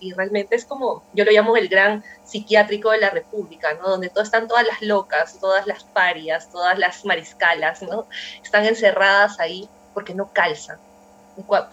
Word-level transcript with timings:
y 0.00 0.12
realmente 0.12 0.56
es 0.56 0.64
como, 0.64 1.04
yo 1.14 1.24
lo 1.24 1.30
llamo 1.30 1.56
el 1.56 1.68
gran 1.68 2.04
psiquiátrico 2.24 2.90
de 2.90 2.98
la 2.98 3.10
República, 3.10 3.74
¿no? 3.74 3.88
Donde 3.88 4.10
están 4.14 4.48
todas 4.48 4.66
las 4.66 4.82
locas, 4.82 5.38
todas 5.40 5.66
las 5.66 5.84
parias, 5.84 6.50
todas 6.50 6.78
las 6.78 7.04
mariscalas, 7.04 7.82
¿no? 7.82 8.06
Están 8.42 8.66
encerradas 8.66 9.40
ahí 9.40 9.68
porque 9.92 10.14
no 10.14 10.32
calzan. 10.32 10.78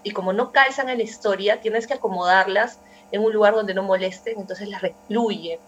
Y 0.04 0.12
como 0.12 0.34
no 0.34 0.52
calzan 0.52 0.90
en 0.90 0.98
la 0.98 1.04
historia, 1.04 1.62
tienes 1.62 1.88
que 1.88 1.94
acomodarlas 1.94 2.80
en 3.12 3.22
un 3.22 3.34
lugar 3.34 3.54
donde 3.54 3.74
no 3.74 3.84
molesten, 3.84 4.40
entonces 4.40 4.68
las 4.70 4.82
recluyen 4.82 5.60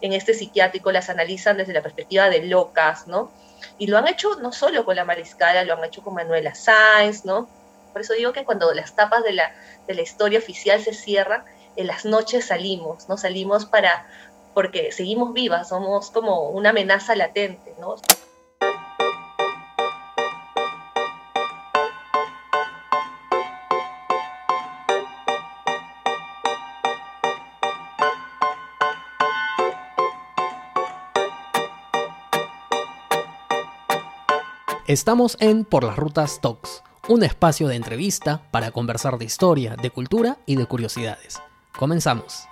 en 0.00 0.12
este 0.12 0.34
psiquiátrico, 0.34 0.92
las 0.92 1.10
analizan 1.10 1.56
desde 1.56 1.72
la 1.72 1.82
perspectiva 1.82 2.28
de 2.28 2.44
locas, 2.44 3.06
¿no? 3.06 3.30
Y 3.78 3.86
lo 3.86 3.98
han 3.98 4.08
hecho 4.08 4.36
no 4.36 4.52
solo 4.52 4.84
con 4.84 4.96
la 4.96 5.04
Mariscala, 5.04 5.64
lo 5.64 5.74
han 5.74 5.84
hecho 5.84 6.02
con 6.02 6.14
Manuela 6.14 6.54
Sáenz, 6.54 7.24
¿no? 7.24 7.48
Por 7.92 8.00
eso 8.00 8.14
digo 8.14 8.32
que 8.32 8.44
cuando 8.44 8.72
las 8.72 8.94
tapas 8.94 9.22
de 9.22 9.32
la, 9.32 9.54
de 9.86 9.94
la 9.94 10.02
historia 10.02 10.38
oficial 10.38 10.82
se 10.82 10.94
cierran, 10.94 11.44
en 11.76 11.86
las 11.86 12.04
noches 12.04 12.46
salimos, 12.46 13.08
¿no? 13.08 13.16
Salimos 13.16 13.66
para, 13.66 14.06
porque 14.54 14.92
seguimos 14.92 15.32
vivas, 15.32 15.68
somos 15.68 16.10
como 16.10 16.50
una 16.50 16.70
amenaza 16.70 17.14
latente, 17.16 17.74
¿no? 17.80 17.96
Estamos 34.92 35.38
en 35.40 35.64
Por 35.64 35.84
las 35.84 35.96
Rutas 35.96 36.40
Talks, 36.42 36.82
un 37.08 37.22
espacio 37.22 37.66
de 37.66 37.76
entrevista 37.76 38.42
para 38.50 38.72
conversar 38.72 39.16
de 39.16 39.24
historia, 39.24 39.74
de 39.74 39.88
cultura 39.88 40.36
y 40.44 40.56
de 40.56 40.66
curiosidades. 40.66 41.40
Comenzamos. 41.76 42.48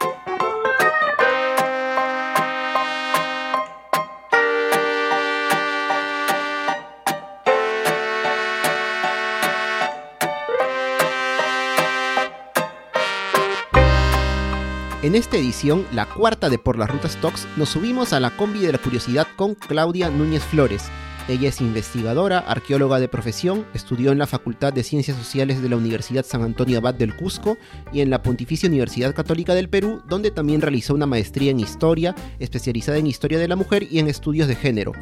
En 15.03 15.15
esta 15.15 15.39
edición, 15.39 15.87
la 15.93 16.07
cuarta 16.07 16.51
de 16.51 16.59
Por 16.59 16.79
las 16.79 16.91
Rutas 16.91 17.17
Talks, 17.17 17.49
nos 17.57 17.71
subimos 17.71 18.13
a 18.13 18.21
la 18.21 18.37
combi 18.37 18.61
de 18.61 18.73
la 18.73 18.79
curiosidad 18.79 19.27
con 19.35 19.55
Claudia 19.55 20.11
Núñez 20.11 20.45
Flores, 20.45 20.91
ella 21.29 21.49
es 21.49 21.61
investigadora, 21.61 22.39
arqueóloga 22.39 22.99
de 22.99 23.09
profesión, 23.09 23.67
estudió 23.75 24.13
en 24.13 24.19
la 24.19 24.27
Facultad 24.27 24.73
de 24.73 24.83
Ciencias 24.83 25.17
Sociales 25.17 25.63
de 25.63 25.69
la 25.69 25.77
Universidad 25.77 26.25
San 26.25 26.43
Antonio 26.43 26.79
Abad 26.79 26.95
del 26.95 27.15
Cusco 27.15 27.57
y 27.93 28.01
en 28.01 28.11
la 28.11 28.23
Pontificia 28.23 28.69
Universidad 28.69 29.15
Católica 29.15 29.55
del 29.55 29.69
Perú, 29.69 30.03
donde 30.09 30.31
también 30.31 30.61
realizó 30.61 30.95
una 30.95 31.07
maestría 31.07 31.51
en 31.51 31.61
Historia, 31.61 32.15
especializada 32.39 32.99
en 32.99 33.07
Historia 33.07 33.39
de 33.39 33.49
la 33.49 33.57
Mujer 33.57 33.87
y 33.91 33.99
en 33.99 34.09
Estudios 34.09 34.49
de 34.49 34.57
Género. 34.57 34.93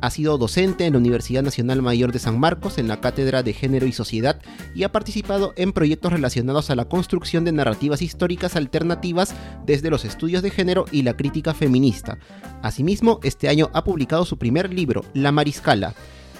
Ha 0.00 0.10
sido 0.10 0.38
docente 0.38 0.86
en 0.86 0.92
la 0.92 0.98
Universidad 0.98 1.42
Nacional 1.42 1.82
Mayor 1.82 2.12
de 2.12 2.18
San 2.18 2.38
Marcos 2.38 2.78
en 2.78 2.88
la 2.88 3.00
Cátedra 3.00 3.42
de 3.42 3.52
Género 3.52 3.86
y 3.86 3.92
Sociedad 3.92 4.40
y 4.74 4.84
ha 4.84 4.92
participado 4.92 5.52
en 5.56 5.72
proyectos 5.72 6.12
relacionados 6.12 6.70
a 6.70 6.76
la 6.76 6.84
construcción 6.84 7.44
de 7.44 7.52
narrativas 7.52 8.02
históricas 8.02 8.56
alternativas 8.56 9.34
desde 9.66 9.90
los 9.90 10.04
estudios 10.04 10.42
de 10.42 10.50
género 10.50 10.84
y 10.92 11.02
la 11.02 11.16
crítica 11.16 11.54
feminista. 11.54 12.18
Asimismo, 12.62 13.20
este 13.22 13.48
año 13.48 13.70
ha 13.72 13.84
publicado 13.84 14.24
su 14.24 14.38
primer 14.38 14.72
libro, 14.72 15.04
La 15.14 15.32
Mariscal 15.32 15.67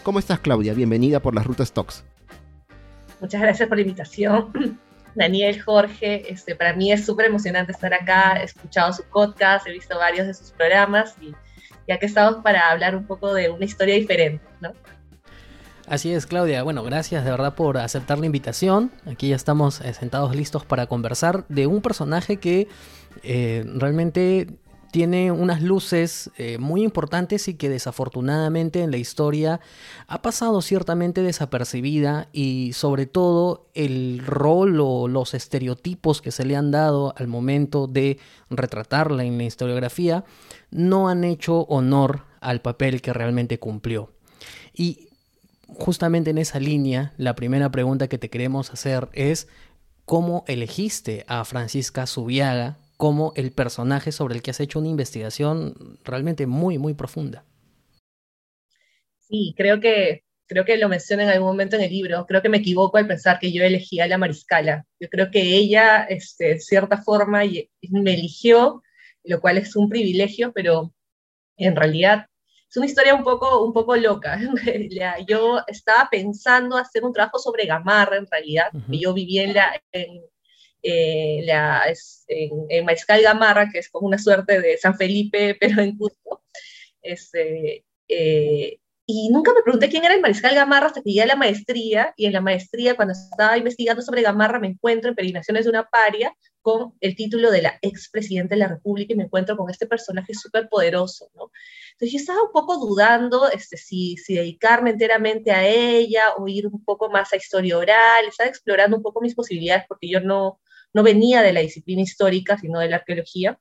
¿Cómo 0.05 0.21
estás, 0.21 0.39
Claudia? 0.39 0.73
Bienvenida 0.73 1.21
por 1.21 1.35
las 1.35 1.47
Rutas 1.47 1.71
Talks. 1.71 2.03
Muchas 3.21 3.43
gracias 3.43 3.69
por 3.69 3.77
la 3.77 3.83
invitación. 3.83 4.79
Daniel, 5.15 5.61
Jorge, 5.61 6.33
este, 6.33 6.55
para 6.55 6.73
mí 6.73 6.93
es 6.93 7.05
súper 7.05 7.27
emocionante 7.27 7.73
estar 7.73 7.93
acá, 7.93 8.41
he 8.41 8.45
escuchado 8.45 8.91
su 8.95 9.03
podcast, 9.03 9.67
he 9.67 9.73
visto 9.73 9.99
varios 9.99 10.27
de 10.27 10.33
sus 10.33 10.53
programas 10.53 11.15
y, 11.21 11.35
ya 11.87 11.97
aquí 11.97 12.07
estamos 12.07 12.43
para 12.43 12.71
hablar 12.71 12.97
un 12.97 13.05
poco 13.05 13.35
de 13.35 13.51
una 13.51 13.67
historia 13.67 13.97
diferente, 13.97 14.43
¿no? 14.63 14.73
Así 15.87 16.11
es, 16.11 16.25
Claudia. 16.25 16.63
Bueno, 16.63 16.83
gracias 16.83 17.23
de 17.23 17.31
verdad 17.31 17.55
por 17.55 17.77
aceptar 17.77 18.19
la 18.19 18.25
invitación. 18.25 18.91
Aquí 19.05 19.29
ya 19.29 19.37
estamos 19.37 19.83
eh, 19.83 19.93
sentados 19.93 20.35
listos 20.35 20.65
para 20.65 20.87
conversar 20.87 21.47
de 21.49 21.67
un 21.67 21.83
personaje 21.83 22.39
que 22.39 22.67
eh, 23.23 23.65
realmente 23.75 24.59
tiene 24.91 25.31
unas 25.33 25.63
luces 25.63 26.31
eh, 26.39 26.59
muy 26.59 26.83
importantes 26.83 27.49
y 27.49 27.55
que 27.55 27.69
desafortunadamente 27.69 28.83
en 28.83 28.91
la 28.91 28.97
historia 28.97 29.61
ha 30.07 30.23
pasado 30.23 30.63
ciertamente 30.63 31.23
desapercibida 31.23 32.29
y 32.33 32.73
sobre 32.73 33.07
todo 33.07 33.69
el 33.75 34.23
rol 34.25 34.81
o 34.81 35.09
los 35.09 35.35
estereotipos 35.35 36.23
que 36.23 36.31
se 36.31 36.45
le 36.45 36.57
han 36.57 36.71
dado 36.71 37.15
al 37.17 37.29
momento 37.29 37.87
de 37.87 38.19
retratarla 38.51 39.25
en 39.25 39.39
la 39.39 39.45
historiografía 39.45 40.25
no 40.71 41.09
han 41.09 41.25
hecho 41.25 41.63
honor 41.63 42.25
al 42.41 42.61
papel 42.61 43.03
que 43.03 43.13
realmente 43.13 43.59
cumplió. 43.59 44.13
Y 44.73 45.09
justamente 45.67 46.31
en 46.31 46.39
esa 46.39 46.61
línea, 46.61 47.13
la 47.17 47.35
primera 47.35 47.71
pregunta 47.71 48.09
que 48.09 48.19
te 48.19 48.31
queremos 48.31 48.73
hacer 48.73 49.09
es, 49.13 49.49
¿cómo 50.05 50.45
elegiste 50.47 51.25
a 51.29 51.45
Francisca 51.45 52.07
Subiaga 52.07 52.79
como 52.99 53.33
el 53.37 53.53
personaje 53.53 54.11
sobre 54.11 54.35
el 54.35 54.43
que 54.43 54.51
has 54.51 54.61
hecho 54.61 54.81
una 54.81 54.89
investigación 54.89 55.99
realmente 56.05 56.47
muy, 56.47 56.79
muy 56.79 56.95
profunda. 56.95 57.45
Sí, 59.21 59.55
creo 59.57 59.79
que, 59.79 60.25
creo 60.49 60.65
que 60.65 60.77
lo 60.77 60.89
mencioné 60.89 61.23
en 61.23 61.29
algún 61.29 61.47
momento 61.49 61.77
en 61.77 61.83
el 61.83 61.93
libro. 61.93 62.27
Creo 62.27 62.43
que 62.43 62.49
me 62.49 62.59
equivoco 62.59 62.99
al 62.99 63.07
pensar 63.07 63.39
que 63.39 63.53
yo 63.53 63.63
elegí 63.63 64.01
a 64.01 64.09
la 64.09 64.19
mariscala. 64.19 64.85
Yo 64.99 65.09
creo 65.09 65.31
que 65.31 65.41
ella, 65.41 66.05
este, 66.05 66.55
de 66.55 66.61
cierta 66.61 66.97
forma, 66.99 67.43
me 67.91 68.15
eligió, 68.15 68.83
lo 69.23 69.41
cual 69.41 69.59
es 69.59 69.77
un 69.77 69.89
privilegio, 69.89 70.53
pero 70.53 70.93
en 71.57 71.77
realidad 71.77 72.27
es 72.69 72.77
una 72.77 72.87
historia 72.87 73.15
un 73.15 73.23
poco, 73.23 73.65
un 73.65 73.73
poco 73.73 73.95
loca. 73.95 74.41
Yo 75.29 75.61
estaba 75.69 76.09
pensando 76.11 76.77
hacer 76.77 77.05
un 77.05 77.13
trabajo 77.13 77.39
sobre 77.39 77.65
Gamarra, 77.65 78.17
en 78.17 78.27
realidad. 78.27 78.73
Yo 78.89 79.15
vivía 79.15 79.45
en, 79.45 79.55
la, 79.55 79.81
en, 79.93 80.21
eh, 80.83 81.43
la, 81.45 81.83
en, 82.29 82.85
Mariscal 82.85 83.23
Gamarra, 83.23 83.71
que 83.71 83.79
es 83.79 83.89
como 83.91 84.07
una 84.07 84.19
suerte 84.19 84.61
de 84.61 84.77
San 84.79 84.97
Felipe, 84.97 85.57
pero 85.61 85.81
en 85.83 85.97
Cusco. 85.97 86.43
Este, 87.03 87.85
eh, 88.09 88.79
y 89.11 89.31
nunca 89.31 89.55
me 89.55 89.63
pregunté 89.63 89.89
quién 89.89 90.05
era 90.05 90.15
el 90.15 90.21
Mariscal 90.21 90.55
Gamarra 90.55 90.89
hasta 90.89 91.01
que 91.01 91.09
llegué 91.09 91.23
a 91.23 91.27
la 91.27 91.37
maestría, 91.37 92.13
y 92.17 92.27
en 92.27 92.35
la 92.35 92.43
maestría, 92.43 92.95
cuando 92.95 93.13
estaba 93.13 93.57
investigando 93.57 94.03
sobre 94.03 94.21
Gamarra, 94.21 94.61
me 94.61 94.69
encuentro 94.69 95.09
en 95.09 95.17
Peregrinaciones 95.17 95.65
de 95.65 95.71
una 95.71 95.89
paria 95.89 96.37
con 96.61 96.93
el 97.01 97.17
título 97.17 97.51
de 97.51 97.63
la 97.63 97.79
expresidenta 97.81 98.55
de 98.55 98.59
la 98.59 98.69
República 98.69 99.15
y 99.15 99.17
me 99.17 99.25
encuentro 99.25 99.57
con 99.57 99.71
este 99.71 99.87
personaje 99.87 100.35
súper 100.35 100.69
poderoso, 100.69 101.31
¿no? 101.35 101.51
Entonces 101.93 102.13
yo 102.13 102.19
estaba 102.19 102.43
un 102.43 102.53
poco 102.53 102.77
dudando 102.77 103.49
este, 103.51 103.79
si, 103.79 104.19
si 104.19 104.35
dedicarme 104.35 104.91
enteramente 104.91 105.53
a 105.53 105.67
ella 105.67 106.35
o 106.37 106.47
ir 106.47 106.67
un 106.67 106.85
poco 106.85 107.09
más 107.09 107.33
a 107.33 107.37
historia 107.37 107.79
oral, 107.79 108.27
estaba 108.29 108.51
explorando 108.51 108.99
un 108.99 109.03
poco 109.03 109.23
mis 109.23 109.35
posibilidades 109.35 109.85
porque 109.89 110.11
yo 110.11 110.21
no, 110.21 110.61
no 110.95 111.03
venía 111.03 111.43
de 111.43 111.53
la 111.53 111.61
disciplina 111.61 112.03
histórica, 112.03 112.59
sino 112.59 112.81
de 112.81 112.89
la 112.89 112.97
arqueología, 112.97 113.59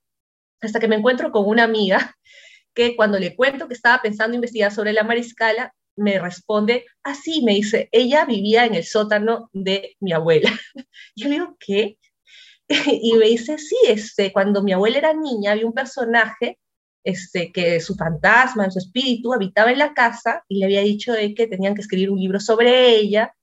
hasta 0.61 0.79
que 0.79 0.87
me 0.87 0.95
encuentro 0.95 1.31
con 1.31 1.45
una 1.47 1.63
amiga 1.63 2.15
que 2.73 2.95
cuando 2.95 3.19
le 3.19 3.35
cuento 3.35 3.67
que 3.67 3.73
estaba 3.73 4.01
pensando 4.01 4.35
investigar 4.35 4.71
sobre 4.71 4.93
la 4.93 5.03
mariscala, 5.03 5.73
me 5.95 6.19
responde, 6.19 6.85
así, 7.03 7.41
me 7.43 7.55
dice, 7.55 7.89
ella 7.91 8.25
vivía 8.25 8.65
en 8.65 8.75
el 8.75 8.83
sótano 8.83 9.49
de 9.51 9.95
mi 9.99 10.13
abuela. 10.13 10.51
Yo 11.15 11.29
digo, 11.29 11.57
¿qué? 11.59 11.97
Y 13.01 13.13
me 13.13 13.27
dice, 13.27 13.57
sí, 13.57 13.77
este, 13.87 14.31
cuando 14.31 14.61
mi 14.61 14.73
abuela 14.73 14.97
era 14.97 15.13
niña 15.13 15.53
había 15.53 15.65
un 15.65 15.73
personaje 15.73 16.59
este, 17.03 17.51
que 17.53 17.79
su 17.79 17.95
fantasma, 17.95 18.69
su 18.69 18.79
espíritu 18.79 19.33
habitaba 19.33 19.71
en 19.71 19.79
la 19.79 19.93
casa 19.93 20.43
y 20.49 20.59
le 20.59 20.65
había 20.65 20.81
dicho 20.81 21.13
que 21.35 21.47
tenían 21.47 21.73
que 21.73 21.81
escribir 21.81 22.11
un 22.11 22.19
libro 22.19 22.39
sobre 22.41 22.89
ella 22.89 23.33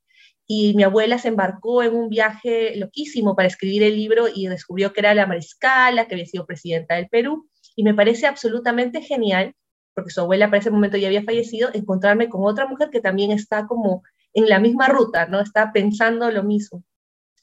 y 0.47 0.75
mi 0.75 0.83
abuela 0.83 1.19
se 1.19 1.29
embarcó 1.29 1.83
en 1.83 1.95
un 1.95 2.09
viaje 2.09 2.77
loquísimo 2.77 3.35
para 3.35 3.49
escribir 3.49 3.83
el 3.83 3.97
libro 3.97 4.27
y 4.33 4.47
descubrió 4.47 4.93
que 4.93 5.01
era 5.01 5.15
la 5.15 5.27
mariscala, 5.27 6.07
que 6.07 6.15
había 6.15 6.27
sido 6.27 6.47
presidenta 6.47 6.97
del 6.97 7.09
Perú, 7.09 7.49
y 7.77 7.83
me 7.83 7.95
parece 7.95 8.27
absolutamente 8.27 9.01
genial, 9.01 9.55
porque 9.95 10.11
su 10.11 10.21
abuela 10.21 10.47
para 10.47 10.59
ese 10.59 10.71
momento 10.71 10.97
ya 10.97 11.09
había 11.09 11.23
fallecido, 11.23 11.71
encontrarme 11.73 12.29
con 12.29 12.45
otra 12.45 12.67
mujer 12.67 12.91
que 12.91 13.01
también 13.01 13.31
está 13.31 13.67
como 13.67 14.03
en 14.35 14.49
la 14.49 14.59
misma 14.59 14.89
ruta, 14.89 15.27
¿no? 15.27 15.41
Está 15.41 15.73
pensando 15.73 16.31
lo 16.31 16.43
mismo. 16.43 16.83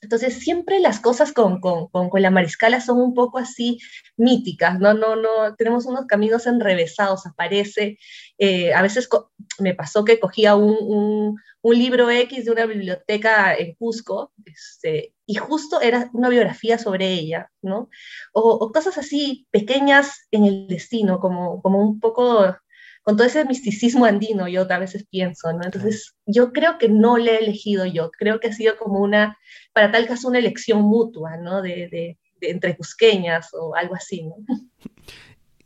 Entonces, 0.01 0.39
siempre 0.39 0.80
las 0.80 1.00
cosas 1.00 1.31
con, 1.31 1.62
con, 1.62 1.89
con, 1.89 2.21
la 2.21 2.31
mariscala 2.31 2.81
son 2.81 3.00
un 3.00 3.13
poco 3.13 3.38
así 3.38 3.80
míticas, 4.18 4.80
¿no? 4.80 4.95
No, 4.95 5.15
no, 5.15 5.56
tenemos 5.56 5.86
unos 5.86 6.07
caminos 6.07 6.48
enrevesados, 6.48 7.27
aparece. 7.27 8.00
Eh, 8.39 8.74
a 8.74 8.81
veces 8.81 9.07
me 9.59 9.75
pasó 9.75 10.03
que 10.03 10.19
cogía 10.19 10.56
un, 10.56 11.38
un, 11.62 11.77
libro 11.77 12.09
X 12.09 12.45
de 12.45 12.51
una 12.51 12.65
biblioteca 12.65 13.56
en 13.56 13.75
Cusco, 13.75 14.33
este, 14.44 15.13
y 15.27 15.36
justo 15.36 15.80
era 15.81 16.09
una 16.13 16.30
biografía 16.30 16.80
sobre 16.80 17.07
ella, 17.13 17.51
¿no? 17.62 17.89
O, 18.33 18.42
o, 18.42 18.71
cosas 18.71 18.97
así 18.97 19.47
pequeñas 19.51 20.27
en 20.31 20.45
el 20.45 20.68
destino, 20.68 21.19
como, 21.19 21.62
como 21.62 21.80
un 21.80 22.00
poco 22.00 22.56
con 23.03 23.18
todo 23.18 23.25
ese 23.25 23.45
misticismo 23.45 24.06
andino, 24.06 24.48
yo 24.48 24.68
a 24.69 24.80
veces 24.80 25.06
pienso, 25.09 25.51
¿no? 25.53 25.62
Entonces, 25.63 26.15
yo 26.25 26.51
creo 26.51 26.77
que 26.77 26.89
no 26.89 27.18
le 27.18 27.36
he 27.36 27.44
elegido 27.44 27.86
yo, 27.86 28.12
creo 28.12 28.39
que 28.39 28.50
ha 28.50 28.53
sido 28.53 28.77
como 28.77 29.00
una, 29.00 29.38
para 29.74 29.92
tal 29.92 30.07
caso, 30.07 30.27
una 30.27 30.39
elección 30.39 30.81
mutua, 30.81 31.38
¿no? 31.38 31.62
De, 31.62 32.18
entre 32.42 32.75
cusqueñas 32.75 33.50
o 33.53 33.75
algo 33.75 33.95
así, 33.95 34.24
¿no? 34.24 34.36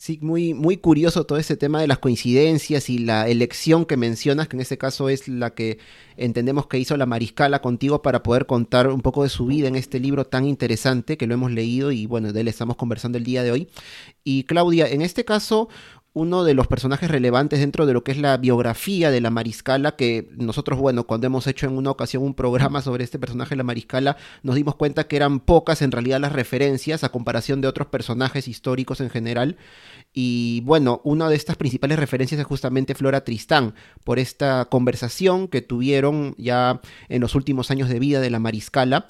Sí, 0.06 0.20
muy, 0.22 0.54
muy 0.54 0.78
curioso 0.78 1.26
todo 1.26 1.40
ese 1.40 1.58
tema 1.58 1.82
de 1.82 1.88
las 1.88 1.98
coincidencias 1.98 2.92
y 2.92 3.00
la 3.00 3.28
elección 3.28 3.86
que 3.86 3.98
mencionas, 3.98 4.48
que 4.48 4.56
en 4.56 4.62
este 4.62 4.78
caso 4.78 5.10
es 5.10 5.28
la 5.28 5.56
que 5.56 5.80
entendemos 6.16 6.68
que 6.68 6.78
hizo 6.78 6.96
la 6.96 7.08
Mariscala 7.08 7.60
contigo 7.60 8.04
para 8.04 8.22
poder 8.22 8.46
contar 8.46 8.88
un 8.88 9.02
poco 9.02 9.24
de 9.24 9.30
su 9.30 9.48
vida 9.48 9.68
en 9.68 9.76
este 9.76 10.00
libro 10.00 10.26
tan 10.26 10.46
interesante 10.46 11.18
que 11.18 11.26
lo 11.26 11.34
hemos 11.34 11.52
leído 11.52 11.92
y 11.92 12.06
bueno, 12.06 12.34
de 12.34 12.42
él 12.42 12.48
estamos 12.48 12.76
conversando 12.76 13.18
el 13.18 13.24
día 13.24 13.42
de 13.42 13.52
hoy. 13.52 13.68
Y 14.24 14.44
Claudia, 14.44 14.88
en 14.88 15.02
este 15.02 15.26
caso, 15.26 15.70
uno 16.16 16.46
de 16.46 16.54
los 16.54 16.68
personajes 16.68 17.12
relevantes 17.12 17.60
dentro 17.60 17.86
de 17.86 17.92
lo 17.92 18.06
que 18.06 18.14
es 18.14 18.18
la 18.18 18.38
biografía 18.38 19.12
de 19.12 19.20
la 19.20 19.32
Mariscala, 19.32 19.98
que 19.98 20.30
nosotros, 20.38 20.80
bueno, 20.80 21.04
cuando 21.04 21.28
hemos 21.28 21.46
hecho 21.46 21.68
en 21.68 21.78
una 21.78 21.92
ocasión 21.92 22.24
un 22.24 22.34
programa 22.34 22.82
sobre 22.82 23.04
este 23.04 23.20
personaje 23.20 23.50
de 23.50 23.58
la 23.58 23.64
Mariscala, 23.64 24.16
nos 24.42 24.56
dimos 24.56 24.76
cuenta 24.76 25.08
que 25.08 25.18
eran 25.18 25.42
pocas 25.42 25.82
en 25.82 25.92
realidad 25.92 26.22
las 26.22 26.32
referencias 26.32 27.04
a 27.04 27.10
comparación 27.10 27.60
de 27.60 27.68
otros 27.68 27.90
personajes 27.90 28.48
históricos 28.48 29.02
en 29.02 29.10
general. 29.10 29.58
Y 30.18 30.62
bueno, 30.62 31.02
una 31.04 31.28
de 31.28 31.36
estas 31.36 31.58
principales 31.58 32.00
referencias 32.00 32.40
es 32.40 32.48
justamente 32.48 32.96
Flora 32.96 33.26
Tristán, 33.26 33.76
por 34.06 34.18
esta 34.18 34.64
conversación 34.64 35.50
que 35.50 35.62
tuvieron 35.62 36.36
ya 36.38 36.80
en 37.10 37.20
los 37.20 37.36
últimos 37.36 37.70
años 37.70 37.90
de 37.90 38.00
vida 38.00 38.22
de 38.22 38.30
la 38.30 38.40
Mariscala. 38.40 39.08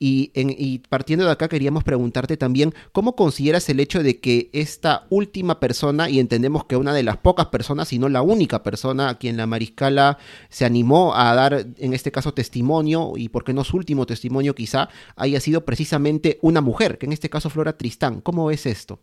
Y, 0.00 0.80
partiendo 0.88 1.24
de 1.24 1.30
acá 1.30 1.48
queríamos 1.48 1.84
preguntarte 1.84 2.36
también, 2.36 2.74
¿cómo 2.90 3.14
consideras 3.14 3.68
el 3.68 3.78
hecho 3.78 4.02
de 4.02 4.18
que 4.18 4.50
esta 4.52 5.06
última 5.10 5.60
persona, 5.60 6.10
y 6.10 6.18
entendemos 6.18 6.64
que 6.64 6.76
una 6.76 6.92
de 6.92 7.04
las 7.04 7.18
pocas 7.18 7.46
personas, 7.46 7.88
si 7.88 8.00
no 8.00 8.08
la 8.08 8.22
única 8.22 8.64
persona 8.64 9.10
a 9.10 9.18
quien 9.18 9.36
la 9.36 9.46
Mariscala 9.46 10.18
se 10.48 10.64
animó 10.64 11.14
a 11.14 11.34
dar, 11.36 11.68
en 11.76 11.94
este 11.94 12.10
caso, 12.10 12.34
testimonio, 12.34 13.12
y 13.16 13.28
por 13.28 13.44
qué 13.44 13.52
no 13.52 13.62
su 13.62 13.76
último 13.76 14.06
testimonio 14.06 14.56
quizá, 14.56 14.88
haya 15.14 15.38
sido 15.38 15.64
precisamente 15.64 16.40
una 16.42 16.60
mujer, 16.60 16.98
que 16.98 17.06
en 17.06 17.12
este 17.12 17.30
caso 17.30 17.48
Flora 17.48 17.76
Tristán, 17.76 18.20
¿cómo 18.20 18.46
ves 18.46 18.66
esto? 18.66 18.98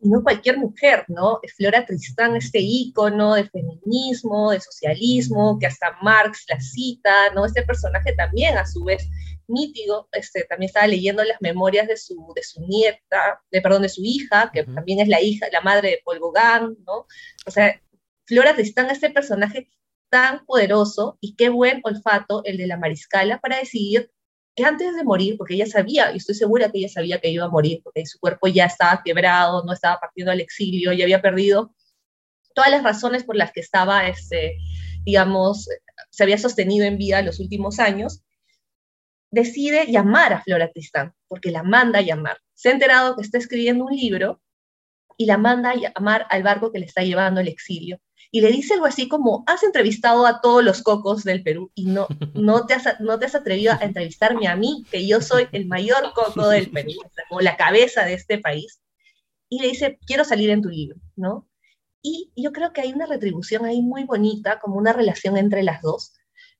Y 0.00 0.08
no 0.08 0.22
cualquier 0.22 0.58
mujer, 0.58 1.04
¿no? 1.08 1.40
Flora 1.56 1.84
Tristán, 1.84 2.36
este 2.36 2.60
ícono 2.60 3.34
de 3.34 3.48
feminismo, 3.48 4.52
de 4.52 4.60
socialismo, 4.60 5.58
que 5.58 5.66
hasta 5.66 5.96
Marx 6.02 6.44
la 6.48 6.60
cita, 6.60 7.30
¿no? 7.34 7.44
Este 7.44 7.62
personaje 7.62 8.12
también, 8.14 8.56
a 8.56 8.66
su 8.66 8.84
vez, 8.84 9.08
nítido, 9.48 10.08
este, 10.12 10.44
también 10.44 10.68
estaba 10.68 10.86
leyendo 10.86 11.24
las 11.24 11.40
memorias 11.40 11.88
de 11.88 11.96
su, 11.96 12.32
de 12.36 12.42
su 12.42 12.60
nieta, 12.66 13.40
de, 13.50 13.60
perdón, 13.60 13.82
de 13.82 13.88
su 13.88 14.02
hija, 14.04 14.50
que 14.52 14.64
también 14.64 15.00
es 15.00 15.08
la 15.08 15.20
hija, 15.20 15.46
la 15.52 15.62
madre 15.62 15.90
de 15.90 16.00
Paul 16.04 16.20
Gauguin, 16.32 16.76
¿no? 16.86 17.06
O 17.46 17.50
sea, 17.50 17.80
Flora 18.24 18.54
Tristán, 18.54 18.90
este 18.90 19.10
personaje 19.10 19.68
tan 20.10 20.44
poderoso 20.46 21.18
y 21.20 21.34
qué 21.34 21.48
buen 21.48 21.80
olfato 21.84 22.42
el 22.44 22.56
de 22.56 22.66
la 22.66 22.76
mariscala 22.76 23.40
para 23.40 23.58
decidir 23.58 24.10
que 24.58 24.64
antes 24.64 24.96
de 24.96 25.04
morir, 25.04 25.36
porque 25.38 25.54
ella 25.54 25.66
sabía, 25.66 26.12
y 26.12 26.16
estoy 26.16 26.34
segura 26.34 26.68
que 26.68 26.78
ella 26.78 26.88
sabía 26.88 27.20
que 27.20 27.30
iba 27.30 27.44
a 27.44 27.48
morir, 27.48 27.80
porque 27.84 28.04
su 28.06 28.18
cuerpo 28.18 28.48
ya 28.48 28.64
estaba 28.64 29.02
quebrado, 29.04 29.62
no 29.64 29.72
estaba 29.72 30.00
partiendo 30.00 30.32
al 30.32 30.40
exilio, 30.40 30.92
ya 30.92 31.04
había 31.04 31.22
perdido 31.22 31.72
todas 32.56 32.72
las 32.72 32.82
razones 32.82 33.22
por 33.22 33.36
las 33.36 33.52
que 33.52 33.60
estaba, 33.60 34.08
este, 34.08 34.58
digamos, 35.04 35.68
se 36.10 36.22
había 36.24 36.38
sostenido 36.38 36.86
en 36.86 36.98
vida 36.98 37.22
los 37.22 37.38
últimos 37.38 37.78
años, 37.78 38.24
decide 39.30 39.86
llamar 39.86 40.32
a 40.32 40.42
Flora 40.42 40.72
Tristán, 40.72 41.14
porque 41.28 41.52
la 41.52 41.62
manda 41.62 42.00
a 42.00 42.02
llamar. 42.02 42.38
Se 42.54 42.70
ha 42.70 42.72
enterado 42.72 43.14
que 43.14 43.22
está 43.22 43.38
escribiendo 43.38 43.84
un 43.84 43.94
libro 43.94 44.42
y 45.16 45.26
la 45.26 45.38
manda 45.38 45.70
a 45.70 45.76
llamar 45.76 46.26
al 46.30 46.42
barco 46.42 46.72
que 46.72 46.80
le 46.80 46.86
está 46.86 47.04
llevando 47.04 47.38
al 47.38 47.46
exilio 47.46 48.00
y 48.30 48.40
le 48.40 48.50
dice 48.50 48.74
algo 48.74 48.86
así 48.86 49.08
como, 49.08 49.42
has 49.46 49.62
entrevistado 49.62 50.26
a 50.26 50.40
todos 50.40 50.62
los 50.62 50.82
cocos 50.82 51.24
del 51.24 51.42
Perú 51.42 51.70
y 51.74 51.86
no, 51.86 52.06
no, 52.34 52.66
te, 52.66 52.74
has, 52.74 53.00
no 53.00 53.18
te 53.18 53.26
has 53.26 53.34
atrevido 53.34 53.72
a 53.72 53.84
entrevistarme 53.84 54.48
a 54.48 54.56
mí, 54.56 54.84
que 54.90 55.06
yo 55.06 55.20
soy 55.20 55.48
el 55.52 55.66
mayor 55.66 56.12
coco 56.14 56.48
del 56.48 56.70
Perú, 56.70 56.92
como 57.28 57.40
la 57.40 57.56
cabeza 57.56 58.04
de 58.04 58.14
este 58.14 58.38
país. 58.38 58.80
Y 59.48 59.60
le 59.60 59.68
dice, 59.68 59.98
quiero 60.06 60.24
salir 60.24 60.50
en 60.50 60.60
tu 60.60 60.68
libro, 60.68 60.98
¿no? 61.16 61.48
Y 62.02 62.30
yo 62.36 62.52
creo 62.52 62.72
que 62.72 62.82
hay 62.82 62.92
una 62.92 63.06
retribución 63.06 63.64
ahí 63.64 63.80
muy 63.80 64.04
bonita, 64.04 64.60
como 64.60 64.76
una 64.76 64.92
relación 64.92 65.36
entre 65.36 65.62
las 65.62 65.80
dos, 65.80 66.12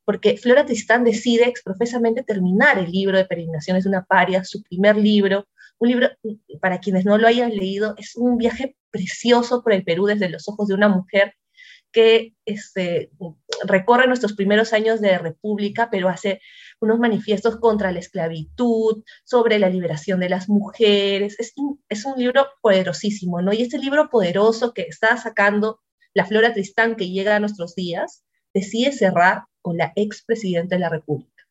porque 0.05 0.39
Flora 0.39 0.65
Tristán 0.65 1.05
decide 1.05 1.47
exprofesamente 1.47 2.23
terminar 2.23 2.79
el 2.79 2.91
libro 2.91 3.19
de 3.19 3.27
Peregrinaciones 3.27 3.85
de 3.85 3.91
una 3.91 4.07
paria, 4.07 4.43
su 4.43 4.63
primer 4.63 4.97
libro, 4.97 5.47
un 5.79 5.89
libro, 5.91 6.09
para 6.61 6.81
quienes 6.81 7.05
no 7.05 7.19
lo 7.19 7.29
hayan 7.29 7.55
leído, 7.55 7.95
es 7.99 8.17
un 8.17 8.39
viaje 8.39 8.75
precioso 8.91 9.63
por 9.63 9.75
el 9.75 9.85
Perú 9.85 10.07
desde 10.07 10.31
los 10.31 10.49
ojos 10.49 10.69
de 10.69 10.75
una 10.75 10.89
mujer 10.89 11.35
que 11.99 12.37
este, 12.45 13.11
recorre 13.65 14.07
nuestros 14.07 14.35
primeros 14.35 14.73
años 14.73 15.01
de 15.01 15.19
república, 15.19 15.89
pero 15.91 16.09
hace 16.09 16.41
unos 16.81 17.01
manifiestos 17.01 17.57
contra 17.57 17.91
la 17.91 17.99
esclavitud, 17.99 19.03
sobre 19.25 19.59
la 19.59 19.69
liberación 19.69 20.21
de 20.21 20.29
las 20.29 20.49
mujeres. 20.49 21.35
Es, 21.41 21.55
es 21.89 22.05
un 22.05 22.17
libro 22.17 22.47
poderosísimo, 22.63 23.43
¿no? 23.43 23.53
Y 23.53 23.63
este 23.63 23.81
libro 23.81 24.11
poderoso 24.11 24.73
que 24.75 24.83
está 24.83 25.17
sacando 25.17 25.81
la 26.15 26.25
Flora 26.25 26.55
Tristán 26.55 26.95
que 26.95 27.11
llega 27.11 27.35
a 27.35 27.41
nuestros 27.41 27.75
días, 27.75 28.23
decide 28.55 28.93
cerrar 28.93 29.47
con 29.61 29.77
la 29.77 29.93
expresidenta 29.97 30.77
de 30.77 30.83
la 30.83 30.91
República, 30.91 31.49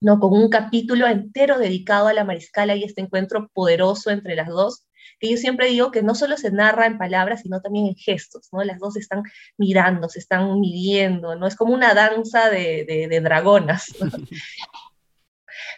¿no? 0.00 0.18
Con 0.18 0.32
un 0.32 0.48
capítulo 0.48 1.06
entero 1.06 1.58
dedicado 1.58 2.08
a 2.08 2.14
la 2.14 2.24
mariscala 2.24 2.74
y 2.74 2.84
este 2.84 3.02
encuentro 3.02 3.50
poderoso 3.52 4.10
entre 4.10 4.34
las 4.34 4.48
dos, 4.48 4.86
que 5.18 5.30
yo 5.30 5.36
siempre 5.36 5.68
digo 5.68 5.90
que 5.90 6.02
no 6.02 6.14
solo 6.14 6.36
se 6.36 6.50
narra 6.50 6.86
en 6.86 6.98
palabras, 6.98 7.42
sino 7.42 7.60
también 7.60 7.86
en 7.86 7.96
gestos, 7.96 8.48
¿no? 8.52 8.62
Las 8.64 8.78
dos 8.78 8.96
están 8.96 9.22
mirando, 9.56 10.08
se 10.08 10.18
están 10.18 10.60
midiendo, 10.60 11.36
¿no? 11.36 11.46
Es 11.46 11.56
como 11.56 11.74
una 11.74 11.94
danza 11.94 12.50
de, 12.50 13.20
dragonas. 13.22 13.86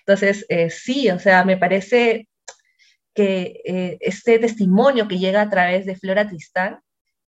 Entonces, 0.00 0.46
eh, 0.48 0.70
sí, 0.70 1.10
o 1.10 1.18
sea, 1.18 1.44
me 1.44 1.56
parece 1.56 2.28
que 3.14 3.62
eh, 3.64 3.98
este 4.00 4.38
testimonio 4.38 5.08
que 5.08 5.18
llega 5.18 5.40
a 5.40 5.50
través 5.50 5.86
de 5.86 5.96
Flora 5.96 6.28
Tristán 6.28 6.80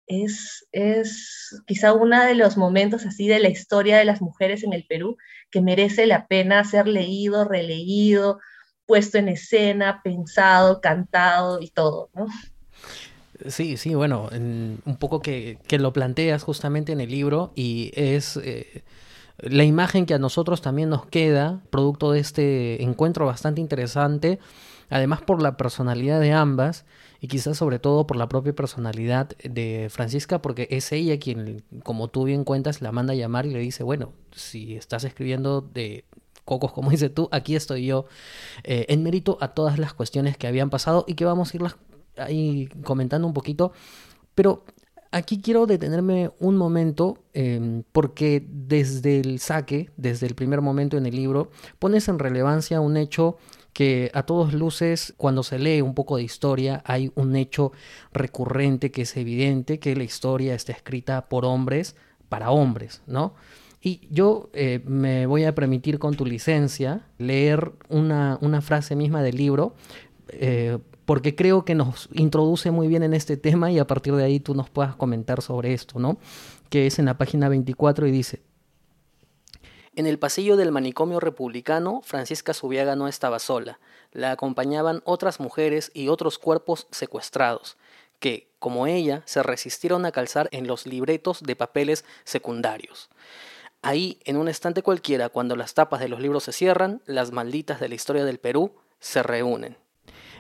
es, 0.07 0.67
es 0.73 1.63
quizá 1.67 1.93
uno 1.93 2.25
de 2.25 2.35
los 2.35 2.57
momentos 2.57 3.07
así 3.07 3.29
de 3.29 3.39
la 3.39 3.49
historia 3.49 3.99
de 3.99 4.05
las 4.05 4.21
mujeres 4.21 4.65
en 4.65 4.73
el 4.73 4.87
Perú 4.87 5.17
que 5.51 5.61
merece 5.61 6.07
la 6.07 6.27
pena 6.27 6.65
ser 6.65 6.89
leído, 6.89 7.45
releído, 7.45 8.41
puesto 8.89 9.19
en 9.19 9.29
escena, 9.29 10.01
pensado, 10.03 10.81
cantado 10.81 11.61
y 11.61 11.69
todo, 11.69 12.09
¿no? 12.15 12.27
Sí, 13.47 13.77
sí, 13.77 13.95
bueno, 13.95 14.31
un 14.33 14.97
poco 14.99 15.21
que, 15.21 15.59
lo 15.71 15.93
planteas 15.93 16.43
justamente 16.43 16.91
en 16.91 17.01
el 17.01 17.11
libro 17.11 17.53
y 17.55 17.93
es 17.95 18.37
eh, 18.39 18.83
la 19.39 19.63
imagen 19.63 20.07
que 20.07 20.15
a 20.15 20.19
nosotros 20.19 20.63
también 20.63 20.89
nos 20.89 21.07
queda, 21.07 21.61
producto 21.71 22.11
de 22.11 22.21
este 22.21 22.83
encuentro 22.83 23.27
bastante 23.27 23.61
interesante, 23.61 24.41
además 24.89 25.21
por 25.21 25.43
la 25.43 25.59
personalidad 25.59 26.19
de 26.19 26.33
ambas 26.33 26.87
y 27.21 27.29
quizás 27.29 27.59
sobre 27.59 27.79
todo 27.79 28.07
por 28.07 28.17
la 28.17 28.29
propia 28.29 28.55
personalidad 28.55 29.29
de 29.45 29.89
Francisca, 29.91 30.41
porque 30.41 30.67
es 30.71 30.91
ella 30.93 31.19
quien, 31.19 31.63
como 31.85 32.09
tú 32.09 32.25
bien 32.25 32.43
cuentas, 32.43 32.81
la 32.81 32.91
manda 32.91 33.13
a 33.13 33.17
llamar 33.17 33.45
y 33.45 33.51
le 33.51 33.59
dice, 33.59 33.83
bueno, 33.83 34.13
si 34.33 34.77
estás 34.77 35.05
escribiendo 35.05 35.61
de 35.61 36.07
cocos, 36.49 36.73
como 36.73 36.91
dices 36.91 37.13
tú, 37.15 37.29
aquí 37.31 37.55
estoy 37.55 37.85
yo, 37.85 38.07
eh, 38.65 38.87
en 38.89 39.03
mérito 39.03 39.37
a 39.41 39.49
todas 39.49 39.79
las 39.79 39.93
cuestiones 39.93 40.39
que 40.39 40.47
habían 40.47 40.71
pasado 40.71 41.05
y 41.07 41.15
que 41.15 41.27
vamos 41.27 41.53
a 41.53 41.57
irlas 41.59 41.77
ahí 42.17 42.69
comentando 42.85 43.29
un 43.29 43.35
poquito. 43.35 43.73
Pero 44.35 44.65
aquí 45.13 45.41
quiero 45.43 45.67
detenerme 45.67 46.31
un 46.41 46.57
momento 46.57 47.19
em, 47.35 47.83
porque 47.93 48.47
desde 48.49 49.21
el 49.21 49.41
saque, 49.41 49.91
desde 49.97 50.27
el 50.27 50.35
primer 50.35 50.63
momento 50.63 50.97
en 50.97 51.05
el 51.05 51.15
libro, 51.15 51.51
pones 51.79 52.09
en 52.09 52.19
relevancia 52.19 52.81
un 52.81 52.97
hecho 52.97 53.37
que 53.75 54.11
a 54.15 54.25
todos 54.25 54.55
luces, 54.55 55.15
cuando 55.19 55.43
se 55.43 55.59
lee 55.59 55.83
un 55.83 55.95
poco 55.95 56.17
de 56.17 56.23
historia, 56.23 56.83
hay 56.85 57.13
un 57.15 57.37
hecho 57.37 57.73
recurrente 58.13 58.91
que 58.91 59.03
es 59.03 59.17
evidente, 59.17 59.79
que 59.79 59.95
la 59.95 60.03
historia 60.03 60.55
está 60.55 60.73
escrita 60.73 61.29
por 61.29 61.45
hombres 61.45 61.95
para 62.29 62.51
hombres, 62.51 63.03
¿no? 63.07 63.35
Y 63.81 64.09
yo 64.11 64.51
eh, 64.53 64.81
me 64.85 65.27
voy 65.27 65.45
a 65.45 65.55
permitir 65.55 65.99
con 65.99 66.15
tu 66.15 66.27
licencia 66.27 67.07
leer 67.19 67.73
una, 67.89 68.39
frase 68.61 68.97
misma 68.97 69.23
del 69.23 69.37
libro, 69.37 69.75
eh, 70.29 70.79
porque 71.05 71.35
creo 71.35 71.65
que 71.65 71.75
nos 71.75 72.09
introduce 72.13 72.71
muy 72.71 72.89
bien 72.89 73.03
en 73.03 73.15
este 73.15 73.37
tema 73.37 73.71
y 73.71 73.79
a 73.79 73.87
partir 73.87 74.15
de 74.15 74.25
ahí 74.25 74.41
tú 74.41 74.55
nos 74.55 74.69
puedas 74.69 74.97
comentar 74.97 75.43
sobre 75.43 75.73
esto, 75.73 75.99
¿no? 75.99 76.19
Que 76.71 76.87
es 76.87 76.99
en 76.99 77.07
la 77.07 77.17
página 77.17 77.49
24 77.49 78.07
y 78.07 78.11
dice, 78.11 78.43
en 79.99 80.07
el 80.07 80.21
pasillo 80.21 80.57
del 80.57 80.71
manicomio 80.71 81.19
republicano, 81.19 82.03
Francisca 82.05 82.55
Subiaga 82.55 82.95
no 82.95 83.09
estaba 83.09 83.41
sola. 83.41 83.81
La 84.13 84.31
acompañaban 84.31 85.03
otras 85.05 85.41
mujeres 85.41 85.91
y 85.93 86.07
otros 86.07 86.39
cuerpos 86.39 86.87
secuestrados, 86.93 87.77
que, 88.21 88.49
como 88.61 88.87
ella, 88.87 89.23
se 89.25 89.43
resistieron 89.43 90.07
a 90.07 90.13
calzar 90.13 90.49
en 90.53 90.69
los 90.69 90.87
libretos 90.87 91.43
de 91.43 91.57
papeles 91.57 92.05
secundarios. 92.23 93.11
Ahí, 93.83 94.19
en 94.25 94.37
un 94.37 94.49
estante 94.49 94.83
cualquiera, 94.83 95.29
cuando 95.29 95.57
las 95.57 95.75
tapas 95.75 96.01
de 96.01 96.09
los 96.09 96.21
libros 96.21 96.45
se 96.45 96.53
cierran, 96.53 97.03
las 97.07 97.33
malditas 97.33 97.81
de 97.81 97.89
la 97.89 97.95
historia 97.95 98.25
del 98.25 98.39
Perú 98.39 98.75
se 98.99 99.23
reúnen. 99.23 99.77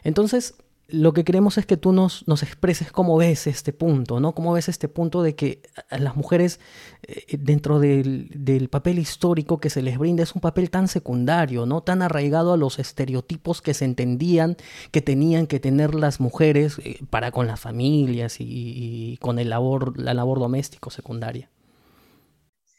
Entonces, 0.03 0.55
lo 0.89 1.13
que 1.13 1.23
queremos 1.23 1.59
es 1.59 1.67
que 1.67 1.77
tú 1.77 1.93
nos, 1.93 2.27
nos 2.27 2.43
expreses 2.43 2.91
cómo 2.91 3.19
ves 3.19 3.47
este 3.47 3.75
punto, 3.75 4.21
¿no? 4.21 4.35
Cómo 4.35 4.55
ves 4.55 4.71
este 4.71 4.89
punto 4.89 5.23
de 5.23 5.35
que 5.35 5.63
a 5.91 5.99
las 5.99 6.17
mujeres 6.17 6.61
eh, 7.03 7.37
dentro 7.39 7.79
del, 7.79 8.31
del, 8.35 8.71
papel 8.71 8.99
histórico 8.99 9.61
que 9.61 9.69
se 9.69 9.83
les 9.83 9.99
brinda 9.99 10.23
es 10.23 10.35
un 10.35 10.41
papel 10.41 10.71
tan 10.71 10.89
secundario, 10.89 11.67
¿no? 11.67 11.83
Tan 11.83 12.01
arraigado 12.01 12.55
a 12.55 12.57
los 12.57 12.79
estereotipos 12.79 13.61
que 13.61 13.75
se 13.75 13.85
entendían 13.85 14.57
que 14.91 15.03
tenían 15.03 15.47
que 15.47 15.61
tener 15.61 15.95
las 15.95 16.21
mujeres 16.21 16.79
eh, 16.83 16.99
para 17.11 17.33
con 17.33 17.47
las 17.47 17.61
familias 17.61 18.41
y, 18.41 18.47
y 18.49 19.17
con 19.19 19.39
el 19.39 19.51
labor, 19.51 19.99
la 20.01 20.15
labor 20.15 20.39
doméstico 20.39 20.91
secundaria. 20.91 21.51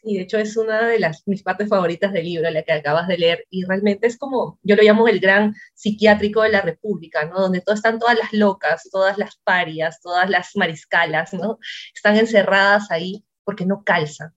Sí, 0.02 0.16
de 0.16 0.22
hecho 0.22 0.38
es 0.38 0.56
una 0.56 0.88
de 0.88 0.98
las 0.98 1.22
mis 1.26 1.42
partes 1.42 1.68
favoritas 1.68 2.12
del 2.12 2.24
libro, 2.24 2.50
la 2.50 2.62
que 2.62 2.72
acabas 2.72 3.06
de 3.06 3.18
leer, 3.18 3.46
y 3.50 3.64
realmente 3.64 4.06
es 4.06 4.16
como, 4.16 4.58
yo 4.62 4.76
lo 4.76 4.82
llamo 4.82 5.08
el 5.08 5.20
gran 5.20 5.54
psiquiátrico 5.74 6.42
de 6.42 6.48
la 6.50 6.62
República, 6.62 7.26
¿no? 7.26 7.38
Donde 7.40 7.60
todo, 7.60 7.74
están 7.74 7.98
todas 7.98 8.16
las 8.16 8.32
locas, 8.32 8.88
todas 8.90 9.18
las 9.18 9.36
parias, 9.44 10.00
todas 10.00 10.30
las 10.30 10.56
mariscalas, 10.56 11.34
¿no? 11.34 11.58
Están 11.94 12.16
encerradas 12.16 12.90
ahí 12.90 13.24
porque 13.44 13.66
no 13.66 13.84
calzan. 13.84 14.34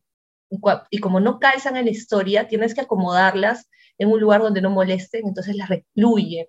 Y 0.89 0.99
como 0.99 1.19
no 1.19 1.39
calzan 1.39 1.77
en 1.77 1.85
la 1.85 1.91
historia, 1.91 2.47
tienes 2.47 2.75
que 2.75 2.81
acomodarlas 2.81 3.69
en 3.97 4.09
un 4.09 4.19
lugar 4.19 4.41
donde 4.41 4.61
no 4.61 4.69
molesten, 4.69 5.27
entonces 5.27 5.55
las 5.55 5.69
recluyen 5.69 6.47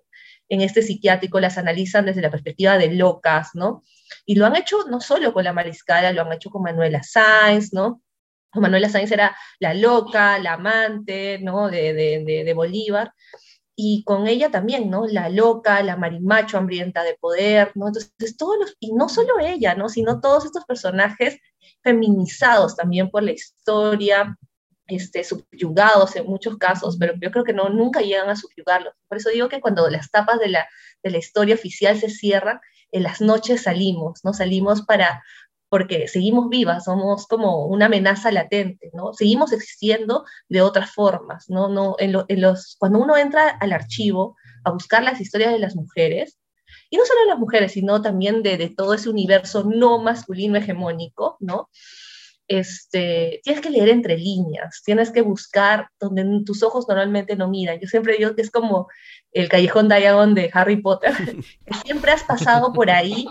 en 0.49 0.61
este 0.61 0.81
psiquiátrico, 0.81 1.39
las 1.39 1.57
analizan 1.57 2.05
desde 2.05 2.21
la 2.21 2.29
perspectiva 2.29 2.77
de 2.77 2.93
locas, 2.93 3.49
¿no? 3.53 3.83
Y 4.25 4.35
lo 4.35 4.45
han 4.45 4.55
hecho 4.55 4.77
no 4.89 4.99
solo 5.01 5.33
con 5.33 5.43
la 5.43 5.53
mariscala, 5.53 6.11
lo 6.11 6.21
han 6.21 6.33
hecho 6.33 6.49
con 6.49 6.63
Manuela 6.63 7.01
Sáenz, 7.01 7.73
¿no? 7.73 8.01
Manuela 8.61 8.89
Sáenz 8.89 9.11
era 9.11 9.35
la 9.59 9.73
loca, 9.73 10.39
la 10.39 10.53
amante, 10.53 11.39
¿no? 11.39 11.69
De, 11.69 12.53
Bolívar, 12.55 13.13
y 13.75 14.03
con 14.03 14.27
ella 14.27 14.51
también, 14.51 14.89
¿no? 14.89 15.05
La 15.07 15.29
loca, 15.29 15.83
la 15.83 15.97
marimacho 15.97 16.57
hambrienta 16.57 17.03
de 17.03 17.15
poder, 17.15 17.71
¿no? 17.75 17.87
Entonces, 17.87 18.37
todos 18.37 18.57
los, 18.59 18.75
y 18.79 18.93
no 18.93 19.09
solo 19.09 19.39
ella, 19.39 19.75
¿no? 19.75 19.89
Sino 19.89 20.21
todos 20.21 20.45
estos 20.45 20.65
personajes 20.65 21.39
feminizados 21.83 22.75
también 22.75 23.09
por 23.09 23.23
la 23.23 23.31
historia, 23.31 24.37
este, 24.87 25.23
subyugados 25.23 26.15
en 26.15 26.27
muchos 26.27 26.57
casos, 26.57 26.97
pero 26.99 27.13
yo 27.19 27.31
creo 27.31 27.43
que 27.43 27.53
no, 27.53 27.69
nunca 27.69 28.01
llegan 28.01 28.29
a 28.29 28.35
subyugarlos. 28.35 28.93
Por 29.07 29.17
eso 29.17 29.29
digo 29.29 29.49
que 29.49 29.61
cuando 29.61 29.89
las 29.89 30.11
tapas 30.11 30.39
de 30.39 30.49
la, 30.49 30.67
de 31.03 31.09
la 31.11 31.17
historia 31.17 31.55
oficial 31.55 31.99
se 31.99 32.09
cierran, 32.09 32.59
en 32.91 33.03
las 33.03 33.19
noches 33.19 33.63
salimos, 33.63 34.21
¿no? 34.23 34.33
Salimos 34.33 34.83
para, 34.83 35.23
porque 35.75 36.07
seguimos 36.07 36.47
vivas, 36.47 36.85
somos 36.85 37.27
como 37.27 37.65
una 37.65 37.87
amenaza 37.87 38.31
latente, 38.31 38.91
¿no? 38.93 39.11
Seguimos 39.11 39.51
existiendo 39.51 40.23
de 40.47 40.61
otras 40.61 40.91
formas, 40.91 41.49
¿no? 41.49 41.67
no 41.67 41.97
en, 41.99 42.13
los, 42.41 42.77
cuando 42.79 42.99
uno 42.99 43.17
entra 43.17 43.49
al 43.49 43.73
archivo 43.73 44.37
a 44.63 44.71
buscar 44.71 45.03
las 45.03 45.19
historias 45.19 45.51
de 45.51 45.59
las 45.59 45.75
mujeres, 45.75 46.39
y 46.89 46.95
no 46.95 47.03
solo 47.03 47.19
de 47.23 47.27
las 47.27 47.39
mujeres, 47.39 47.73
sino 47.73 48.01
también 48.01 48.41
de, 48.41 48.55
de 48.55 48.69
todo 48.69 48.93
ese 48.93 49.09
universo 49.09 49.65
no 49.65 50.01
masculino 50.01 50.57
hegemónico, 50.57 51.35
¿no? 51.41 51.69
Este, 52.47 53.41
tienes 53.43 53.61
que 53.61 53.69
leer 53.69 53.89
entre 53.89 54.17
líneas, 54.17 54.81
tienes 54.85 55.11
que 55.11 55.23
buscar 55.23 55.89
donde 55.99 56.23
tus 56.45 56.63
ojos 56.63 56.85
normalmente 56.87 57.35
no 57.35 57.49
miran. 57.49 57.81
Yo 57.81 57.89
siempre 57.89 58.15
digo 58.15 58.33
que 58.33 58.43
es 58.43 58.49
como 58.49 58.87
el 59.33 59.49
callejón 59.49 59.89
Diagon 59.89 60.35
de 60.35 60.49
Harry 60.53 60.81
Potter, 60.81 61.11
que 61.65 61.73
siempre 61.83 62.13
has 62.13 62.23
pasado 62.23 62.71
por 62.71 62.89
ahí 62.89 63.27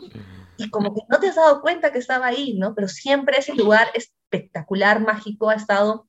y 0.57 0.71
como 0.71 0.95
que 0.95 1.03
no 1.09 1.19
te 1.19 1.29
has 1.29 1.37
dado 1.37 1.61
cuenta 1.61 1.93
que 1.93 1.99
estaba 1.99 2.27
ahí, 2.27 2.55
¿no? 2.59 2.75
Pero 2.75 2.89
siempre 2.89 3.39
ese 3.39 3.55
lugar 3.55 3.89
espectacular, 3.95 5.01
mágico, 5.01 5.51
ha 5.51 5.55
estado 5.55 6.09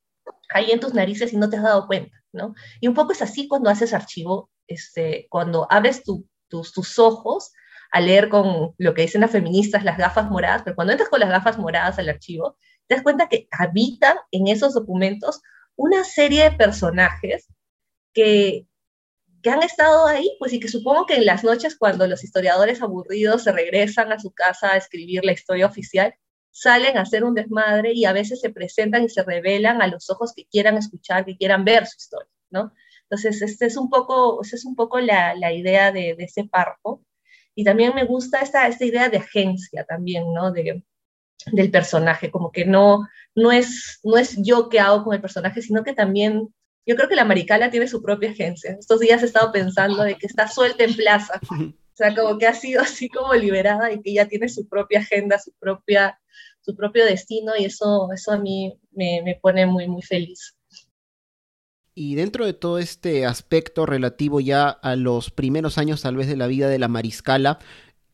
ahí 0.49 0.71
en 0.71 0.79
tus 0.79 0.93
narices 0.93 1.33
y 1.33 1.37
no 1.37 1.49
te 1.49 1.57
has 1.57 1.63
dado 1.63 1.87
cuenta, 1.87 2.15
¿no? 2.31 2.53
Y 2.79 2.87
un 2.87 2.93
poco 2.93 3.11
es 3.11 3.21
así 3.21 3.47
cuando 3.47 3.69
haces 3.69 3.93
archivo, 3.93 4.49
este, 4.67 5.27
cuando 5.29 5.67
abres 5.69 6.03
tus, 6.03 6.23
tus 6.47 6.99
ojos 6.99 7.53
a 7.91 8.01
leer 8.01 8.29
con 8.29 8.73
lo 8.77 8.93
que 8.93 9.03
dicen 9.03 9.21
las 9.21 9.31
feministas, 9.31 9.83
las 9.83 9.97
gafas 9.97 10.29
moradas, 10.29 10.63
pero 10.63 10.75
cuando 10.75 10.93
entras 10.93 11.09
con 11.09 11.19
las 11.19 11.29
gafas 11.29 11.57
moradas 11.57 11.97
al 11.99 12.09
archivo, 12.09 12.57
te 12.87 12.95
das 12.95 13.03
cuenta 13.03 13.29
que 13.29 13.47
habitan 13.51 14.17
en 14.31 14.47
esos 14.47 14.73
documentos 14.73 15.41
una 15.75 16.03
serie 16.03 16.43
de 16.43 16.57
personajes 16.57 17.47
que, 18.13 18.67
que 19.45 19.51
han 19.51 19.61
estado 19.61 20.07
ahí, 20.07 20.35
pues 20.39 20.53
y 20.53 20.59
que 20.59 20.67
supongo 20.67 21.05
que 21.05 21.17
en 21.17 21.25
las 21.27 21.43
noches 21.43 21.77
cuando 21.77 22.07
los 22.07 22.23
historiadores 22.23 22.81
aburridos 22.81 23.43
se 23.43 23.51
regresan 23.51 24.11
a 24.11 24.17
su 24.17 24.31
casa 24.31 24.73
a 24.73 24.77
escribir 24.77 25.23
la 25.23 25.33
historia 25.33 25.67
oficial, 25.67 26.15
salen 26.49 26.97
a 26.97 27.01
hacer 27.01 27.23
un 27.23 27.35
desmadre 27.35 27.93
y 27.93 28.05
a 28.05 28.11
veces 28.11 28.41
se 28.41 28.49
presentan 28.49 29.03
y 29.03 29.09
se 29.09 29.21
revelan 29.21 29.83
a 29.83 29.87
los 29.87 30.09
ojos 30.09 30.33
que 30.35 30.47
quieran 30.47 30.77
escuchar, 30.77 31.25
que 31.25 31.37
quieran 31.37 31.63
ver 31.63 31.85
su 31.85 31.95
historia, 31.95 32.31
¿no? 32.49 32.73
Entonces, 33.03 33.39
este 33.43 33.67
es 33.67 33.77
un 33.77 33.87
poco, 33.91 34.41
esa 34.41 34.55
es 34.55 34.65
un 34.65 34.75
poco 34.75 34.99
la, 34.99 35.35
la 35.35 35.53
idea 35.53 35.91
de, 35.91 36.15
de, 36.15 36.23
ese 36.23 36.45
párrafo. 36.45 37.03
Y 37.53 37.63
también 37.63 37.93
me 37.93 38.05
gusta 38.05 38.39
esta, 38.41 38.67
esta 38.67 38.83
idea 38.83 39.09
de 39.09 39.17
agencia 39.17 39.85
también, 39.85 40.33
¿no? 40.33 40.51
De, 40.51 40.83
del 41.51 41.69
personaje, 41.69 42.31
como 42.31 42.51
que 42.51 42.65
no, 42.65 43.07
no, 43.35 43.51
es, 43.51 43.99
no 44.03 44.17
es 44.17 44.41
yo 44.41 44.69
que 44.69 44.79
hago 44.79 45.03
con 45.03 45.13
el 45.13 45.21
personaje, 45.21 45.61
sino 45.61 45.83
que 45.83 45.93
también 45.93 46.51
yo 46.85 46.95
creo 46.95 47.09
que 47.09 47.15
la 47.15 47.25
Maricala 47.25 47.71
tiene 47.71 47.87
su 47.87 48.01
propia 48.01 48.31
agencia. 48.31 48.75
Estos 48.79 48.99
días 48.99 49.23
he 49.23 49.25
estado 49.25 49.51
pensando 49.51 50.03
de 50.03 50.15
que 50.15 50.27
está 50.27 50.47
suelta 50.47 50.83
en 50.83 50.95
plaza. 50.95 51.39
O 51.95 51.97
sea, 51.97 52.13
como 52.13 52.37
que 52.37 52.45
ha 52.45 52.53
sido 52.53 52.81
así 52.81 53.07
como 53.07 53.33
liberada 53.35 53.89
y 53.89 54.01
que 54.01 54.11
ya 54.11 54.27
tiene 54.27 54.49
su 54.49 54.67
propia 54.67 54.99
agenda, 54.99 55.39
su, 55.39 55.53
propia, 55.53 56.19
su 56.59 56.75
propio 56.75 57.05
destino 57.05 57.53
y 57.57 57.63
eso, 57.63 58.09
eso 58.13 58.33
a 58.33 58.37
mí 58.37 58.77
me, 58.91 59.21
me 59.23 59.39
pone 59.41 59.65
muy, 59.65 59.87
muy 59.87 60.01
feliz. 60.01 60.57
Y 61.93 62.15
dentro 62.15 62.45
de 62.45 62.51
todo 62.51 62.79
este 62.79 63.25
aspecto 63.25 63.85
relativo 63.85 64.41
ya 64.41 64.67
a 64.67 64.97
los 64.97 65.31
primeros 65.31 65.77
años 65.77 66.01
tal 66.01 66.17
vez 66.17 66.27
de 66.27 66.35
la 66.35 66.47
vida 66.47 66.67
de 66.67 66.79
la 66.79 66.89
mariscala, 66.89 67.59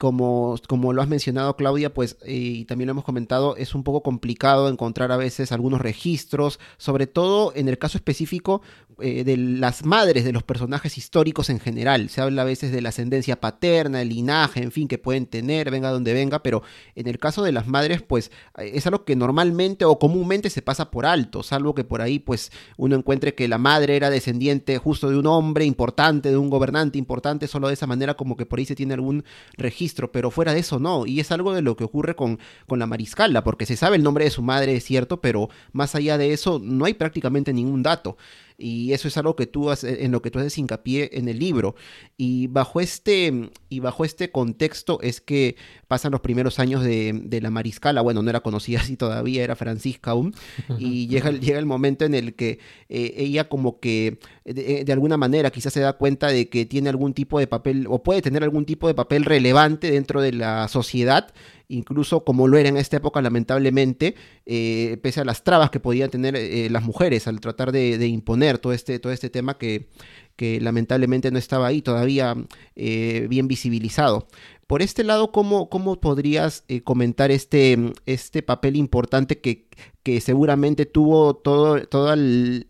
como, 0.02 0.56
como 0.68 0.94
lo 0.94 1.04
has 1.04 1.08
mencionado 1.08 1.56
Claudia, 1.56 1.94
pues 1.94 2.18
eh, 2.24 2.34
y 2.34 2.66
también 2.66 2.88
lo 2.88 2.94
hemos 2.94 3.04
comentado, 3.04 3.56
es 3.56 3.76
un 3.76 3.84
poco 3.84 4.02
complicado 4.02 4.68
encontrar 4.68 5.12
a 5.12 5.16
veces 5.16 5.52
algunos 5.52 5.80
registros, 5.80 6.60
sobre 6.78 7.06
todo 7.06 7.54
en 7.56 7.70
el 7.70 7.78
caso 7.78 8.00
específico 8.00 8.64
eh, 9.00 9.24
de 9.24 9.38
las 9.38 9.86
madres 9.86 10.26
de 10.26 10.32
los 10.32 10.42
personajes 10.42 10.98
históricos 10.98 11.52
en 11.52 11.60
general. 11.60 12.10
Se 12.10 12.20
habla 12.20 12.42
a 12.42 12.46
veces 12.46 12.72
de 12.72 12.82
la 12.82 12.90
ascendencia 12.90 13.40
paterna, 13.40 14.02
el 14.02 14.10
linaje, 14.10 14.64
en 14.64 14.72
fin, 14.72 14.88
que 14.88 14.98
pueden 14.98 15.28
tener, 15.28 15.70
venga 15.70 15.92
donde 15.92 16.14
venga, 16.14 16.42
pero 16.42 16.64
en 16.96 17.08
el 17.08 17.20
caso 17.20 17.44
de 17.44 17.52
las 17.52 17.68
madres, 17.68 18.02
pues 18.02 18.32
eh, 18.58 18.72
es 18.74 18.88
algo 18.88 19.06
que 19.06 19.16
normalmente 19.16 19.86
o 19.86 20.00
comúnmente 20.00 20.50
se 20.50 20.64
pasa 20.64 20.90
por 20.90 21.06
alto, 21.06 21.44
salvo 21.44 21.76
que 21.76 21.84
por 21.84 22.02
ahí 22.02 22.18
pues 22.18 22.52
uno 22.76 22.96
encuentre 22.96 23.36
que 23.36 23.48
la 23.48 23.60
madre 23.60 23.98
era 23.98 24.10
descendiente 24.10 24.80
justo 24.80 25.12
de 25.12 25.18
un 25.18 25.28
hombre 25.28 25.66
importante, 25.66 26.32
de 26.32 26.38
un 26.38 26.50
gobernante 26.50 26.98
importante, 26.98 27.48
solo 27.48 27.68
de 27.68 27.76
esa 27.76 27.86
manera 27.86 28.16
como 28.16 28.36
que 28.36 28.48
por 28.48 28.58
ahí 28.58 28.66
se 28.66 28.76
tiene 28.76 28.96
algún 28.96 29.24
registro 29.58 29.91
pero 30.12 30.32
fuera 30.32 30.54
de 30.54 30.60
eso 30.60 30.80
no. 30.80 31.06
Y 31.06 31.20
es 31.20 31.32
algo 31.32 31.54
de 31.54 31.62
lo 31.62 31.76
que 31.76 31.84
ocurre 31.84 32.16
con, 32.16 32.40
con 32.68 32.80
la 32.80 32.88
mariscala, 32.88 33.44
porque 33.44 33.66
se 33.66 33.78
sabe 33.78 33.98
el 33.98 34.04
nombre 34.04 34.26
de 34.26 34.32
su 34.32 34.42
madre, 34.42 34.76
es 34.76 34.84
cierto, 34.84 35.22
pero 35.22 35.50
más 35.72 35.96
allá 35.96 36.18
de 36.18 36.34
eso 36.34 36.60
no 36.64 36.86
hay 36.86 36.94
prácticamente 36.94 37.54
ningún 37.54 37.84
dato 37.84 38.18
y 38.62 38.94
eso 38.94 39.08
es 39.08 39.18
algo 39.18 39.36
que 39.36 39.48
tú 39.48 39.70
en 39.84 40.12
lo 40.12 40.22
que 40.22 40.32
tú 40.32 40.40
haces 40.40 40.58
hincapié 40.58 41.10
en 41.14 41.28
el 41.28 41.40
libro. 41.40 41.76
Y 42.18 42.48
bajo 42.48 42.80
este 42.80 43.50
y 43.70 43.80
bajo 43.80 44.06
este 44.06 44.32
contexto 44.32 45.00
es 45.02 45.22
que 45.22 45.56
pasan 45.88 46.12
los 46.12 46.22
primeros 46.22 46.60
años 46.60 46.84
de, 46.84 47.40
la 47.42 47.50
mariscala. 47.50 48.02
Bueno 48.02 48.22
no 48.22 48.30
era 48.30 48.42
conocida 48.42 48.80
así 48.82 48.98
todavía 48.98 49.44
era 49.44 49.56
Francisca 49.56 50.12
aún. 50.12 50.34
Y 50.80 51.08
llega, 51.08 51.32
llega 51.32 51.60
el 51.60 51.66
momento 51.66 52.06
en 52.06 52.16
el 52.16 52.34
que 52.36 52.60
eh, 52.90 53.14
ella 53.18 53.50
como 53.50 53.80
que 53.80 54.20
de, 54.46 54.84
de, 54.84 54.94
alguna 54.94 55.18
manera 55.18 55.52
quizás 55.52 55.74
se 55.74 55.80
da 55.80 55.94
cuenta 55.94 56.28
de 56.28 56.50
que 56.50 56.66
tiene 56.66 56.90
algún 56.90 57.14
tipo 57.14 57.40
de 57.40 57.48
papel 57.48 57.86
o 57.90 58.04
puede 58.04 58.22
tener 58.22 58.44
algún 58.44 58.66
tipo 58.66 58.88
de 58.88 58.94
papel 58.94 59.26
relevante 59.26 59.92
dentro 59.92 60.22
de 60.22 60.34
la 60.34 60.68
sociedad 60.68 61.34
incluso 61.72 62.24
como 62.24 62.48
lo 62.48 62.58
era 62.58 62.70
en 62.70 62.78
esta 62.78 62.98
época, 62.98 63.22
lamentablemente, 63.22 64.16
eh, 64.46 64.98
pese 65.02 65.22
a 65.22 65.26
las 65.26 65.44
trabas 65.44 65.70
que 65.70 65.80
podían 65.80 66.10
tener 66.10 66.36
eh, 66.36 66.70
las 66.70 66.84
mujeres 66.84 67.28
al 67.28 67.40
tratar 67.40 67.72
de, 67.72 68.08
imponer 68.08 68.58
todo 68.58 68.74
este, 68.74 69.00
todo 69.00 69.12
este 69.14 69.30
tema 69.30 69.58
que, 69.58 69.88
que 70.36 70.60
lamentablemente 70.60 71.32
no 71.32 71.38
estaba 71.38 71.68
ahí 71.68 71.82
todavía 71.82 72.36
eh, 72.76 73.28
bien 73.30 73.48
visibilizado. 73.48 74.28
Por 74.72 74.82
este 74.82 75.04
lado, 75.04 75.34
¿cómo, 75.34 75.70
cómo 75.70 76.00
podrías 76.00 76.64
comentar 76.86 77.30
este, 77.30 77.92
este 78.06 78.42
papel 78.42 78.78
importante 78.78 79.42
que, 79.42 79.68
que 80.02 80.22
seguramente 80.22 80.86
tuvo 80.86 81.34
todos 81.34 82.18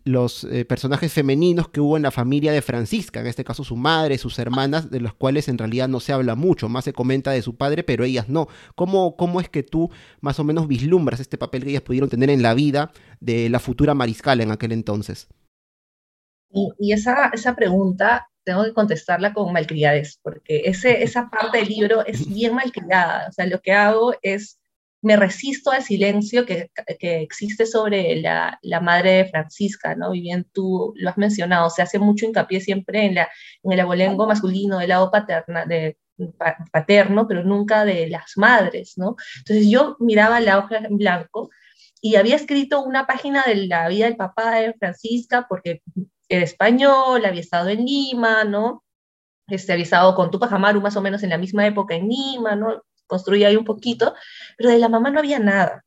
los 0.02 0.42
eh, 0.42 0.64
personajes 0.64 1.12
femeninos 1.12 1.68
que 1.68 1.80
hubo 1.80 1.96
en 1.96 2.02
la 2.02 2.10
familia 2.10 2.50
de 2.50 2.60
Francisca, 2.60 3.20
en 3.20 3.28
este 3.28 3.44
caso 3.44 3.62
su 3.62 3.76
madre, 3.76 4.18
sus 4.18 4.40
hermanas, 4.40 4.90
de 4.90 5.00
las 5.00 5.14
cuales 5.14 5.46
en 5.46 5.58
realidad 5.58 5.86
no 5.86 6.00
se 6.00 6.12
habla 6.12 6.34
mucho, 6.34 6.68
más 6.68 6.86
se 6.86 6.92
comenta 6.92 7.30
de 7.30 7.42
su 7.42 7.54
padre, 7.54 7.84
pero 7.84 8.02
ellas 8.02 8.28
no. 8.28 8.48
¿Cómo, 8.74 9.14
cómo 9.14 9.40
es 9.40 9.48
que 9.48 9.62
tú 9.62 9.88
más 10.20 10.40
o 10.40 10.44
menos 10.44 10.66
vislumbras 10.66 11.20
este 11.20 11.38
papel 11.38 11.62
que 11.62 11.70
ellas 11.70 11.82
pudieron 11.82 12.10
tener 12.10 12.30
en 12.30 12.42
la 12.42 12.54
vida 12.54 12.90
de 13.20 13.48
la 13.48 13.60
futura 13.60 13.94
mariscal 13.94 14.40
en 14.40 14.50
aquel 14.50 14.72
entonces? 14.72 15.28
Y, 16.52 16.92
esa, 16.92 17.30
esa 17.32 17.54
pregunta 17.56 18.28
tengo 18.44 18.64
que 18.64 18.72
contestarla 18.74 19.32
con 19.32 19.52
malcriadez, 19.52 20.18
porque 20.22 20.62
ese, 20.64 21.02
esa 21.02 21.30
parte 21.30 21.58
del 21.58 21.68
libro 21.68 22.04
es 22.06 22.26
bien 22.28 22.54
malcriada. 22.54 23.28
O 23.28 23.32
sea, 23.32 23.46
lo 23.46 23.60
que 23.60 23.72
hago 23.72 24.14
es 24.22 24.58
me 25.02 25.16
resisto 25.16 25.72
al 25.72 25.82
silencio 25.82 26.46
que, 26.46 26.70
existe 27.00 27.66
sobre 27.66 28.20
la, 28.20 28.58
madre 28.80 29.10
de 29.10 29.24
Francisca, 29.26 29.96
¿no? 29.96 30.14
Y 30.14 30.20
bien 30.20 30.46
tú 30.52 30.94
lo 30.96 31.10
has 31.10 31.18
mencionado, 31.18 31.70
se 31.70 31.82
hace 31.82 31.98
mucho 31.98 32.24
hincapié 32.24 32.60
siempre 32.60 33.06
en, 33.06 33.16
la, 33.16 33.28
en 33.64 33.72
el 33.72 33.80
abolengo 33.80 34.26
masculino 34.26 34.78
del 34.78 34.90
lado 34.90 35.10
paterna, 35.10 35.66
de, 35.66 35.98
paterno, 36.70 37.26
pero 37.26 37.42
nunca 37.42 37.84
de 37.84 38.08
las 38.08 38.32
madres, 38.36 38.94
¿no? 38.96 39.16
Entonces 39.38 39.68
yo 39.68 39.96
miraba 39.98 40.40
la 40.40 40.58
hoja 40.58 40.78
en 40.78 40.96
blanco 40.96 41.50
y 42.00 42.16
había 42.16 42.36
escrito 42.36 42.82
una 42.82 43.06
página 43.06 43.42
de 43.44 43.66
la 43.66 43.88
vida 43.88 44.06
del 44.06 44.16
papá 44.16 44.56
de 44.56 44.74
Francisca 44.74 45.46
porque 45.48 45.82
era 46.36 46.44
español, 46.44 47.24
había 47.24 47.40
estado 47.40 47.68
en 47.68 47.84
Lima, 47.84 48.44
¿no? 48.44 48.82
Este, 49.48 49.72
había 49.72 49.84
estado 49.84 50.14
con 50.14 50.30
Tupac 50.30 50.52
Amaru 50.52 50.80
más 50.80 50.96
o 50.96 51.02
menos 51.02 51.22
en 51.22 51.30
la 51.30 51.38
misma 51.38 51.66
época 51.66 51.94
en 51.94 52.08
Lima, 52.08 52.56
¿no? 52.56 52.82
Construía 53.06 53.48
ahí 53.48 53.56
un 53.56 53.64
poquito, 53.64 54.14
pero 54.56 54.70
de 54.70 54.78
la 54.78 54.88
mamá 54.88 55.10
no 55.10 55.18
había 55.18 55.38
nada. 55.38 55.84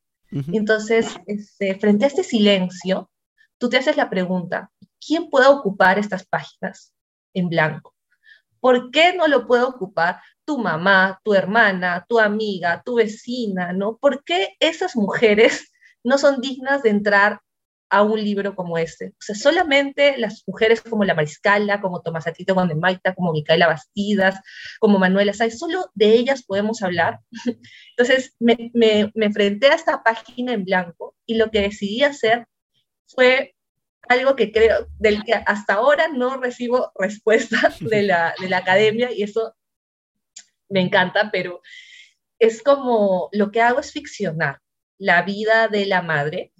Entonces, 0.51 1.15
este, 1.27 1.75
frente 1.79 2.03
a 2.03 2.09
este 2.09 2.23
silencio, 2.23 3.09
tú 3.57 3.69
te 3.69 3.77
haces 3.77 3.95
la 3.95 4.09
pregunta, 4.09 4.69
¿quién 4.99 5.29
puede 5.29 5.47
ocupar 5.47 5.97
estas 5.97 6.25
páginas 6.25 6.93
en 7.33 7.47
blanco? 7.47 7.95
¿Por 8.59 8.91
qué 8.91 9.13
no 9.15 9.27
lo 9.27 9.47
puede 9.47 9.63
ocupar 9.63 10.21
tu 10.43 10.57
mamá, 10.57 11.19
tu 11.23 11.33
hermana, 11.33 12.05
tu 12.07 12.19
amiga, 12.19 12.83
tu 12.85 12.95
vecina, 12.95 13.71
¿no? 13.73 13.97
¿Por 13.97 14.23
qué 14.23 14.55
esas 14.59 14.95
mujeres 14.95 15.71
no 16.03 16.17
son 16.17 16.41
dignas 16.41 16.83
de 16.83 16.89
entrar 16.89 17.41
a 17.89 18.03
un 18.03 18.23
libro 18.23 18.55
como 18.55 18.77
este? 18.77 19.09
O 19.09 19.21
sea, 19.21 19.35
solamente 19.35 20.17
las 20.17 20.43
mujeres 20.47 20.81
como 20.81 21.03
la 21.03 21.13
Mariscala, 21.13 21.81
como 21.81 22.01
Tomás 22.01 22.27
Atito 22.27 22.55
Maita, 22.55 23.13
como 23.13 23.31
Micaela 23.31 23.67
Bastidas, 23.67 24.39
como 24.79 24.99
Manuela 24.99 25.33
Sáenz, 25.33 25.59
solo 25.59 25.89
de 25.93 26.13
ellas 26.13 26.43
podemos 26.43 26.81
hablar. 26.81 27.19
Entonces, 27.97 28.35
me, 28.39 28.71
me, 28.73 29.11
me 29.13 29.25
enfrenté 29.27 29.67
a 29.67 29.75
esta 29.75 30.03
página 30.03 30.53
en 30.53 30.65
blanco 30.65 31.15
y 31.25 31.35
lo 31.35 31.51
que 31.51 31.61
decidí 31.61 32.03
hacer 32.03 32.45
fue 33.07 33.55
algo 34.07 34.35
que 34.35 34.51
creo, 34.51 34.87
del 34.99 35.23
que 35.23 35.33
hasta 35.33 35.75
ahora 35.75 36.07
no 36.07 36.37
recibo 36.37 36.91
respuesta 36.99 37.73
de 37.79 38.03
la, 38.03 38.33
de 38.39 38.49
la 38.49 38.57
academia 38.57 39.11
y 39.11 39.23
eso 39.23 39.55
me 40.69 40.81
encanta, 40.81 41.29
pero 41.31 41.61
es 42.39 42.61
como 42.63 43.29
lo 43.31 43.51
que 43.51 43.61
hago 43.61 43.79
es 43.79 43.91
ficcionar 43.91 44.59
la 44.97 45.21
vida 45.23 45.67
de 45.67 45.85
la 45.85 46.01
madre, 46.01 46.51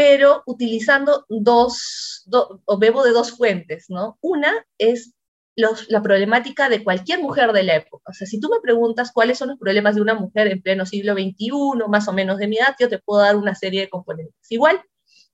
pero 0.00 0.42
utilizando 0.46 1.26
dos, 1.28 2.26
o 2.64 2.78
bebo 2.78 3.04
de 3.04 3.10
dos 3.10 3.32
fuentes, 3.32 3.90
¿no? 3.90 4.16
Una 4.22 4.50
es 4.78 5.12
los, 5.56 5.90
la 5.90 6.00
problemática 6.00 6.70
de 6.70 6.82
cualquier 6.82 7.20
mujer 7.20 7.52
de 7.52 7.64
la 7.64 7.76
época. 7.76 8.04
O 8.10 8.14
sea, 8.14 8.26
si 8.26 8.40
tú 8.40 8.48
me 8.48 8.62
preguntas 8.62 9.12
cuáles 9.12 9.36
son 9.36 9.48
los 9.48 9.58
problemas 9.58 9.96
de 9.96 10.00
una 10.00 10.14
mujer 10.14 10.46
en 10.46 10.62
pleno 10.62 10.86
siglo 10.86 11.12
XXI, 11.12 11.50
más 11.86 12.08
o 12.08 12.14
menos 12.14 12.38
de 12.38 12.48
mi 12.48 12.56
edad, 12.56 12.74
yo 12.80 12.88
te 12.88 12.98
puedo 12.98 13.20
dar 13.20 13.36
una 13.36 13.54
serie 13.54 13.82
de 13.82 13.90
componentes. 13.90 14.34
Igual, 14.48 14.80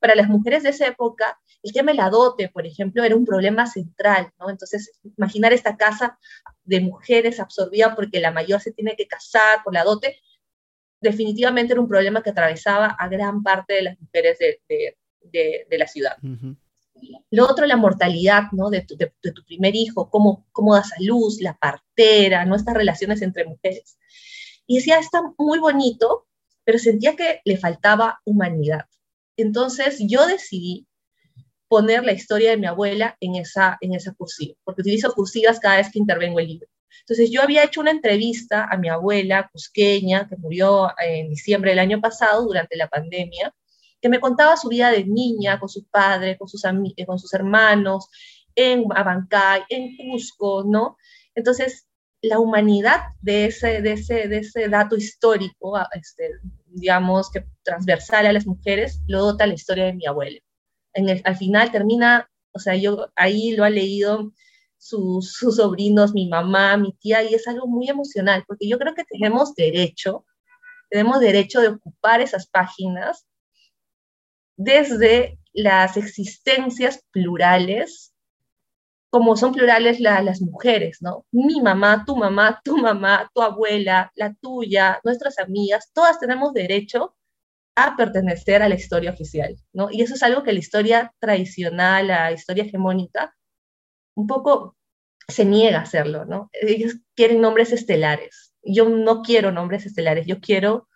para 0.00 0.16
las 0.16 0.28
mujeres 0.28 0.64
de 0.64 0.70
esa 0.70 0.88
época, 0.88 1.38
el 1.62 1.72
tema 1.72 1.92
de 1.92 1.98
la 1.98 2.10
dote, 2.10 2.48
por 2.48 2.66
ejemplo, 2.66 3.04
era 3.04 3.14
un 3.14 3.24
problema 3.24 3.68
central, 3.68 4.32
¿no? 4.36 4.50
Entonces, 4.50 4.98
imaginar 5.16 5.52
esta 5.52 5.76
casa 5.76 6.18
de 6.64 6.80
mujeres 6.80 7.38
absorbida 7.38 7.94
porque 7.94 8.18
la 8.18 8.32
mayor 8.32 8.60
se 8.60 8.72
tiene 8.72 8.96
que 8.96 9.06
casar 9.06 9.62
por 9.62 9.74
la 9.74 9.84
dote, 9.84 10.18
definitivamente 11.10 11.72
era 11.72 11.80
un 11.80 11.88
problema 11.88 12.22
que 12.22 12.30
atravesaba 12.30 12.86
a 12.86 13.08
gran 13.08 13.42
parte 13.42 13.74
de 13.74 13.82
las 13.82 14.00
mujeres 14.00 14.38
de, 14.38 14.96
de, 15.22 15.78
la 15.78 15.86
ciudad. 15.86 16.16
Lo 17.30 17.46
otro, 17.46 17.66
la 17.66 17.76
mortalidad, 17.76 18.44
¿no? 18.52 18.70
De 18.70 18.82
tu, 18.82 18.96
tu 18.96 19.44
primer 19.44 19.74
hijo, 19.74 20.08
cómo, 20.10 20.46
cómo 20.52 20.74
das 20.74 20.92
a 20.92 20.96
luz, 21.00 21.40
la 21.40 21.56
partera, 21.56 22.44
¿no? 22.44 22.54
Estas 22.56 22.74
relaciones 22.74 23.22
entre 23.22 23.44
mujeres. 23.44 23.98
Y 24.66 24.76
decía, 24.76 24.98
está 24.98 25.20
muy 25.38 25.58
bonito, 25.58 26.26
pero 26.64 26.78
sentía 26.78 27.16
que 27.16 27.40
le 27.44 27.56
faltaba 27.56 28.20
humanidad. 28.24 28.86
Entonces 29.36 29.98
yo 30.00 30.26
decidí 30.26 30.86
poner 31.68 32.04
la 32.04 32.12
historia 32.12 32.50
de 32.50 32.56
mi 32.56 32.66
abuela 32.66 33.16
en 33.20 33.36
esa, 33.36 33.76
en 33.80 33.94
esa 33.94 34.12
cursiva, 34.14 34.54
porque 34.64 34.82
utilizo 34.82 35.12
cursivas 35.12 35.60
cada 35.60 35.76
vez 35.76 35.90
que 35.90 35.98
intervengo 35.98 36.40
el 36.40 36.46
libro. 36.46 36.68
Entonces 37.00 37.30
yo 37.30 37.42
había 37.42 37.64
hecho 37.64 37.80
una 37.80 37.90
entrevista 37.90 38.66
a 38.70 38.76
mi 38.76 38.88
abuela 38.88 39.48
cusqueña, 39.52 40.28
que 40.28 40.36
murió 40.36 40.92
en 40.98 41.28
diciembre 41.28 41.70
del 41.70 41.78
año 41.80 42.00
pasado 42.00 42.44
durante 42.44 42.76
la 42.76 42.88
pandemia, 42.88 43.54
que 44.00 44.08
me 44.08 44.20
contaba 44.20 44.56
su 44.56 44.68
vida 44.68 44.90
de 44.90 45.04
niña, 45.04 45.58
con 45.58 45.68
sus 45.68 45.84
padres, 45.84 46.38
con 46.38 46.48
sus, 46.48 46.62
con 47.06 47.18
sus 47.18 47.32
hermanos, 47.34 48.08
en 48.54 48.84
Abancay, 48.94 49.62
en 49.68 49.96
Cusco, 49.96 50.64
¿no? 50.66 50.96
Entonces, 51.34 51.86
la 52.22 52.38
humanidad 52.38 53.00
de 53.20 53.46
ese, 53.46 53.82
de 53.82 53.92
ese, 53.92 54.28
de 54.28 54.38
ese 54.38 54.68
dato 54.68 54.96
histórico, 54.96 55.78
este, 55.92 56.30
digamos, 56.66 57.30
que 57.30 57.44
transversal 57.62 58.26
a 58.26 58.32
las 58.32 58.46
mujeres, 58.46 59.00
lo 59.06 59.20
dota 59.20 59.46
la 59.46 59.54
historia 59.54 59.84
de 59.84 59.94
mi 59.94 60.06
abuela. 60.06 60.40
Al 61.24 61.36
final 61.36 61.70
termina, 61.70 62.30
o 62.52 62.58
sea, 62.58 62.74
yo 62.74 63.10
ahí 63.16 63.54
lo 63.54 63.64
ha 63.64 63.70
leído 63.70 64.32
sus, 64.88 65.32
sus 65.32 65.56
sobrinos, 65.56 66.12
mi 66.12 66.28
mamá, 66.28 66.76
mi 66.76 66.92
tía, 66.92 67.22
y 67.22 67.34
es 67.34 67.46
algo 67.48 67.66
muy 67.66 67.88
emocional, 67.88 68.44
porque 68.46 68.68
yo 68.68 68.78
creo 68.78 68.94
que 68.94 69.04
tenemos 69.04 69.54
derecho, 69.54 70.24
tenemos 70.90 71.20
derecho 71.20 71.60
de 71.60 71.68
ocupar 71.68 72.20
esas 72.20 72.46
páginas 72.48 73.26
desde 74.56 75.38
las 75.52 75.96
existencias 75.96 77.02
plurales 77.10 78.12
como 79.10 79.36
son 79.36 79.52
plurales 79.52 79.98
las 79.98 80.42
mujeres, 80.42 80.98
¿no? 81.00 81.24
Mi 81.32 81.62
mamá, 81.62 82.04
tu 82.06 82.16
mamá, 82.16 82.60
tu 82.62 82.76
mamá, 82.76 83.30
tu 83.32 83.40
abuela, 83.40 84.12
la 84.14 84.34
tuya, 84.34 85.00
nuestras 85.04 85.38
amigas, 85.38 85.90
todas 85.94 86.18
tenemos 86.18 86.52
derecho 86.52 87.16
a 87.76 87.96
pertenecer 87.96 88.62
a 88.62 88.68
la 88.68 88.74
historia 88.74 89.10
oficial, 89.10 89.56
¿no? 89.72 89.88
Y 89.90 90.02
eso 90.02 90.14
es 90.14 90.22
algo 90.22 90.42
que 90.42 90.52
la 90.52 90.58
historia 90.58 91.14
tradicional, 91.18 92.08
la 92.08 92.32
historia 92.32 92.64
hegemónica, 92.64 93.34
un 94.16 94.26
poco 94.26 94.76
se 95.28 95.44
niega 95.44 95.78
a 95.78 95.82
hacerlo, 95.82 96.24
¿no? 96.24 96.50
Ellos 96.52 96.96
quieren 97.14 97.40
nombres 97.40 97.72
estelares. 97.72 98.54
Yo 98.62 98.88
no 98.88 99.22
quiero 99.22 99.52
nombres 99.52 99.86
estelares, 99.86 100.26
yo 100.26 100.40
quiero 100.40 100.88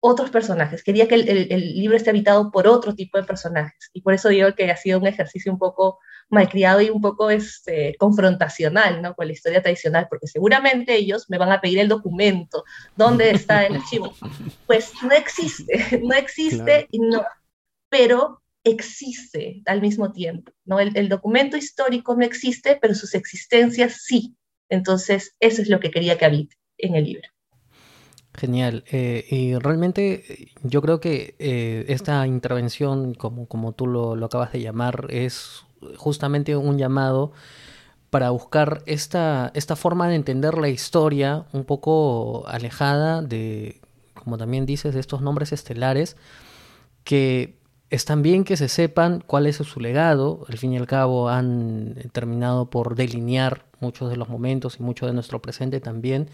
otros 0.00 0.30
personajes. 0.30 0.82
Quería 0.82 1.08
que 1.08 1.14
el, 1.14 1.28
el 1.50 1.74
libro 1.74 1.96
esté 1.96 2.10
habitado 2.10 2.50
por 2.50 2.68
otro 2.68 2.94
tipo 2.94 3.18
de 3.18 3.24
personajes. 3.24 3.90
Y 3.92 4.02
por 4.02 4.14
eso 4.14 4.28
digo 4.28 4.54
que 4.54 4.70
ha 4.70 4.76
sido 4.76 4.98
un 4.98 5.06
ejercicio 5.06 5.50
un 5.52 5.58
poco 5.58 5.98
malcriado 6.28 6.80
y 6.80 6.90
un 6.90 7.00
poco 7.00 7.30
este, 7.30 7.94
confrontacional 7.98 9.00
¿no? 9.02 9.14
con 9.14 9.26
la 9.26 9.32
historia 9.32 9.62
tradicional, 9.62 10.06
porque 10.08 10.26
seguramente 10.26 10.94
ellos 10.94 11.26
me 11.28 11.38
van 11.38 11.52
a 11.52 11.60
pedir 11.60 11.78
el 11.78 11.88
documento, 11.88 12.64
¿dónde 12.96 13.30
está 13.30 13.64
el 13.66 13.76
archivo? 13.76 14.14
Pues 14.66 14.92
no 15.02 15.12
existe, 15.12 16.00
no 16.02 16.14
existe, 16.14 16.88
y 16.90 16.98
no, 16.98 17.24
pero 17.88 18.42
existe 18.66 19.62
al 19.66 19.80
mismo 19.80 20.12
tiempo. 20.12 20.52
¿no? 20.64 20.80
El, 20.80 20.96
el, 20.96 21.08
documento 21.08 21.56
histórico 21.56 22.14
no 22.14 22.24
existe, 22.24 22.78
pero 22.80 22.94
sus 22.94 23.14
existencias 23.14 24.02
sí. 24.04 24.36
Entonces, 24.68 25.34
eso 25.40 25.62
es 25.62 25.68
lo 25.68 25.80
que 25.80 25.90
quería 25.90 26.18
que 26.18 26.24
habite 26.24 26.56
en 26.78 26.96
el 26.96 27.04
libro. 27.04 27.28
Genial. 28.36 28.84
Eh, 28.90 29.24
y 29.30 29.54
realmente 29.56 30.50
yo 30.62 30.82
creo 30.82 31.00
que 31.00 31.34
eh, 31.38 31.86
esta 31.88 32.26
intervención, 32.26 33.14
como, 33.14 33.46
como 33.46 33.72
tú 33.72 33.86
lo, 33.86 34.14
lo, 34.14 34.26
acabas 34.26 34.52
de 34.52 34.60
llamar, 34.60 35.06
es 35.10 35.64
justamente 35.96 36.56
un 36.56 36.76
llamado 36.76 37.32
para 38.10 38.30
buscar 38.30 38.82
esta, 38.86 39.50
esta 39.54 39.76
forma 39.76 40.08
de 40.08 40.16
entender 40.16 40.58
la 40.58 40.68
historia 40.68 41.46
un 41.52 41.64
poco 41.64 42.46
alejada 42.46 43.22
de, 43.22 43.80
como 44.14 44.38
también 44.38 44.66
dices, 44.66 44.94
de 44.94 45.00
estos 45.00 45.22
nombres 45.22 45.52
estelares, 45.52 46.16
que 47.04 47.58
están 47.90 48.22
bien 48.22 48.44
que 48.44 48.56
se 48.56 48.68
sepan 48.68 49.22
cuál 49.26 49.46
es 49.46 49.56
su 49.56 49.80
legado, 49.80 50.44
al 50.48 50.58
fin 50.58 50.72
y 50.72 50.76
al 50.76 50.86
cabo 50.86 51.28
han 51.28 51.94
terminado 52.12 52.68
por 52.68 52.96
delinear 52.96 53.64
muchos 53.80 54.10
de 54.10 54.16
los 54.16 54.28
momentos 54.28 54.78
y 54.80 54.82
mucho 54.82 55.06
de 55.06 55.12
nuestro 55.12 55.40
presente 55.40 55.80
también, 55.80 56.28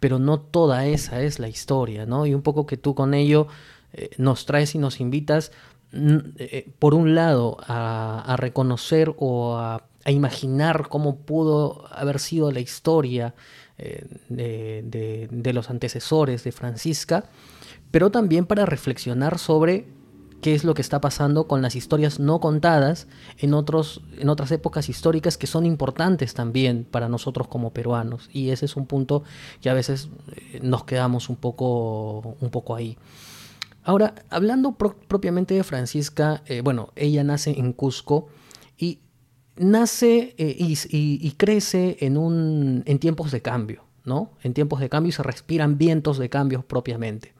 pero 0.00 0.18
no 0.18 0.40
toda 0.40 0.86
esa 0.86 1.22
es 1.22 1.38
la 1.38 1.48
historia, 1.48 2.06
¿no? 2.06 2.26
Y 2.26 2.34
un 2.34 2.42
poco 2.42 2.66
que 2.66 2.76
tú 2.76 2.94
con 2.94 3.14
ello 3.14 3.48
eh, 3.92 4.10
nos 4.18 4.46
traes 4.46 4.74
y 4.74 4.78
nos 4.78 5.00
invitas 5.00 5.50
eh, 5.96 6.68
por 6.80 6.94
un 6.94 7.14
lado, 7.14 7.56
a, 7.60 8.34
reconocer 8.36 9.14
o 9.16 9.56
a, 9.56 9.84
imaginar 10.06 10.88
cómo 10.88 11.16
pudo 11.16 11.86
haber 11.90 12.18
sido 12.18 12.50
la 12.50 12.60
historia 12.60 13.34
eh, 13.78 14.04
de, 14.28 15.52
los 15.52 15.70
antecesores 15.70 16.44
de 16.44 16.52
Francisca, 16.52 17.24
pero 17.90 18.10
también 18.10 18.44
para 18.44 18.66
reflexionar 18.66 19.38
sobre 19.38 19.86
qué 20.44 20.54
es 20.54 20.62
lo 20.62 20.74
que 20.74 20.82
está 20.82 21.00
pasando 21.00 21.48
con 21.48 21.62
las 21.62 21.74
historias 21.74 22.20
no 22.20 22.38
contadas 22.38 23.06
en, 23.38 23.54
otros, 23.54 24.02
en 24.18 24.28
otras 24.28 24.52
épocas 24.52 24.90
históricas 24.90 25.38
que 25.38 25.46
son 25.46 25.64
importantes 25.64 26.34
también 26.34 26.84
para 26.84 27.08
nosotros 27.08 27.48
como 27.48 27.72
peruanos. 27.72 28.28
Y 28.30 28.50
ese 28.50 28.66
es 28.66 28.76
un 28.76 28.84
punto 28.84 29.22
que 29.62 29.70
a 29.70 29.72
veces 29.72 30.10
eh, 30.36 30.60
nos 30.62 30.84
quedamos 30.84 31.30
un 31.30 31.36
poco, 31.36 32.36
un 32.42 32.50
poco 32.50 32.76
ahí. 32.76 32.98
Ahora, 33.84 34.16
hablando 34.28 34.72
propiamente 34.72 35.54
de 35.54 35.64
Francisca, 35.64 36.42
eh, 36.44 36.60
bueno, 36.60 36.92
ella 36.94 37.24
nace 37.24 37.58
en 37.58 37.72
Cusco 37.72 38.28
y 38.76 39.00
nace 39.56 40.34
eh, 40.36 40.56
y, 40.58 41.30
crece 41.38 41.96
en, 42.00 42.18
un, 42.18 42.82
en 42.84 42.98
tiempos 42.98 43.32
de 43.32 43.40
cambio, 43.40 43.84
¿no? 44.04 44.32
En 44.42 44.52
tiempos 44.52 44.80
de 44.80 44.90
cambio 44.90 45.08
y 45.08 45.12
se 45.12 45.22
respiran 45.22 45.78
vientos 45.78 46.18
de 46.18 46.28
cambios 46.28 46.66
propiamente. 46.66 47.33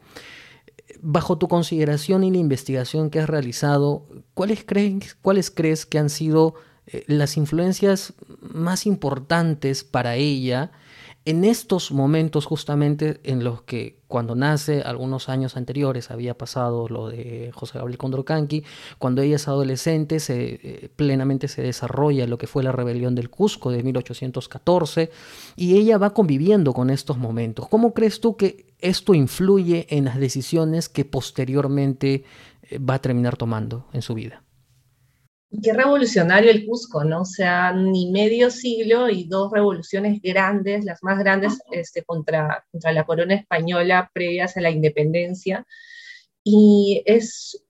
Bajo 1.00 1.38
tu 1.38 1.48
consideración 1.48 2.24
y 2.24 2.30
la 2.30 2.38
investigación 2.38 3.10
que 3.10 3.20
has 3.20 3.28
realizado, 3.28 4.06
¿cuáles 4.34 4.64
crees, 4.64 5.14
cuáles 5.20 5.50
crees 5.50 5.86
que 5.86 5.98
han 5.98 6.10
sido 6.10 6.54
eh, 6.86 7.04
las 7.06 7.36
influencias 7.36 8.14
más 8.40 8.86
importantes 8.86 9.84
para 9.84 10.16
ella 10.16 10.72
en 11.26 11.44
estos 11.44 11.90
momentos 11.90 12.44
justamente 12.44 13.20
en 13.24 13.44
los 13.44 13.62
que 13.62 13.98
cuando 14.08 14.34
nace, 14.34 14.82
algunos 14.82 15.28
años 15.28 15.56
anteriores 15.56 16.10
había 16.10 16.36
pasado 16.36 16.86
lo 16.88 17.08
de 17.08 17.50
José 17.52 17.78
Gabriel 17.78 17.98
Condorcanqui, 17.98 18.62
cuando 18.98 19.22
ella 19.22 19.36
es 19.36 19.48
adolescente 19.48 20.20
se, 20.20 20.60
eh, 20.62 20.90
plenamente 20.94 21.48
se 21.48 21.62
desarrolla 21.62 22.26
lo 22.26 22.38
que 22.38 22.46
fue 22.46 22.62
la 22.62 22.72
rebelión 22.72 23.14
del 23.14 23.30
Cusco 23.30 23.70
de 23.70 23.82
1814 23.82 25.10
y 25.56 25.76
ella 25.78 25.98
va 25.98 26.10
conviviendo 26.10 26.74
con 26.74 26.90
estos 26.90 27.16
momentos. 27.16 27.68
¿Cómo 27.68 27.94
crees 27.94 28.20
tú 28.20 28.36
que 28.36 28.74
esto 28.78 29.14
influye 29.14 29.86
en 29.88 30.04
las 30.04 30.18
decisiones 30.18 30.88
que 30.88 31.04
posteriormente 31.04 32.24
eh, 32.70 32.78
va 32.78 32.94
a 32.94 33.00
terminar 33.00 33.36
tomando 33.36 33.86
en 33.92 34.02
su 34.02 34.14
vida? 34.14 34.43
Qué 35.62 35.72
revolucionario 35.72 36.50
el 36.50 36.66
Cusco, 36.66 37.04
¿no? 37.04 37.22
O 37.22 37.24
sea, 37.24 37.72
ni 37.72 38.10
medio 38.10 38.50
siglo 38.50 39.08
y 39.08 39.24
dos 39.24 39.50
revoluciones 39.52 40.20
grandes, 40.22 40.84
las 40.84 41.02
más 41.02 41.18
grandes 41.18 41.58
este, 41.70 42.04
contra, 42.04 42.66
contra 42.70 42.92
la 42.92 43.04
corona 43.04 43.34
española 43.34 44.10
previas 44.12 44.56
a 44.56 44.60
la 44.60 44.70
independencia. 44.70 45.66
Y 46.42 47.02
es, 47.06 47.64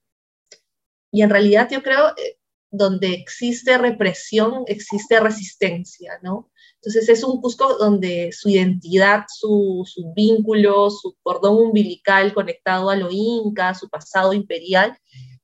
y 1.11 1.21
en 1.21 1.29
realidad 1.29 1.69
yo 1.71 1.81
creo, 1.83 2.09
eh, 2.17 2.37
donde 2.71 3.13
existe 3.13 3.77
represión, 3.77 4.63
existe 4.67 5.19
resistencia, 5.19 6.19
¿no? 6.21 6.51
Entonces 6.75 7.09
es 7.09 7.23
un 7.23 7.41
Cusco 7.41 7.77
donde 7.77 8.31
su 8.31 8.49
identidad, 8.49 9.25
su, 9.27 9.83
su 9.85 10.13
vínculo, 10.13 10.89
su 10.91 11.15
cordón 11.23 11.57
umbilical 11.57 12.33
conectado 12.33 12.89
a 12.89 12.95
lo 12.95 13.09
inca, 13.11 13.73
su 13.73 13.89
pasado 13.89 14.33
imperial, 14.33 14.97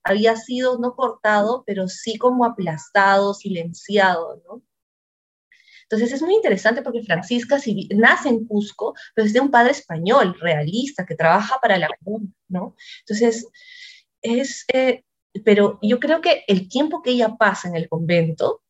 había 0.04 0.36
sido 0.36 0.80
no 0.80 0.96
cortado, 0.96 1.64
pero 1.66 1.88
sí 1.88 2.18
como 2.18 2.46
aplastado, 2.46 3.34
silenciado, 3.34 4.42
¿no? 4.48 4.64
Entonces 5.84 6.14
es 6.14 6.22
muy 6.22 6.36
interesante 6.36 6.82
porque 6.82 7.04
Francisca 7.04 7.58
nace 7.96 8.30
en 8.30 8.46
Cusco, 8.46 8.96
pero 9.14 9.28
es 9.28 9.34
de 9.34 9.42
un 9.42 9.52
padre 9.52 9.72
español, 9.72 10.38
realista, 10.40 11.06
que 11.06 11.16
trabaja 11.16 11.60
para 11.62 11.78
la 11.78 11.90
comuna, 12.02 12.32
¿no? 12.48 12.76
Entonces, 13.02 13.46
es, 14.22 14.64
eh, 14.74 15.04
pero 15.44 15.80
yo 15.82 16.00
creo 16.00 16.22
que 16.22 16.46
el 16.48 16.70
tiempo 16.70 17.02
que 17.02 17.12
ella 17.12 17.36
pasa 17.38 17.68
en 17.68 17.76
el 17.76 17.90
convento 17.90 18.62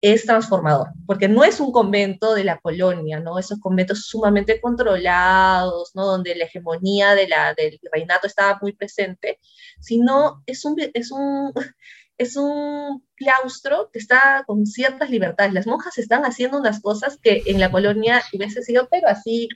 es 0.00 0.26
transformador, 0.26 0.88
porque 1.06 1.28
no 1.28 1.42
es 1.44 1.58
un 1.60 1.72
convento 1.72 2.34
de 2.34 2.44
la 2.44 2.58
colonia, 2.58 3.18
¿no? 3.20 3.38
Esos 3.38 3.58
conventos 3.58 4.06
sumamente 4.06 4.60
controlados, 4.60 5.90
¿no? 5.94 6.06
Donde 6.06 6.36
la 6.36 6.44
hegemonía 6.44 7.14
de 7.14 7.26
la, 7.28 7.54
del 7.54 7.80
reinato 7.92 8.26
estaba 8.28 8.58
muy 8.62 8.74
presente, 8.74 9.40
sino 9.80 10.42
es 10.46 10.64
un, 10.64 10.76
es 10.94 11.10
un, 11.10 11.52
es 12.18 12.36
un 12.36 13.04
claustro 13.16 13.90
que 13.92 13.98
está 13.98 14.44
con 14.46 14.66
ciertas 14.66 15.10
libertades. 15.10 15.52
Las 15.52 15.66
monjas 15.66 15.98
están 15.98 16.24
haciendo 16.24 16.58
unas 16.58 16.80
cosas 16.80 17.18
que 17.20 17.42
en 17.46 17.58
la 17.60 17.70
colonia 17.70 18.22
hubiese 18.32 18.62
sido, 18.62 18.88
pero 18.90 19.08
así 19.08 19.48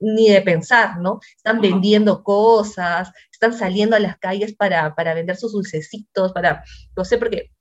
ni 0.00 0.30
de 0.30 0.42
pensar, 0.42 0.98
¿no? 0.98 1.20
Están 1.36 1.60
vendiendo 1.60 2.24
cosas, 2.24 3.12
están 3.30 3.52
saliendo 3.52 3.96
a 3.96 4.00
las 4.00 4.18
calles 4.18 4.54
para, 4.56 4.94
para 4.94 5.14
vender 5.14 5.36
sus 5.36 5.52
dulcecitos, 5.52 6.32
para, 6.32 6.64
no 6.96 7.04
sé, 7.04 7.18
porque 7.18 7.52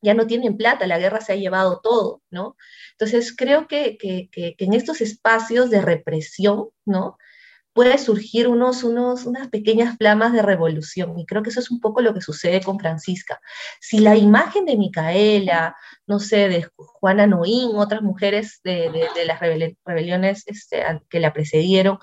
ya 0.00 0.14
no 0.14 0.26
tienen 0.26 0.56
plata, 0.56 0.86
la 0.86 0.98
guerra 0.98 1.20
se 1.20 1.32
ha 1.32 1.36
llevado 1.36 1.80
todo, 1.82 2.22
¿no? 2.30 2.56
Entonces 2.92 3.34
creo 3.36 3.66
que, 3.68 3.96
que, 3.98 4.28
que, 4.30 4.54
en 4.58 4.74
estos 4.74 5.00
espacios 5.00 5.70
de 5.70 5.82
represión, 5.82 6.68
¿no? 6.84 7.18
Puede 7.72 7.98
surgir 7.98 8.48
unos, 8.48 8.82
unos, 8.82 9.24
unas 9.24 9.48
pequeñas 9.48 9.96
flamas 9.96 10.32
de 10.32 10.42
revolución, 10.42 11.18
y 11.18 11.26
creo 11.26 11.42
que 11.42 11.50
eso 11.50 11.60
es 11.60 11.70
un 11.70 11.80
poco 11.80 12.00
lo 12.00 12.12
que 12.12 12.20
sucede 12.20 12.60
con 12.60 12.78
Francisca. 12.78 13.40
Si 13.80 14.00
la 14.00 14.16
imagen 14.16 14.64
de 14.64 14.76
Micaela, 14.76 15.76
no 16.06 16.18
sé, 16.18 16.48
de 16.48 16.68
Juana 16.76 17.26
Noín, 17.26 17.76
otras 17.76 18.02
mujeres 18.02 18.60
de, 18.64 18.90
de, 19.14 19.24
las 19.24 19.40
rebeliones 19.40 20.42
este, 20.46 20.82
que 21.08 21.20
la 21.20 21.32
precedieron, 21.32 21.98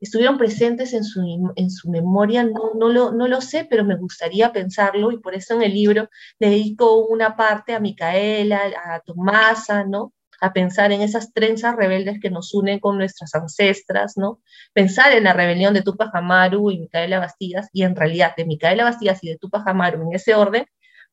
estuvieron 0.00 0.38
presentes 0.38 0.94
en 0.94 1.04
su, 1.04 1.52
en 1.56 1.70
su 1.70 1.90
memoria, 1.90 2.42
no, 2.42 2.72
no, 2.74 2.88
lo, 2.88 3.12
no 3.12 3.28
lo 3.28 3.40
sé, 3.40 3.66
pero 3.68 3.84
me 3.84 3.96
gustaría 3.96 4.52
pensarlo 4.52 5.12
y 5.12 5.18
por 5.18 5.34
eso 5.34 5.54
en 5.54 5.62
el 5.62 5.74
libro 5.74 6.08
dedico 6.38 7.06
una 7.06 7.36
parte 7.36 7.74
a 7.74 7.80
Micaela, 7.80 8.72
a 8.84 9.00
Tomasa, 9.00 9.84
¿no? 9.84 10.12
A 10.40 10.52
pensar 10.52 10.92
en 10.92 11.02
esas 11.02 11.32
trenzas 11.32 11.76
rebeldes 11.76 12.18
que 12.20 12.30
nos 12.30 12.54
unen 12.54 12.80
con 12.80 12.96
nuestras 12.98 13.34
ancestras, 13.34 14.16
¿no? 14.16 14.40
Pensar 14.72 15.12
en 15.12 15.24
la 15.24 15.32
rebelión 15.32 15.74
de 15.74 15.82
Tupac 15.82 16.14
Amaru 16.14 16.70
y 16.70 16.78
Micaela 16.78 17.18
Bastidas, 17.18 17.68
y 17.72 17.82
en 17.82 17.94
realidad 17.94 18.34
de 18.36 18.46
Micaela 18.46 18.84
Bastidas 18.84 19.22
y 19.22 19.28
de 19.28 19.38
Tupac 19.38 19.66
Amaru 19.68 20.02
en 20.08 20.14
ese 20.14 20.34
orden, 20.34 20.64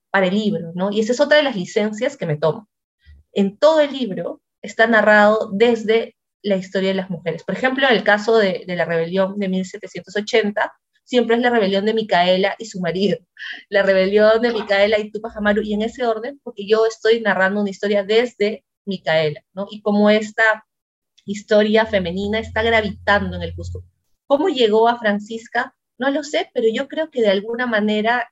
para 0.09 0.27
el 0.27 0.35
libro, 0.35 0.71
¿no? 0.73 0.91
Y 0.91 1.01
esa 1.01 1.11
es 1.11 1.19
otra 1.19 1.37
de 1.37 1.43
las 1.43 1.55
licencias 1.55 2.17
que 2.17 2.25
me 2.25 2.37
tomo. 2.37 2.69
En 3.33 3.57
todo 3.57 3.81
el 3.81 3.91
libro 3.91 4.41
está 4.61 4.87
narrado 4.87 5.51
desde 5.53 6.15
la 6.41 6.55
historia 6.55 6.89
de 6.89 6.95
las 6.95 7.09
mujeres. 7.09 7.43
Por 7.43 7.55
ejemplo, 7.55 7.85
en 7.87 7.95
el 7.95 8.03
caso 8.03 8.37
de, 8.37 8.63
la 8.67 8.85
rebelión 8.85 9.37
de 9.37 9.49
1780, 9.49 10.73
siempre 11.03 11.35
es 11.35 11.41
la 11.41 11.49
rebelión 11.49 11.85
de 11.85 11.93
Micaela 11.93 12.55
y 12.57 12.65
su 12.65 12.79
marido, 12.79 13.17
la 13.69 13.83
rebelión 13.83 14.41
de 14.41 14.53
Micaela 14.53 14.99
y 14.99 15.11
Tupac 15.11 15.35
Amaru, 15.35 15.61
y 15.61 15.73
en 15.73 15.81
ese 15.81 16.05
orden, 16.05 16.39
porque 16.43 16.65
yo 16.65 16.85
estoy 16.85 17.21
narrando 17.21 17.61
una 17.61 17.69
historia 17.69 18.03
desde 18.03 18.63
Micaela, 18.87 19.43
¿no? 19.53 19.67
Y 19.69 19.81
cómo 19.81 20.09
esta 20.09 20.65
historia 21.25 21.85
femenina 21.85 22.39
está 22.39 22.63
gravitando 22.63 23.35
en 23.35 23.43
el 23.43 23.55
Cusco. 23.55 23.83
¿Cómo 24.25 24.49
llegó 24.49 24.87
a 24.87 24.97
Francisca? 24.97 25.75
No 25.97 26.09
lo 26.09 26.23
sé, 26.23 26.49
pero 26.53 26.67
yo 26.73 26.87
creo 26.87 27.09
que 27.09 27.21
de 27.21 27.29
alguna 27.29 27.65
manera 27.65 28.31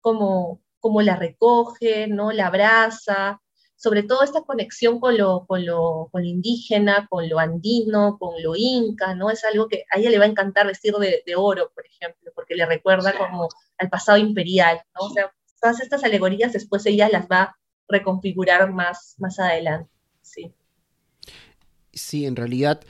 como, 0.00 0.62
como 0.78 1.02
la 1.02 1.16
recoge, 1.16 2.06
¿no? 2.06 2.32
La 2.32 2.46
abraza, 2.46 3.40
sobre 3.76 4.02
todo 4.02 4.22
esta 4.22 4.42
conexión 4.42 5.00
con 5.00 5.18
lo, 5.18 5.46
con 5.46 5.64
lo, 5.64 6.08
con 6.10 6.22
lo 6.22 6.28
indígena, 6.28 7.06
con 7.10 7.28
lo 7.28 7.38
andino, 7.38 8.18
con 8.18 8.42
lo 8.42 8.54
inca, 8.56 9.14
¿no? 9.14 9.30
Es 9.30 9.44
algo 9.44 9.68
que 9.68 9.84
a 9.90 9.98
ella 9.98 10.10
le 10.10 10.18
va 10.18 10.24
a 10.24 10.28
encantar 10.28 10.66
vestir 10.66 10.94
de, 10.94 11.22
de 11.24 11.36
oro, 11.36 11.70
por 11.74 11.84
ejemplo, 11.86 12.32
porque 12.34 12.54
le 12.54 12.66
recuerda 12.66 13.16
como 13.16 13.48
al 13.78 13.90
pasado 13.90 14.18
imperial, 14.18 14.80
¿no? 14.94 15.06
O 15.06 15.10
sea, 15.10 15.32
todas 15.60 15.80
estas 15.80 16.04
alegorías 16.04 16.52
después 16.52 16.86
ella 16.86 17.08
las 17.08 17.26
va 17.26 17.42
a 17.42 17.56
reconfigurar 17.88 18.72
más, 18.72 19.14
más 19.18 19.38
adelante, 19.38 19.90
sí. 20.26 20.54
Sí, 21.92 22.26
en 22.26 22.36
realidad 22.36 22.80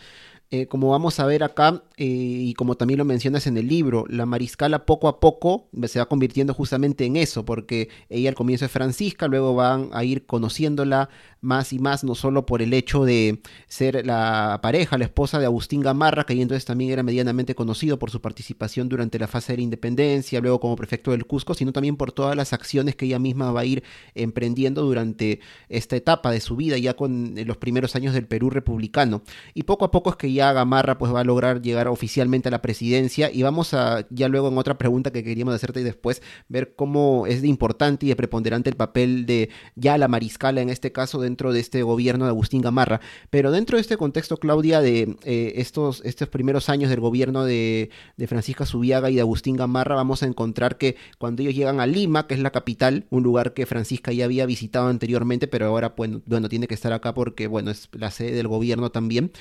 eh, 0.51 0.69
como 0.69 0.91
vamos 0.91 1.21
a 1.21 1.27
ver 1.27 1.45
acá, 1.45 1.85
eh, 1.99 2.05
y 2.05 2.53
como 2.55 2.77
también 2.77 2.99
lo 2.99 3.07
mencionas 3.07 3.47
en 3.47 3.57
el 3.57 3.69
libro, 3.69 4.05
la 4.11 4.27
mariscala 4.27 4.85
poco 4.85 5.09
a 5.09 5.19
poco 5.19 5.71
se 5.85 5.99
va 5.99 6.07
convirtiendo 6.07 6.53
justamente 6.53 7.07
en 7.07 7.17
eso, 7.17 7.47
porque 7.47 7.89
ella 8.11 8.29
al 8.29 8.35
comienzo 8.35 8.67
es 8.67 8.71
Francisca, 8.71 9.29
luego 9.29 9.55
van 9.55 9.89
a 9.93 10.05
ir 10.05 10.27
conociéndola 10.27 11.09
más 11.41 11.73
y 11.73 11.79
más, 11.79 12.05
no 12.05 12.15
solo 12.15 12.45
por 12.45 12.61
el 12.61 12.75
hecho 12.75 13.05
de 13.05 13.41
ser 13.67 14.05
la 14.05 14.59
pareja, 14.63 14.99
la 14.99 15.05
esposa 15.05 15.39
de 15.39 15.47
Agustín 15.47 15.81
Gamarra, 15.81 16.25
que 16.25 16.35
entonces 16.35 16.67
también 16.67 16.91
era 16.91 17.03
medianamente 17.03 17.55
conocido 17.55 17.99
por 17.99 18.11
su 18.11 18.21
participación 18.21 18.91
durante 18.91 19.19
la 19.19 19.27
fase 19.29 19.53
de 19.53 19.59
la 19.59 19.63
independencia, 19.63 20.41
luego 20.41 20.61
como 20.61 20.77
prefecto 20.77 21.13
del 21.13 21.25
Cusco, 21.25 21.55
sino 21.55 21.73
también 21.73 21.97
por 21.97 22.13
todas 22.13 22.37
las 22.37 22.53
acciones 22.53 22.95
que 22.95 23.07
ella 23.07 23.19
misma 23.19 23.53
va 23.53 23.61
a 23.61 23.65
ir 23.65 23.83
emprendiendo 24.15 24.83
durante 24.83 25.41
esta 25.71 25.97
etapa 25.97 26.31
de 26.31 26.41
su 26.41 26.57
vida, 26.57 26.77
ya 26.77 26.95
con 26.95 27.35
los 27.47 27.57
primeros 27.57 27.97
años 27.97 28.13
del 28.13 28.27
Perú 28.27 28.51
republicano. 28.51 29.23
Y 29.55 29.63
poco 29.63 29.87
a 29.87 29.91
poco 29.91 30.11
es 30.11 30.17
que 30.17 30.33
ya 30.33 30.53
Gamarra 30.53 30.99
pues 30.99 31.15
va 31.15 31.21
a 31.21 31.25
lograr 31.25 31.63
llegar 31.63 31.86
oficialmente 31.91 32.49
a 32.49 32.51
la 32.51 32.63
presidencia 32.63 33.31
y 33.33 33.43
vamos 33.43 33.75
a 33.75 34.07
ya 34.11 34.29
luego 34.29 34.49
en 34.49 34.59
otra 34.59 34.79
pregunta 34.79 35.11
que 35.11 35.25
queríamos 35.25 35.55
hacerte 35.55 35.81
y 35.81 35.85
después 35.85 36.23
ver 36.49 36.75
cómo 36.75 37.27
es 37.27 37.43
de 37.43 37.49
importante 37.49 38.07
y 38.07 38.09
de 38.09 38.17
preponderante 38.17 38.71
el 38.71 38.77
papel 38.77 39.27
de 39.27 39.51
ya 39.75 39.99
la 39.99 40.09
mariscala 40.09 40.61
en 40.61 40.71
este 40.71 40.93
caso 40.93 41.21
dentro 41.21 41.53
de 41.53 41.61
este 41.61 41.83
gobierno 41.83 42.25
de 42.25 42.31
Agustín 42.31 42.63
Gamarra. 42.63 43.01
Pero 43.31 43.51
dentro 43.51 43.77
de 43.77 43.83
este 43.83 43.97
contexto, 43.97 44.37
Claudia, 44.37 44.81
de 44.81 45.17
eh, 45.25 45.55
estos, 45.57 46.03
estos 46.05 46.29
primeros 46.29 46.69
años 46.69 46.91
del 46.91 47.01
gobierno 47.01 47.45
de, 47.45 47.91
de 48.17 48.27
Francisca 48.27 48.67
Subiaga 48.67 49.11
y 49.11 49.15
de 49.15 49.21
Agustín 49.21 49.57
Gamarra, 49.57 49.95
vamos 49.95 50.23
a 50.23 50.27
encontrar 50.27 50.79
que 50.79 50.97
cuando 51.19 51.43
ellos 51.43 51.55
llegan 51.55 51.81
a 51.81 51.87
Lima, 51.87 52.27
que 52.27 52.35
es 52.35 52.41
la 52.41 52.51
capital, 52.51 53.07
un 53.11 53.23
lugar 53.23 53.55
que 53.55 53.67
Francisca 53.67 54.13
ya 54.13 54.25
había 54.25 54.47
visitado 54.47 54.89
anteriormente, 54.89 55.47
pero 55.49 55.67
ahora 55.67 55.95
bueno, 55.97 56.23
bueno 56.27 56.49
tiene 56.49 56.67
que 56.67 56.75
estar 56.75 56.93
acá 56.93 57.15
porque 57.15 57.47
bueno, 57.47 57.71
es 57.71 57.89
la 57.93 58.11
sede 58.11 58.33
del 58.33 58.49
gobierno 58.49 58.91
también, 58.91 59.33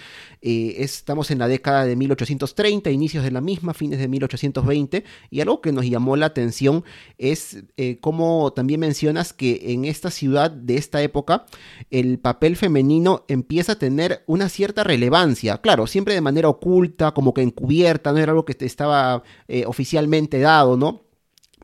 eh, 0.41 0.75
estamos 0.79 1.31
en 1.31 1.39
la 1.39 1.47
década 1.47 1.85
de 1.85 1.95
1830, 2.35 2.89
inicios 2.91 3.23
de 3.23 3.31
la 3.31 3.41
misma, 3.41 3.73
fines 3.73 3.99
de 3.99 4.07
1820, 4.07 5.03
y 5.29 5.41
algo 5.41 5.61
que 5.61 5.71
nos 5.71 5.85
llamó 5.85 6.15
la 6.15 6.27
atención 6.27 6.83
es 7.17 7.63
eh, 7.77 7.97
como 7.99 8.53
también 8.53 8.79
mencionas 8.79 9.33
que 9.33 9.73
en 9.73 9.85
esta 9.85 10.11
ciudad 10.11 10.51
de 10.51 10.77
esta 10.77 11.01
época 11.01 11.45
el 11.91 12.19
papel 12.19 12.55
femenino 12.55 13.25
empieza 13.27 13.73
a 13.73 13.79
tener 13.79 14.23
una 14.27 14.49
cierta 14.49 14.83
relevancia, 14.83 15.59
claro, 15.59 15.87
siempre 15.87 16.13
de 16.13 16.21
manera 16.21 16.49
oculta, 16.49 17.13
como 17.13 17.33
que 17.33 17.41
encubierta, 17.41 18.11
no 18.11 18.19
era 18.19 18.31
algo 18.31 18.45
que 18.45 18.55
estaba 18.65 19.23
eh, 19.47 19.65
oficialmente 19.65 20.39
dado, 20.39 20.77
¿no? 20.77 21.05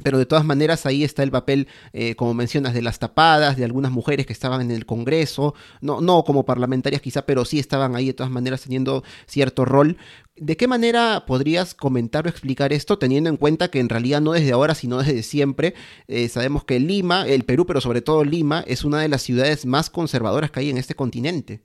pero 0.04 0.18
de 0.18 0.26
todas 0.26 0.46
maneras 0.46 0.86
ahí 0.86 1.04
está 1.04 1.24
el 1.24 1.32
papel, 1.32 1.68
eh, 1.94 2.16
como 2.16 2.34
mencionas, 2.34 2.74
de 2.74 2.82
las 2.82 3.00
tapadas, 3.00 3.58
de 3.58 3.66
algunas 3.66 3.92
mujeres 3.92 4.26
que 4.26 4.34
estaban 4.34 4.62
en 4.62 4.72
el 4.72 4.86
Congreso, 4.86 5.54
no, 5.82 6.02
no 6.02 6.24
como 6.24 6.46
parlamentarias 6.46 7.02
quizá, 7.02 7.26
pero 7.26 7.46
sí 7.46 7.60
estaban 7.60 7.96
ahí 7.96 8.08
de 8.08 8.14
todas 8.14 8.32
maneras 8.32 8.62
teniendo 8.62 9.04
cierto 9.28 9.66
rol. 9.66 9.98
¿De 10.41 10.58
qué 10.58 10.67
manera 10.67 11.25
podrías 11.27 11.75
comentar 11.75 12.25
o 12.25 12.30
explicar 12.30 12.73
esto, 12.73 12.97
teniendo 12.97 13.30
en 13.30 13.38
cuenta 13.38 13.69
que 13.69 13.80
en 13.80 13.89
realidad 13.89 14.21
no 14.21 14.32
desde 14.32 14.54
ahora, 14.54 14.73
sino 14.73 14.97
desde 14.97 15.21
siempre, 15.21 15.75
eh, 16.08 16.27
sabemos 16.30 16.65
que 16.65 16.80
Lima, 16.80 17.27
el 17.27 17.43
Perú, 17.43 17.67
pero 17.67 17.80
sobre 17.80 18.01
todo 18.01 18.23
Lima, 18.23 18.63
es 18.65 18.84
una 18.84 19.01
de 19.01 19.08
las 19.08 19.21
ciudades 19.21 19.67
más 19.67 19.91
conservadoras 19.91 20.49
que 20.49 20.62
hay 20.62 20.71
en 20.71 20.80
este 20.80 20.95
continente? 20.95 21.62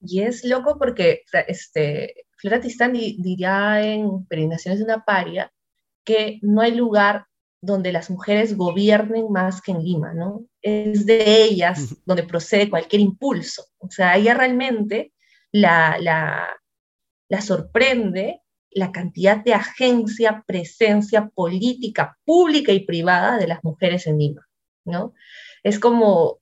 Y 0.00 0.20
es 0.20 0.44
loco 0.44 0.78
porque 0.78 1.22
este, 1.48 2.24
Flora 2.36 2.60
Tistán 2.60 2.92
diría 2.92 3.84
en 3.84 4.24
Peregrinaciones 4.26 4.78
de 4.78 4.84
una 4.84 5.04
paria, 5.04 5.52
que 6.04 6.38
no 6.40 6.60
hay 6.60 6.76
lugar 6.76 7.26
donde 7.60 7.90
las 7.90 8.10
mujeres 8.10 8.56
gobiernen 8.56 9.32
más 9.32 9.60
que 9.60 9.72
en 9.72 9.82
Lima, 9.82 10.14
¿no? 10.14 10.46
Es 10.62 11.04
de 11.04 11.42
ellas 11.42 11.96
donde 12.06 12.22
procede 12.22 12.70
cualquier 12.70 13.02
impulso. 13.02 13.64
O 13.78 13.90
sea, 13.90 14.16
ella 14.16 14.34
realmente 14.34 15.12
la, 15.50 15.98
la, 15.98 16.46
la 17.28 17.40
sorprende 17.40 18.40
la 18.74 18.90
cantidad 18.90 19.42
de 19.42 19.54
agencia, 19.54 20.42
presencia 20.46 21.28
política, 21.28 22.18
pública 22.24 22.72
y 22.72 22.80
privada 22.84 23.38
de 23.38 23.46
las 23.46 23.62
mujeres 23.62 24.06
en 24.06 24.18
Lima, 24.18 24.48
¿no? 24.84 25.14
Es 25.62 25.78
como, 25.78 26.40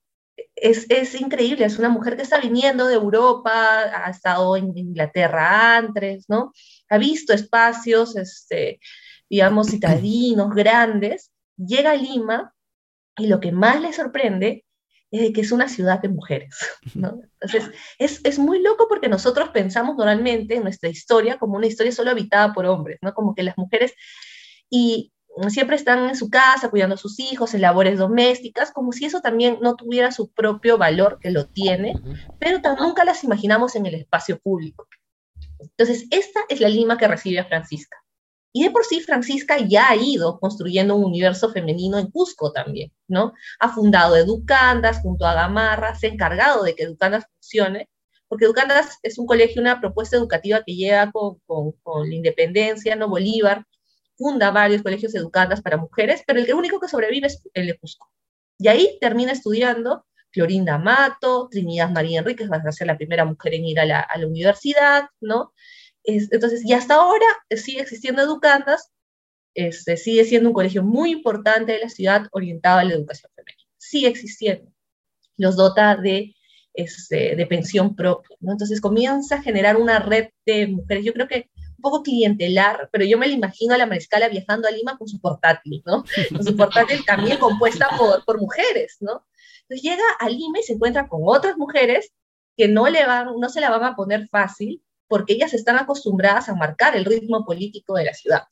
es, 0.57 0.87
es, 0.89 1.21
increíble, 1.21 1.67
es 1.67 1.79
una 1.79 1.91
mujer 1.91 2.17
que 2.17 2.23
está 2.23 2.41
viniendo 2.41 2.87
de 2.87 2.95
Europa, 2.95 3.53
ha 3.53 4.11
estado 4.11 4.57
en 4.57 4.77
Inglaterra 4.77 5.77
antes, 5.77 6.25
¿no? 6.29 6.53
Ha 6.89 6.99
visto 6.99 7.35
espacios, 7.35 8.17
este, 8.17 8.81
digamos, 9.29 9.69
citadinos, 9.69 10.55
grandes, 10.55 11.31
llega 11.57 11.91
a 11.91 11.97
Lima 11.97 12.55
y 13.19 13.27
lo 13.27 13.41
que 13.41 13.53
más 13.53 13.81
le 13.81 13.93
sorprende 13.93 14.65
que 15.13 15.41
es 15.43 15.53
una 15.53 15.69
ciudad 15.69 16.01
de 16.01 16.09
mujeres, 16.09 16.57
¿no? 16.95 17.21
Entonces, 17.41 17.71
es, 17.99 18.21
es, 18.25 18.39
muy 18.39 18.63
loco 18.63 18.87
porque 18.89 19.09
nosotros 19.09 19.51
pensamos 19.51 19.97
normalmente 19.97 20.57
en 20.57 20.63
nuestra 20.63 20.89
historia 20.89 21.39
como 21.39 21.57
una 21.57 21.67
historia 21.67 21.93
solo 21.93 22.11
habitada 22.11 22.55
por 22.55 22.65
hombres, 22.65 22.99
¿no? 23.03 23.13
Como 23.13 23.35
que 23.35 23.43
las 23.43 23.59
mujeres 23.59 23.93
y 24.71 25.13
siempre 25.49 25.77
están 25.77 26.09
en 26.09 26.17
su 26.17 26.31
casa 26.31 26.71
cuidando 26.71 26.95
a 26.95 26.99
sus 26.99 27.19
hijos, 27.19 27.55
en 27.55 27.61
labores 27.61 27.99
domésticas, 27.99 28.73
como 28.73 28.93
si 28.93 29.05
eso 29.05 29.21
también 29.21 29.59
no 29.61 29.77
tuviera 29.77 30.13
su 30.13 30.31
propio 30.31 30.79
valor, 30.79 31.19
que 31.21 31.31
lo 31.31 31.47
tiene, 31.47 31.95
pero 32.39 32.61
nunca 32.79 33.05
las 33.05 33.25
imaginamos 33.25 33.77
en 33.77 33.87
el 33.87 33.95
espacio 33.95 34.39
público. 34.39 34.89
Entonces, 35.59 36.07
esta 36.11 36.41
es 36.49 36.61
la 36.61 36.69
Lima 36.69 36.99
que 36.99 37.09
recibe 37.09 37.39
a 37.39 37.45
Francisca. 37.45 38.02
Y 38.53 38.65
de 38.65 38.71
por 38.71 38.85
sí 38.85 39.01
Francisca 39.01 39.59
ya 39.59 39.89
ha 39.89 39.97
ido 39.97 40.39
construyendo 40.39 40.95
un 40.95 41.05
universo 41.05 41.51
femenino 41.51 41.99
en 41.99 42.11
Cusco 42.11 42.53
también, 42.53 42.93
¿no? 43.09 43.33
Ha 43.61 43.71
fundado 43.73 44.17
Educandas 44.17 45.01
junto 45.01 45.27
a 45.27 45.35
Gamarra, 45.35 45.95
se 45.95 46.07
ha 46.07 46.11
encargado 46.11 46.63
de 46.63 46.75
que 46.75 46.83
Educandas 46.83 47.25
funcione, 47.35 47.89
porque 48.29 48.45
Educandas 48.45 48.99
es 49.03 49.19
un 49.19 49.27
colegio, 49.27 49.63
una 49.63 49.81
propuesta 49.81 50.17
educativa 50.17 50.63
que 50.65 50.75
llega 50.75 51.11
con, 51.13 51.39
con, 51.83 52.09
la 52.09 52.15
independencia, 52.15 52.95
¿no? 52.95 53.09
Bolívar 53.09 53.65
funda 54.17 54.51
varios 54.51 54.83
colegios 54.83 55.15
educandas 55.15 55.63
para 55.63 55.79
mujeres, 55.79 56.23
pero 56.27 56.39
el 56.39 56.55
único 56.55 56.79
que 56.79 56.89
sobrevive 56.89 57.29
es 57.29 57.43
el 57.55 57.67
de 57.67 57.79
Cusco. 57.79 58.11
Y 58.59 58.69
ahí 58.69 58.99
termina 59.01 59.33
estudiando 59.33 60.07
Clorinda 60.31 60.79
Mato, 60.79 61.49
Trinidad 61.51 61.91
María 61.91 62.21
Enríquez, 62.21 62.51
va 62.51 62.57
a 62.57 62.73
ser 62.73 62.87
la 62.87 62.97
primera 62.97 63.25
mujer 63.25 63.55
en 63.55 63.65
ir 63.65 63.81
a 63.81 63.87
la 63.87 64.27
universidad, 64.27 65.09
¿no? 65.21 65.53
Entonces, 66.05 66.65
y 66.65 66.73
hasta 66.73 66.95
ahora 66.95 67.27
sigue 67.51 67.81
existiendo 67.81 68.23
Educandas, 68.23 68.91
este, 69.55 69.97
sigue 69.97 70.25
siendo 70.25 70.49
un 70.49 70.55
colegio 70.55 70.83
muy 70.83 71.11
importante 71.11 71.73
de 71.73 71.81
la 71.81 71.89
ciudad 71.89 72.27
orientado 72.33 72.79
a 72.79 72.85
la 72.85 72.95
educación 72.95 73.31
femenina. 73.35 73.69
Sigue 73.77 74.09
existiendo. 74.09 74.73
Los 75.37 75.57
dota 75.57 75.97
de, 75.97 76.35
este, 76.75 77.37
de 77.37 77.47
pensión 77.47 77.95
propia. 77.95 78.37
¿no? 78.41 78.53
Entonces 78.53 78.81
comienza 78.81 79.37
a 79.37 79.43
generar 79.43 79.77
una 79.77 79.99
red 79.99 80.29
de 80.47 80.67
mujeres. 80.69 81.05
Yo 81.05 81.13
creo 81.13 81.29
que 81.29 81.51
un 81.55 81.83
poco 81.83 82.03
clientelar, 82.03 82.89
pero 82.93 83.05
yo 83.05 83.19
me 83.19 83.27
la 83.27 83.35
imagino 83.35 83.75
a 83.75 83.79
la 83.79 83.87
mariscala 83.87 84.29
viajando 84.29 84.69
a 84.69 84.71
Lima 84.71 84.97
con 84.97 85.09
su 85.09 85.21
portátil, 85.21 85.83
¿no? 85.85 86.05
Con 86.31 86.45
su 86.45 86.57
portátil 86.57 87.05
también 87.05 87.39
compuesta 87.39 87.89
por, 87.99 88.25
por 88.25 88.41
mujeres, 88.41 88.99
¿no? 89.01 89.27
Entonces 89.63 89.83
llega 89.83 90.05
a 90.21 90.29
Lima 90.29 90.61
y 90.61 90.63
se 90.63 90.75
encuentra 90.75 91.09
con 91.09 91.23
otras 91.25 91.57
mujeres 91.57 92.13
que 92.57 92.69
no, 92.69 92.89
le 92.89 93.05
van, 93.05 93.35
no 93.39 93.49
se 93.49 93.61
la 93.61 93.71
van 93.71 93.83
a 93.85 93.97
poner 93.97 94.29
fácil, 94.29 94.81
porque 95.13 95.35
ellas 95.35 95.53
están 95.53 95.77
acostumbradas 95.77 96.49
a 96.49 96.55
marcar 96.55 96.97
el 96.97 97.05
ritmo 97.05 97.45
político 97.45 97.97
de 97.97 98.07
la 98.07 98.15
ciudad. 98.15 98.45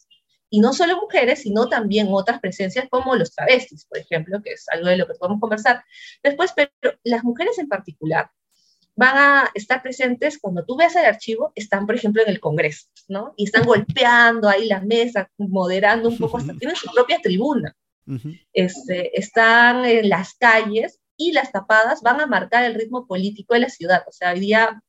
Y 0.51 0.61
no 0.61 0.75
solo 0.75 1.01
mujeres, 1.01 1.40
sino 1.40 1.70
también 1.70 2.09
otras 2.11 2.38
presencias 2.38 2.85
como 2.90 3.16
los 3.16 3.35
travestis, 3.35 3.87
por 3.87 3.96
ejemplo, 3.96 4.42
que 4.42 4.51
es 4.51 4.66
algo 4.68 4.88
de 4.88 4.99
lo 4.99 5.07
que 5.07 5.14
podemos 5.14 5.40
conversar 5.40 5.83
después, 6.23 6.53
pero 6.55 6.70
las 7.03 7.25
mujeres 7.25 7.59
en 7.59 7.66
particular 7.66 8.31
van 8.94 9.16
a 9.16 9.51
estar 9.55 9.81
presentes 9.81 10.38
cuando 10.38 10.62
tú 10.66 10.77
ves 10.77 10.94
el 10.96 11.07
archivo, 11.07 11.51
están, 11.55 11.87
por 11.87 11.94
ejemplo, 11.94 12.23
en 12.23 12.29
el 12.29 12.40
Congreso, 12.40 12.88
¿no? 13.09 13.33
Y 13.38 13.44
están 13.44 13.64
golpeando 13.64 14.46
ahí 14.46 14.66
la 14.66 14.83
mesa, 14.83 15.31
moderando 15.38 16.11
un 16.11 16.18
poco, 16.18 16.37
hasta 16.37 16.53
tienen 16.59 16.77
su 16.77 16.92
propia 16.92 17.20
tribuna. 17.23 17.75
este, 18.53 19.18
están 19.18 19.87
en 19.87 20.11
las 20.11 20.35
calles 20.35 21.01
y 21.16 21.33
las 21.33 21.53
tapadas 21.53 22.03
van 22.03 22.20
a 22.20 22.27
marcar 22.27 22.64
el 22.64 22.75
ritmo 22.75 23.07
político 23.07 23.55
de 23.55 23.61
la 23.61 23.70
ciudad. 23.70 24.03
O 24.07 24.12
sea, 24.12 24.33
hoy 24.33 24.40
día 24.40 24.83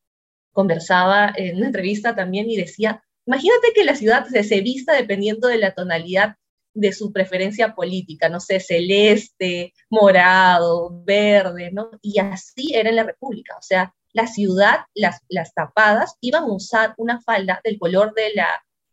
conversaba 0.52 1.34
en 1.36 1.58
una 1.58 1.68
entrevista 1.68 2.16
también 2.16 2.50
y 2.50 2.58
decía, 2.58 3.04
imagínate 3.26 3.74
que 3.74 3.84
la 3.84 3.96
ciudad 3.96 4.26
se, 4.28 4.62
vista 4.62 4.94
dependiendo 4.94 5.48
de 5.48 5.58
la 5.58 5.74
tonalidad 5.74 6.36
de 6.74 6.94
su 6.94 7.12
preferencia 7.12 7.76
política, 7.76 8.30
no 8.30 8.40
sé, 8.40 8.60
celeste, 8.60 9.74
morado, 9.90 11.04
verde, 11.04 11.72
¿no? 11.72 11.92
Y 12.02 12.20
así 12.20 12.74
era 12.74 12.90
en 12.90 12.96
la 12.96 13.04
República, 13.04 13.58
o 13.58 13.62
sea, 13.62 13.94
la 14.14 14.28
ciudad, 14.28 14.80
las, 14.94 15.22
las 15.30 15.54
tapadas, 15.54 16.16
iban 16.22 16.44
a 16.44 16.54
usar 16.54 16.94
una 16.98 17.22
falda 17.22 17.62
del 17.64 17.80
color 17.80 18.14
de 18.14 18.34
la, 18.34 18.48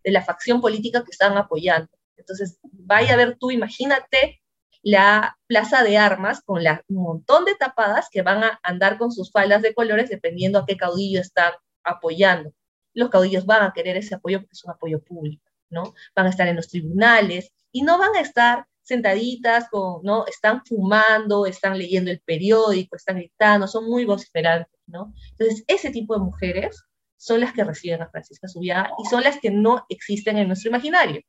de 0.05 0.11
la 0.11 0.23
facción 0.23 0.61
política 0.61 1.05
que 1.05 1.11
estaban 1.11 1.39
apoyando. 1.39 1.91
Entonces, 2.17 2.59
vaya 2.63 3.15
a 3.15 3.17
ver 3.17 3.37
tú, 3.39 3.51
imagínate 3.51 4.41
la 4.89 5.37
plaza 5.47 5.83
de 5.83 5.99
armas 5.99 6.41
con 6.41 6.65
la, 6.65 6.83
un 6.89 7.03
montón 7.03 7.45
de 7.45 7.55
tapadas 7.55 8.09
que 8.11 8.23
van 8.23 8.43
a 8.43 8.59
andar 8.63 8.97
con 8.97 9.13
sus 9.13 9.31
faldas 9.31 9.61
de 9.61 9.75
colores 9.75 10.09
dependiendo 10.09 10.59
a 10.59 10.65
qué 10.65 10.79
caudillo 10.79 11.21
están 11.21 11.53
apoyando. 11.85 12.55
Los 12.95 13.11
caudillos 13.11 13.45
van 13.45 13.65
a 13.65 13.75
querer 13.75 13.99
ese 13.99 14.15
apoyo 14.15 14.41
porque 14.41 14.55
es 14.55 14.65
un 14.65 14.71
apoyo 14.71 15.03
público, 15.03 15.45
¿no? 15.69 15.93
Van 16.17 16.25
a 16.25 16.31
estar 16.31 16.49
en 16.49 16.57
los 16.57 16.69
tribunales 16.69 17.53
y 17.71 17.83
no 17.83 17.99
van 17.99 18.17
a 18.17 18.21
estar 18.21 18.65
sentaditas, 18.81 19.69
con, 19.69 20.03
¿no? 20.05 20.25
Están 20.27 20.65
fumando, 20.65 21.45
están 21.45 21.77
leyendo 21.77 22.11
el 22.11 22.21
periódico, 22.21 22.97
están 22.97 23.17
gritando, 23.17 23.69
son 23.69 23.85
muy 23.91 24.07
vociferantes, 24.07 24.81
¿no? 24.87 25.13
Entonces, 25.33 25.65
ese 25.67 25.91
tipo 25.91 26.15
de 26.15 26.25
mujeres 26.25 26.83
son 27.19 27.41
las 27.41 27.53
que 27.53 27.63
reciben 27.63 28.01
a 28.01 28.09
Francisca 28.09 28.49
Subiaga 28.49 28.93
y 28.99 29.07
son 29.07 29.23
las 29.23 29.39
que 29.39 29.51
no 29.51 29.85
existen 29.91 30.39
en 30.39 30.47
nuestro 30.47 30.71
imaginario 30.71 31.21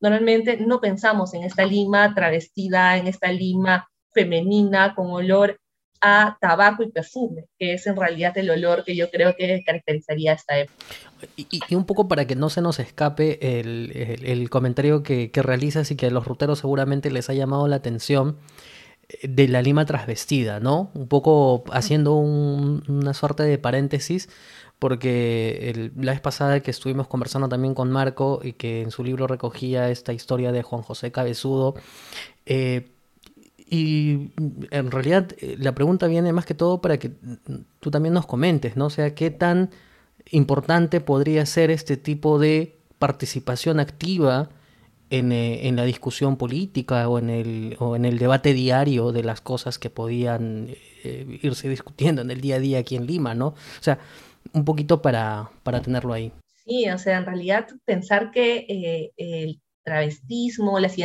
normalmente 0.00 0.58
no 0.58 0.80
pensamos 0.80 1.34
en 1.34 1.44
esta 1.44 1.64
lima 1.64 2.14
travestida, 2.14 2.96
en 2.96 3.06
esta 3.06 3.30
lima 3.32 3.88
femenina 4.12 4.94
con 4.94 5.10
olor 5.10 5.58
a 6.00 6.36
tabaco 6.40 6.82
y 6.82 6.90
perfume, 6.90 7.46
que 7.58 7.74
es 7.74 7.86
en 7.86 7.96
realidad 7.96 8.36
el 8.38 8.50
olor 8.50 8.84
que 8.84 8.94
yo 8.94 9.10
creo 9.10 9.34
que 9.36 9.62
caracterizaría 9.64 10.34
esta 10.34 10.58
época. 10.58 10.84
Y, 11.36 11.74
un 11.74 11.86
poco 11.86 12.08
para 12.08 12.26
que 12.26 12.36
no 12.36 12.50
se 12.50 12.60
nos 12.60 12.78
escape 12.78 13.60
el, 13.60 14.50
comentario 14.50 15.02
que, 15.02 15.30
realizas 15.34 15.90
y 15.90 15.96
que 15.96 16.06
a 16.06 16.10
los 16.10 16.26
ruteros 16.26 16.58
seguramente 16.58 17.10
les 17.10 17.30
ha 17.30 17.34
llamado 17.34 17.66
la 17.68 17.76
atención 17.76 18.36
eh, 19.08 19.28
de 19.28 19.48
la 19.48 19.62
lima 19.62 19.86
trasvestida, 19.86 20.60
¿no? 20.60 20.90
Un 20.94 21.08
poco 21.08 21.64
haciendo 21.72 22.16
una 22.16 23.14
suerte 23.14 23.44
de 23.44 23.58
paréntesis, 23.58 24.28
porque 24.78 25.90
la 25.96 26.12
vez 26.12 26.20
pasada 26.20 26.60
que 26.60 26.70
estuvimos 26.70 27.08
conversando 27.08 27.48
también 27.48 27.74
con 27.74 27.90
Marco 27.90 28.40
y 28.42 28.52
que 28.52 28.82
en 28.82 28.90
su 28.90 29.02
libro 29.02 29.26
recogía 29.26 29.90
esta 29.90 30.12
historia 30.12 30.52
de 30.52 30.62
Juan 30.62 30.82
José 30.82 31.12
Cabezudo, 31.12 31.74
eh, 32.44 32.92
y 33.68 34.30
en 34.70 34.90
realidad 34.90 35.32
eh, 35.38 35.56
la 35.58 35.74
pregunta 35.74 36.06
viene 36.06 36.32
más 36.32 36.46
que 36.46 36.54
todo 36.54 36.80
para 36.80 36.98
que 36.98 37.10
tú 37.80 37.90
también 37.90 38.14
nos 38.14 38.26
comentes, 38.26 38.76
¿no? 38.76 38.86
O 38.86 38.90
sea, 38.90 39.14
¿qué 39.14 39.30
tan 39.30 39.70
importante 40.30 41.00
podría 41.00 41.46
ser 41.46 41.70
este 41.70 41.96
tipo 41.96 42.38
de 42.38 42.78
participación 42.98 43.80
activa 43.80 44.50
en, 45.10 45.32
eh, 45.32 45.66
en 45.68 45.76
la 45.76 45.84
discusión 45.84 46.36
política 46.36 47.08
o 47.08 47.18
en, 47.18 47.30
el, 47.30 47.76
o 47.80 47.96
en 47.96 48.04
el 48.04 48.18
debate 48.18 48.52
diario 48.52 49.10
de 49.10 49.24
las 49.24 49.40
cosas 49.40 49.78
que 49.78 49.90
podían 49.90 50.68
irse 51.42 51.68
discutiendo 51.68 52.22
en 52.22 52.32
el 52.32 52.40
día 52.40 52.56
a 52.56 52.58
día 52.58 52.78
aquí 52.80 52.96
en 52.96 53.06
Lima, 53.06 53.32
¿no? 53.32 53.48
O 53.48 53.54
sea, 53.80 54.00
un 54.52 54.64
poquito 54.64 55.02
para, 55.02 55.50
para 55.62 55.80
tenerlo 55.80 56.12
ahí. 56.12 56.32
Sí, 56.64 56.88
o 56.90 56.98
sea, 56.98 57.18
en 57.18 57.26
realidad 57.26 57.68
pensar 57.84 58.30
que 58.30 58.66
eh, 58.68 59.12
el 59.16 59.60
travestismo, 59.84 60.80
las, 60.80 60.96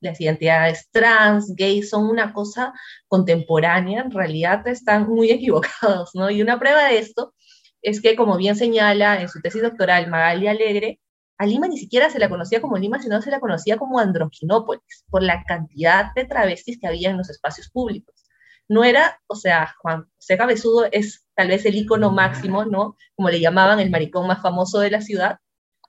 las 0.00 0.20
identidades 0.20 0.88
trans, 0.90 1.54
gays 1.54 1.90
son 1.90 2.06
una 2.06 2.32
cosa 2.32 2.72
contemporánea, 3.06 4.02
en 4.02 4.10
realidad 4.10 4.66
están 4.66 5.08
muy 5.08 5.30
equivocados, 5.30 6.10
¿no? 6.14 6.30
Y 6.30 6.40
una 6.42 6.58
prueba 6.58 6.84
de 6.88 6.98
esto 6.98 7.34
es 7.82 8.00
que, 8.00 8.16
como 8.16 8.36
bien 8.36 8.56
señala 8.56 9.20
en 9.20 9.28
su 9.28 9.40
tesis 9.40 9.62
doctoral 9.62 10.08
Magali 10.08 10.48
Alegre, 10.48 11.00
a 11.38 11.46
Lima 11.46 11.68
ni 11.68 11.78
siquiera 11.78 12.10
se 12.10 12.18
la 12.18 12.28
conocía 12.28 12.60
como 12.60 12.76
Lima, 12.76 13.00
sino 13.00 13.20
se 13.22 13.30
la 13.30 13.40
conocía 13.40 13.78
como 13.78 13.98
Androquinópolis, 13.98 15.04
por 15.08 15.22
la 15.22 15.42
cantidad 15.44 16.12
de 16.14 16.26
travestis 16.26 16.78
que 16.78 16.86
había 16.86 17.10
en 17.10 17.16
los 17.16 17.30
espacios 17.30 17.70
públicos. 17.70 18.19
No 18.70 18.84
era, 18.84 19.20
o 19.26 19.34
sea, 19.34 19.74
Juan 19.80 20.08
José 20.16 20.38
Cabezudo 20.38 20.86
es 20.90 21.26
tal 21.34 21.48
vez 21.48 21.66
el 21.66 21.74
icono 21.74 22.10
máximo, 22.10 22.64
¿no? 22.64 22.96
Como 23.14 23.28
le 23.28 23.40
llamaban, 23.40 23.80
el 23.80 23.90
maricón 23.90 24.26
más 24.26 24.40
famoso 24.40 24.78
de 24.78 24.90
la 24.90 25.00
ciudad, 25.00 25.38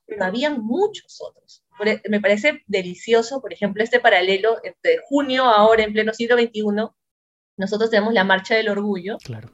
pero 0.05 0.25
habían 0.25 0.61
muchos 0.61 1.21
otros. 1.21 1.63
E, 1.85 2.01
me 2.09 2.19
parece 2.19 2.63
delicioso, 2.67 3.41
por 3.41 3.53
ejemplo, 3.53 3.83
este 3.83 3.99
paralelo 3.99 4.57
entre 4.63 4.99
junio, 5.07 5.45
ahora 5.45 5.83
en 5.83 5.93
pleno 5.93 6.13
siglo 6.13 6.37
XXI, 6.37 6.89
nosotros 7.57 7.89
tenemos 7.89 8.13
la 8.13 8.23
Marcha 8.23 8.55
del 8.55 8.69
Orgullo, 8.69 9.17
claro 9.23 9.49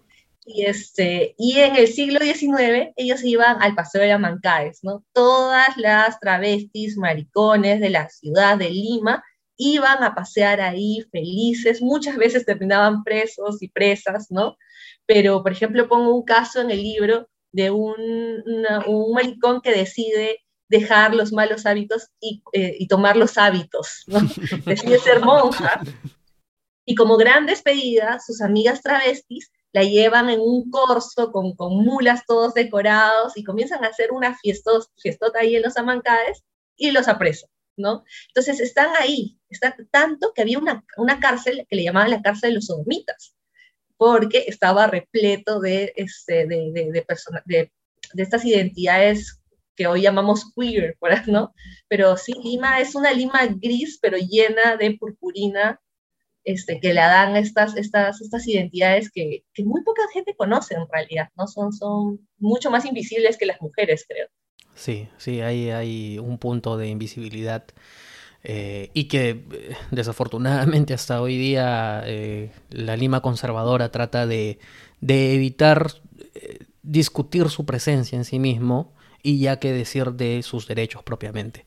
y, 0.47 0.65
este, 0.65 1.35
y 1.37 1.59
en 1.59 1.75
el 1.75 1.87
siglo 1.89 2.21
XIX 2.21 2.93
ellos 2.95 3.23
iban 3.23 3.61
al 3.61 3.75
Paseo 3.75 4.01
de 4.01 4.17
Mancaes, 4.17 4.79
¿no? 4.81 5.03
Todas 5.11 5.75
las 5.75 6.21
travestis, 6.21 6.97
maricones 6.97 7.81
de 7.81 7.89
la 7.89 8.07
ciudad 8.07 8.57
de 8.57 8.69
Lima 8.69 9.21
iban 9.57 10.03
a 10.03 10.15
pasear 10.15 10.61
ahí 10.61 11.05
felices, 11.11 11.81
muchas 11.81 12.15
veces 12.17 12.45
terminaban 12.45 13.03
presos 13.03 13.61
y 13.61 13.69
presas, 13.69 14.27
¿no? 14.29 14.57
Pero, 15.05 15.43
por 15.43 15.51
ejemplo, 15.51 15.87
pongo 15.87 16.15
un 16.15 16.23
caso 16.23 16.61
en 16.61 16.71
el 16.71 16.81
libro 16.81 17.27
de 17.51 17.71
un, 17.71 17.95
un 18.85 19.13
maricón 19.13 19.61
que 19.61 19.71
decide 19.71 20.39
dejar 20.69 21.15
los 21.15 21.31
malos 21.31 21.65
hábitos 21.65 22.09
y, 22.19 22.43
eh, 22.53 22.75
y 22.77 22.87
tomar 22.87 23.15
los 23.15 23.37
hábitos, 23.37 24.03
¿no? 24.07 24.19
decide 24.65 24.99
ser 24.99 25.21
monja. 25.21 25.81
Y 26.85 26.95
como 26.95 27.17
gran 27.17 27.45
despedida, 27.45 28.19
sus 28.19 28.41
amigas 28.41 28.81
travestis 28.81 29.51
la 29.73 29.83
llevan 29.83 30.29
en 30.29 30.39
un 30.39 30.69
corso 30.69 31.31
con, 31.31 31.55
con 31.55 31.83
mulas 31.83 32.25
todos 32.25 32.53
decorados 32.53 33.35
y 33.35 33.43
comienzan 33.43 33.83
a 33.83 33.89
hacer 33.89 34.11
una 34.11 34.35
fiestos, 34.35 34.89
fiestota 34.97 35.39
ahí 35.39 35.55
en 35.55 35.63
los 35.63 35.77
amancaes 35.77 36.43
y 36.75 36.91
los 36.91 37.07
apresan, 37.07 37.49
Entonces 37.77 38.59
están 38.59 38.89
ahí, 38.99 39.37
está 39.49 39.75
tanto 39.91 40.33
que 40.33 40.41
había 40.41 40.59
una, 40.59 40.83
una 40.97 41.19
cárcel 41.19 41.65
que 41.69 41.75
le 41.75 41.83
llamaban 41.83 42.11
la 42.11 42.21
cárcel 42.21 42.51
de 42.51 42.55
los 42.55 42.65
sodomitas, 42.65 43.35
porque 43.97 44.45
estaba 44.47 44.87
repleto 44.87 45.59
de, 45.59 45.93
este, 45.95 46.47
de, 46.47 46.71
de, 46.71 46.91
de, 46.91 47.05
de, 47.45 47.71
de 48.13 48.23
estas 48.23 48.45
identidades 48.45 49.41
que 49.75 49.87
hoy 49.87 50.01
llamamos 50.01 50.51
queer, 50.55 50.97
¿no? 51.27 51.53
Pero 51.87 52.17
sí, 52.17 52.33
Lima 52.43 52.81
es 52.81 52.95
una 52.95 53.13
Lima 53.13 53.45
gris, 53.45 53.99
pero 54.01 54.17
llena 54.17 54.75
de 54.75 54.97
purpurina 54.97 55.79
este, 56.43 56.79
que 56.79 56.93
le 56.93 57.01
dan 57.01 57.35
estas, 57.35 57.75
estas, 57.75 58.21
estas 58.21 58.47
identidades 58.47 59.11
que, 59.11 59.43
que, 59.53 59.63
muy 59.63 59.83
poca 59.83 60.01
gente 60.13 60.35
conoce 60.35 60.75
en 60.75 60.87
realidad, 60.89 61.29
¿no? 61.35 61.45
Son, 61.45 61.73
son 61.73 62.27
mucho 62.37 62.71
más 62.71 62.85
invisibles 62.85 63.37
que 63.37 63.45
las 63.45 63.61
mujeres, 63.61 64.05
creo. 64.07 64.27
Sí, 64.77 65.09
sí, 65.17 65.41
hay, 65.41 65.71
hay 65.71 66.19
un 66.19 66.37
punto 66.37 66.77
de 66.77 66.87
invisibilidad 66.87 67.65
eh, 68.43 68.91
y 68.93 69.05
que 69.05 69.29
eh, 69.29 69.75
desafortunadamente 69.91 70.93
hasta 70.93 71.21
hoy 71.21 71.37
día 71.37 72.03
eh, 72.05 72.51
la 72.69 72.95
Lima 72.95 73.21
conservadora 73.21 73.91
trata 73.91 74.27
de, 74.27 74.59
de 75.01 75.33
evitar 75.33 75.91
eh, 76.35 76.59
discutir 76.83 77.49
su 77.49 77.65
presencia 77.65 78.15
en 78.15 78.23
sí 78.23 78.39
mismo 78.39 78.93
y 79.21 79.39
ya 79.39 79.59
que 79.59 79.73
decir 79.73 80.13
de 80.13 80.41
sus 80.43 80.67
derechos 80.67 81.03
propiamente. 81.03 81.65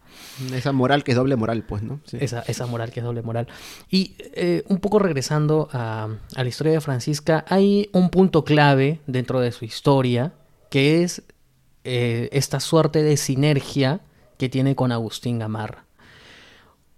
Esa 0.54 0.72
moral 0.72 1.04
que 1.04 1.10
es 1.10 1.16
doble 1.16 1.36
moral, 1.36 1.62
pues, 1.64 1.82
¿no? 1.82 2.00
Esa, 2.12 2.40
esa, 2.46 2.66
moral 2.66 2.90
que 2.90 3.00
es 3.00 3.04
doble 3.04 3.20
moral. 3.20 3.48
Y 3.90 4.14
eh, 4.18 4.64
un 4.68 4.78
poco 4.78 4.98
regresando 4.98 5.68
a, 5.72 6.08
a, 6.36 6.42
la 6.42 6.48
historia 6.48 6.72
de 6.72 6.80
Francisca, 6.80 7.44
hay 7.48 7.90
un 7.92 8.08
punto 8.08 8.44
clave 8.44 9.00
dentro 9.06 9.40
de 9.40 9.52
su 9.52 9.66
historia 9.66 10.32
que 10.70 11.02
es 11.02 11.22
eh, 11.84 12.28
esta 12.32 12.60
suerte 12.60 13.02
de 13.02 13.16
sinergia 13.16 14.00
que 14.36 14.48
tiene 14.48 14.74
con 14.74 14.92
Agustín 14.92 15.38
Gamarra. 15.38 15.84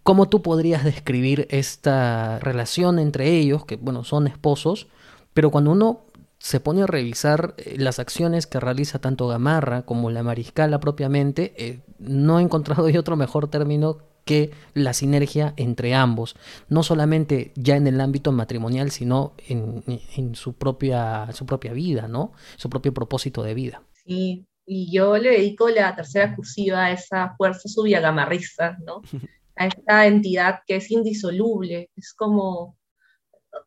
¿Cómo 0.03 0.29
tú 0.29 0.43
podrías 0.43 0.85
describir 0.85 1.47
esta 1.51 2.39
relación 2.41 2.99
entre 2.99 3.31
ellos, 3.31 3.65
que 3.65 3.77
bueno, 3.77 4.05
son 4.05 4.27
esposos, 4.27 4.89
pero 5.33 5.51
cuando 5.51 5.71
uno 5.71 6.01
se 6.39 6.59
pone 6.59 6.83
a 6.83 6.87
revisar 6.87 7.55
eh, 7.57 7.77
las 7.79 8.01
acciones 8.01 8.49
que 8.49 8.59
realiza 8.59 8.99
tanto 8.99 9.29
Gamarra 9.29 9.83
como 9.83 10.11
la 10.11 10.25
Mariscala 10.25 10.81
propiamente, 10.81 11.55
eh, 11.57 11.81
no 11.99 12.41
he 12.41 12.43
encontrado 12.43 12.89
otro 12.99 13.17
mejor 13.17 13.49
término 13.49 13.99
que 14.25 14.51
la 14.75 14.93
sinergia 14.93 15.55
entre 15.57 15.95
ambos, 15.95 16.37
no 16.69 16.83
solamente 16.83 17.53
ya 17.57 17.77
en 17.77 17.87
el 17.87 18.01
ámbito 18.01 18.33
matrimonial, 18.33 18.91
sino 18.91 19.35
en, 19.49 19.83
en, 20.17 20.35
su, 20.35 20.55
propia, 20.55 21.29
su 21.33 21.47
propia 21.47 21.73
vida, 21.73 22.09
¿no? 22.09 22.33
Su 22.57 22.71
propio 22.71 22.95
propósito 22.95 23.43
de 23.43 23.55
vida. 23.55 23.83
Sí, 24.05 24.47
y 24.67 24.93
yo 24.93 25.17
le 25.19 25.31
dedico 25.31 25.69
la 25.69 25.95
tercera 25.95 26.35
cursiva 26.35 26.87
a 26.87 26.93
esa 26.93 27.35
fuerza 27.37 27.69
gamarrista, 28.01 28.77
¿no? 28.85 29.03
A 29.55 29.67
esta 29.67 30.07
entidad 30.07 30.61
que 30.67 30.77
es 30.77 30.91
indisoluble, 30.91 31.91
es 31.95 32.15
como 32.15 32.79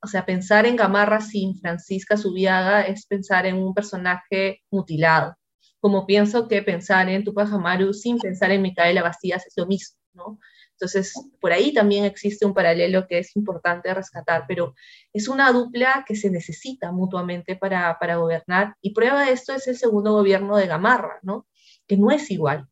o 0.02 0.08
sea, 0.08 0.26
pensar 0.26 0.66
en 0.66 0.76
Gamarra 0.76 1.22
sin 1.22 1.58
Francisca 1.60 2.18
Subiaga 2.18 2.82
es 2.82 3.06
pensar 3.06 3.46
en 3.46 3.58
un 3.58 3.74
personaje 3.74 4.62
mutilado, 4.72 5.36
como 5.80 6.06
pienso 6.06 6.48
que 6.48 6.62
pensar 6.64 7.10
en 7.10 7.24
Tupac 7.24 7.52
Amaru 7.52 7.94
sin 7.94 8.18
pensar 8.18 8.52
en 8.52 8.62
Micaela 8.62 9.04
Bastías 9.04 9.46
es 9.46 9.54
lo 9.58 9.68
mismo, 9.68 9.98
¿no? 10.14 10.40
Entonces, 10.76 11.14
por 11.40 11.52
ahí 11.54 11.74
también 11.74 12.04
existe 12.06 12.46
un 12.46 12.54
paralelo 12.54 13.08
que 13.08 13.20
es 13.20 13.36
importante 13.36 13.94
rescatar, 13.94 14.46
pero 14.48 14.76
es 15.14 15.28
una 15.30 15.52
dupla 15.52 16.04
que 16.06 16.16
se 16.16 16.30
necesita 16.30 16.92
mutuamente 16.92 17.56
para, 17.56 17.98
para 18.00 18.18
gobernar, 18.18 18.76
y 18.82 18.94
prueba 18.94 19.26
de 19.26 19.32
esto 19.32 19.54
es 19.54 19.68
el 19.68 19.78
segundo 19.78 20.12
gobierno 20.12 20.58
de 20.58 20.68
Gamarra, 20.68 21.20
¿no? 21.24 21.48
Que 21.88 21.98
no 21.98 22.12
es 22.12 22.30
igual, 22.30 22.68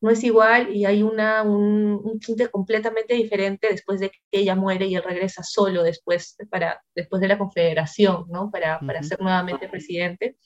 no 0.00 0.10
es 0.10 0.24
igual 0.24 0.74
y 0.74 0.84
hay 0.86 1.02
una, 1.02 1.42
un, 1.42 2.00
un 2.02 2.20
tinte 2.20 2.48
completamente 2.48 3.14
diferente 3.14 3.68
después 3.70 4.00
de 4.00 4.10
que 4.10 4.18
ella 4.30 4.54
muere 4.54 4.86
y 4.86 4.94
él 4.94 5.02
regresa 5.02 5.42
solo 5.42 5.82
después, 5.82 6.36
para, 6.50 6.82
después 6.94 7.20
de 7.20 7.28
la 7.28 7.38
confederación, 7.38 8.24
¿no? 8.28 8.50
Para, 8.50 8.76
uh 8.76 8.80
-huh. 8.80 8.86
para 8.86 9.02
ser 9.02 9.20
nuevamente 9.20 9.68
presidente. 9.68 10.36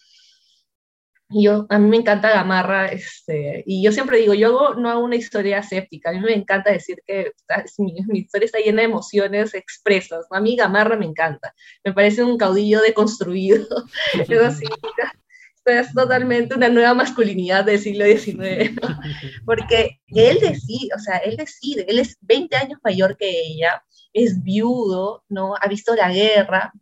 Yo, 1.34 1.66
a 1.68 1.78
mí 1.78 1.88
me 1.88 1.96
encanta 1.96 2.30
Gamarra, 2.30 2.86
este, 2.86 3.64
y 3.66 3.82
yo 3.82 3.92
siempre 3.92 4.18
digo, 4.18 4.34
yo 4.34 4.74
no 4.74 4.90
hago 4.90 5.02
una 5.02 5.16
historia 5.16 5.62
séptica, 5.62 6.10
a 6.10 6.12
mí 6.12 6.20
me 6.20 6.34
encanta 6.34 6.70
decir 6.70 7.02
que 7.06 7.32
mi, 7.78 7.94
mi, 8.06 8.18
historia 8.20 8.46
está 8.46 8.58
llena 8.58 8.82
de 8.82 8.88
emociones 8.88 9.54
expresas, 9.54 10.26
a 10.30 10.40
mí 10.40 10.56
Gamarra 10.56 10.96
me 10.96 11.06
encanta, 11.06 11.54
me 11.84 11.92
parece 11.92 12.22
un 12.22 12.38
caudillo 12.38 12.80
deconstruido, 12.80 13.66
eso 14.14 14.50
significa 14.50 15.12
es 15.66 15.92
totalmente 15.92 16.54
una 16.54 16.68
nueva 16.68 16.94
masculinidad 16.94 17.64
del 17.64 17.78
siglo 17.78 18.04
XIX, 18.04 18.74
¿no? 18.74 18.98
porque 19.46 20.00
él 20.08 20.38
decide, 20.40 20.90
o 20.94 20.98
sea, 20.98 21.18
él 21.18 21.36
decide, 21.36 21.86
él 21.88 21.98
es 21.98 22.16
20 22.20 22.56
años 22.56 22.78
mayor 22.84 23.16
que 23.16 23.30
ella, 23.30 23.82
es 24.12 24.42
viudo, 24.42 25.24
¿no? 25.28 25.54
Ha 25.60 25.66
visto 25.68 25.94
la 25.94 26.12
guerra 26.12 26.72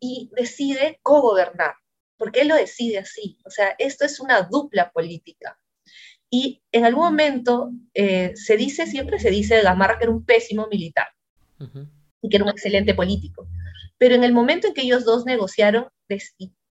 y 0.00 0.30
decide 0.36 0.98
co-gobernar, 1.02 1.74
porque 2.22 2.42
él 2.42 2.46
lo 2.46 2.54
decide 2.54 2.98
así, 2.98 3.36
o 3.44 3.50
sea, 3.50 3.74
esto 3.80 4.04
es 4.04 4.20
una 4.20 4.42
dupla 4.42 4.92
política. 4.92 5.58
Y 6.30 6.62
en 6.70 6.84
algún 6.84 7.02
momento 7.02 7.72
eh, 7.94 8.30
se 8.36 8.56
dice, 8.56 8.86
siempre 8.86 9.18
se 9.18 9.28
dice 9.28 9.56
de 9.56 9.62
Gamarra 9.62 9.98
que 9.98 10.04
era 10.04 10.12
un 10.12 10.24
pésimo 10.24 10.68
militar 10.70 11.08
uh 11.58 11.64
-huh. 11.64 11.90
y 12.22 12.28
que 12.28 12.36
era 12.36 12.44
un 12.44 12.52
excelente 12.52 12.94
político. 12.94 13.48
Pero 13.98 14.14
en 14.14 14.22
el 14.22 14.32
momento 14.32 14.68
en 14.68 14.74
que 14.74 14.82
ellos 14.82 15.04
dos 15.04 15.26
negociaron, 15.26 15.88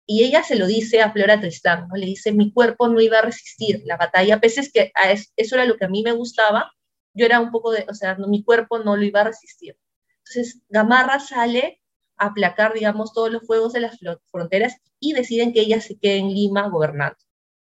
y 0.07 0.23
ella 0.23 0.41
se 0.41 0.55
lo 0.55 0.65
dice 0.65 1.03
a 1.03 1.11
Flora 1.11 1.39
Tristán, 1.39 1.89
¿no? 1.89 1.95
le 1.95 2.07
dice, 2.07 2.31
mi 2.31 2.51
cuerpo 2.51 2.87
no 2.87 2.99
iba 2.99 3.19
a 3.19 3.21
resistir 3.21 3.83
la 3.85 3.97
batalla, 3.97 4.39
pese 4.39 4.61
es 4.61 4.71
que 4.71 4.91
a 4.95 5.11
eso 5.11 5.55
era 5.55 5.65
lo 5.65 5.77
que 5.77 5.85
a 5.85 5.89
mí 5.89 6.01
me 6.01 6.13
gustaba, 6.13 6.71
yo 7.13 7.27
era 7.27 7.39
un 7.39 7.51
poco 7.51 7.69
de, 7.71 7.85
o 7.87 7.93
sea, 7.93 8.15
no, 8.15 8.27
mi 8.27 8.43
cuerpo 8.43 8.79
no 8.79 8.97
lo 8.97 9.03
iba 9.03 9.21
a 9.21 9.25
resistir. 9.25 9.77
Entonces, 10.23 10.63
Gamarra 10.69 11.19
sale 11.19 11.83
aplacar, 12.17 12.73
digamos, 12.73 13.13
todos 13.13 13.31
los 13.31 13.43
fuegos 13.45 13.73
de 13.73 13.81
las 13.81 13.97
fronteras 14.31 14.77
y 14.99 15.13
deciden 15.13 15.53
que 15.53 15.61
ella 15.61 15.81
se 15.81 15.97
quede 15.97 16.17
en 16.17 16.33
Lima 16.33 16.69
gobernando, 16.69 17.17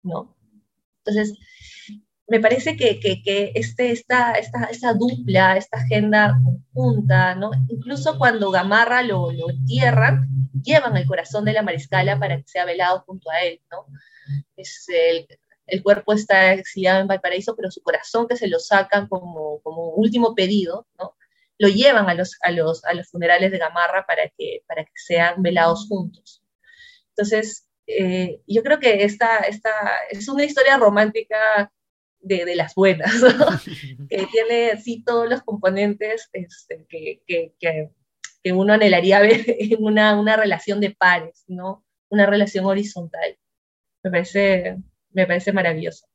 ¿no? 0.03 0.35
Entonces, 1.03 1.37
me 2.27 2.39
parece 2.39 2.77
que, 2.77 2.99
que, 2.99 3.21
que 3.21 3.51
este, 3.55 3.91
esta, 3.91 4.33
esta, 4.33 4.65
esta, 4.65 4.93
dupla, 4.93 5.57
esta 5.57 5.77
agenda 5.77 6.39
conjunta, 6.73 7.35
¿no? 7.35 7.51
Incluso 7.67 8.17
cuando 8.17 8.51
Gamarra 8.51 9.03
lo, 9.03 9.31
lo 9.31 9.49
entierran, 9.49 10.29
llevan 10.63 10.95
el 10.95 11.05
corazón 11.05 11.43
de 11.43 11.53
la 11.53 11.61
mariscala 11.61 12.17
para 12.17 12.37
que 12.37 12.47
sea 12.47 12.65
velado 12.65 13.03
junto 13.05 13.29
a 13.31 13.41
él, 13.41 13.59
¿no? 13.69 13.85
Es 14.55 14.85
el, 14.87 15.27
el 15.67 15.83
cuerpo 15.83 16.13
está 16.13 16.53
exiliado 16.53 17.01
en 17.01 17.07
Valparaíso, 17.07 17.55
pero 17.55 17.71
su 17.71 17.81
corazón 17.81 18.27
que 18.27 18.37
se 18.37 18.47
lo 18.47 18.59
sacan 18.59 19.07
como, 19.07 19.59
como 19.61 19.89
último 19.89 20.35
pedido, 20.35 20.87
¿no? 20.97 21.15
Lo 21.61 21.67
llevan 21.67 22.09
a 22.09 22.15
los, 22.15 22.39
a, 22.41 22.49
los, 22.49 22.83
a 22.85 22.95
los 22.95 23.11
funerales 23.11 23.51
de 23.51 23.59
Gamarra 23.59 24.03
para 24.07 24.23
que, 24.35 24.63
para 24.67 24.83
que 24.83 24.91
sean 24.95 25.43
velados 25.43 25.85
juntos. 25.87 26.41
Entonces, 27.09 27.67
eh, 27.85 28.41
yo 28.47 28.63
creo 28.63 28.79
que 28.79 29.03
esta, 29.03 29.41
esta 29.41 29.69
es 30.09 30.27
una 30.27 30.43
historia 30.43 30.77
romántica 30.77 31.71
de, 32.19 32.45
de, 32.45 32.55
las 32.55 32.73
buenas, 32.73 33.13
¿no? 33.21 33.45
que 34.09 34.25
tiene 34.31 34.71
así 34.71 35.03
todos 35.03 35.29
los 35.29 35.43
componentes 35.43 36.31
este, 36.33 36.87
que, 36.89 37.21
que, 37.27 37.53
que, 37.59 37.91
que, 38.41 38.53
uno 38.53 38.73
anhelaría 38.73 39.19
ver 39.19 39.45
en 39.47 39.83
una, 39.83 40.19
una 40.19 40.35
relación 40.37 40.79
de 40.79 40.95
pares, 40.95 41.43
¿no? 41.45 41.85
Una 42.09 42.25
relación 42.25 42.65
horizontal. 42.65 43.37
Me 44.03 44.09
parece, 44.09 44.77
me 45.11 45.27
parece 45.27 45.53
maravilloso. 45.53 46.07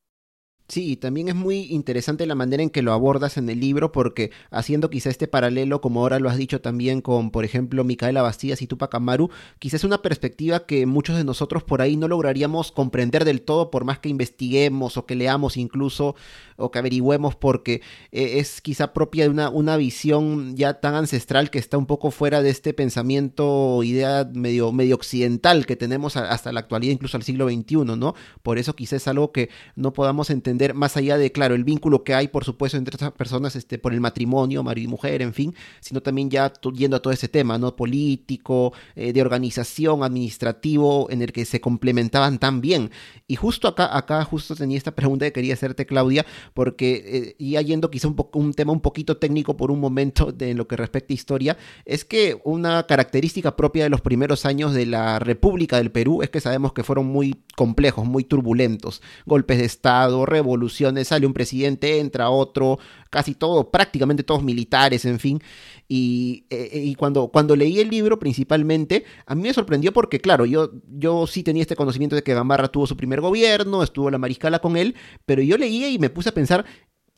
Sí, 0.68 0.96
también 0.96 1.28
es 1.28 1.36
muy 1.36 1.66
interesante 1.70 2.26
la 2.26 2.34
manera 2.34 2.60
en 2.60 2.70
que 2.70 2.82
lo 2.82 2.92
abordas 2.92 3.36
en 3.36 3.48
el 3.48 3.60
libro, 3.60 3.92
porque 3.92 4.32
haciendo 4.50 4.90
quizá 4.90 5.10
este 5.10 5.28
paralelo, 5.28 5.80
como 5.80 6.00
ahora 6.00 6.18
lo 6.18 6.28
has 6.28 6.36
dicho 6.38 6.60
también 6.60 7.00
con, 7.02 7.30
por 7.30 7.44
ejemplo, 7.44 7.84
Micaela 7.84 8.20
Bastías 8.20 8.60
y 8.62 8.66
Tupac 8.66 8.92
Amaru, 8.96 9.30
quizás 9.60 9.80
es 9.80 9.84
una 9.84 10.02
perspectiva 10.02 10.66
que 10.66 10.84
muchos 10.86 11.16
de 11.16 11.22
nosotros 11.22 11.62
por 11.62 11.82
ahí 11.82 11.96
no 11.96 12.08
lograríamos 12.08 12.72
comprender 12.72 13.24
del 13.24 13.42
todo, 13.42 13.70
por 13.70 13.84
más 13.84 14.00
que 14.00 14.08
investiguemos 14.08 14.96
o 14.96 15.06
que 15.06 15.14
leamos 15.14 15.56
incluso 15.56 16.16
o 16.56 16.70
que 16.70 16.78
averigüemos, 16.78 17.36
porque 17.36 17.82
eh, 18.12 18.38
es 18.38 18.60
quizá 18.60 18.92
propia 18.92 19.24
de 19.24 19.30
una, 19.30 19.48
una 19.50 19.76
visión 19.76 20.56
ya 20.56 20.80
tan 20.80 20.94
ancestral 20.94 21.50
que 21.50 21.58
está 21.58 21.78
un 21.78 21.86
poco 21.86 22.10
fuera 22.10 22.42
de 22.42 22.50
este 22.50 22.74
pensamiento 22.74 23.46
o 23.46 23.82
idea 23.82 24.28
medio, 24.32 24.72
medio 24.72 24.94
occidental 24.96 25.66
que 25.66 25.76
tenemos 25.76 26.16
hasta 26.16 26.52
la 26.52 26.60
actualidad, 26.60 26.92
incluso 26.92 27.16
al 27.16 27.22
siglo 27.22 27.48
XXI, 27.48 27.76
¿no? 27.96 28.14
Por 28.42 28.58
eso 28.58 28.74
quizás 28.74 28.96
es 28.96 29.08
algo 29.08 29.32
que 29.32 29.50
no 29.74 29.92
podamos 29.92 30.30
entender 30.30 30.74
más 30.74 30.96
allá 30.96 31.18
de, 31.18 31.32
claro, 31.32 31.54
el 31.54 31.64
vínculo 31.64 32.04
que 32.04 32.14
hay, 32.14 32.28
por 32.28 32.44
supuesto, 32.44 32.78
entre 32.78 32.94
estas 32.94 33.12
personas, 33.12 33.56
este, 33.56 33.78
por 33.78 33.92
el 33.92 34.00
matrimonio, 34.00 34.62
marido 34.62 34.88
y 34.88 34.90
mujer, 34.90 35.22
en 35.22 35.34
fin, 35.34 35.54
sino 35.80 36.00
también 36.00 36.30
ya 36.30 36.52
yendo 36.74 36.96
a 36.96 37.02
todo 37.02 37.12
ese 37.12 37.28
tema, 37.28 37.58
¿no? 37.58 37.76
Político, 37.76 38.72
eh, 38.94 39.12
de 39.12 39.20
organización, 39.20 40.02
administrativo, 40.02 41.08
en 41.10 41.22
el 41.22 41.32
que 41.32 41.44
se 41.44 41.60
complementaban 41.60 42.38
tan 42.38 42.60
bien. 42.60 42.90
Y 43.26 43.36
justo 43.36 43.68
acá, 43.68 43.96
acá 43.96 44.24
justo 44.24 44.54
tenía 44.54 44.78
esta 44.78 44.94
pregunta 44.94 45.26
que 45.26 45.32
quería 45.32 45.54
hacerte, 45.54 45.86
Claudia, 45.86 46.24
porque, 46.54 47.34
y 47.38 47.48
eh, 47.48 47.52
ya 47.56 47.62
yendo 47.62 47.90
quizá 47.90 48.08
un, 48.08 48.16
un 48.32 48.54
tema 48.54 48.72
un 48.72 48.80
poquito 48.80 49.16
técnico 49.16 49.56
por 49.56 49.70
un 49.70 49.80
momento 49.80 50.32
de 50.32 50.54
lo 50.54 50.68
que 50.68 50.76
respecta 50.76 51.12
a 51.12 51.14
historia, 51.14 51.56
es 51.84 52.04
que 52.04 52.40
una 52.44 52.86
característica 52.86 53.56
propia 53.56 53.84
de 53.84 53.90
los 53.90 54.00
primeros 54.00 54.46
años 54.46 54.74
de 54.74 54.86
la 54.86 55.18
República 55.18 55.76
del 55.78 55.90
Perú 55.90 56.22
es 56.22 56.30
que 56.30 56.40
sabemos 56.40 56.72
que 56.72 56.84
fueron 56.84 57.06
muy 57.06 57.36
complejos, 57.56 58.06
muy 58.06 58.24
turbulentos, 58.24 59.02
golpes 59.24 59.58
de 59.58 59.64
Estado, 59.64 60.26
evoluciones, 60.36 61.08
sale 61.08 61.26
un 61.26 61.32
presidente, 61.32 61.98
entra 62.00 62.30
otro, 62.30 62.78
casi 63.10 63.34
todo, 63.34 63.70
prácticamente 63.70 64.22
todos 64.22 64.42
militares, 64.42 65.04
en 65.04 65.18
fin. 65.18 65.40
Y, 65.88 66.46
eh, 66.50 66.82
y, 66.84 66.94
cuando, 66.94 67.28
cuando 67.28 67.56
leí 67.56 67.80
el 67.80 67.88
libro 67.88 68.18
principalmente, 68.18 69.04
a 69.26 69.34
mí 69.34 69.42
me 69.42 69.54
sorprendió 69.54 69.92
porque, 69.92 70.20
claro, 70.20 70.46
yo, 70.46 70.70
yo 70.88 71.26
sí 71.26 71.42
tenía 71.42 71.62
este 71.62 71.76
conocimiento 71.76 72.16
de 72.16 72.22
que 72.22 72.34
Gamarra 72.34 72.68
tuvo 72.68 72.86
su 72.86 72.96
primer 72.96 73.20
gobierno, 73.20 73.82
estuvo 73.82 74.10
la 74.10 74.18
mariscala 74.18 74.58
con 74.58 74.76
él, 74.76 74.94
pero 75.24 75.42
yo 75.42 75.56
leía 75.58 75.88
y 75.88 75.98
me 75.98 76.10
puse 76.10 76.30
a 76.30 76.34
pensar, 76.34 76.64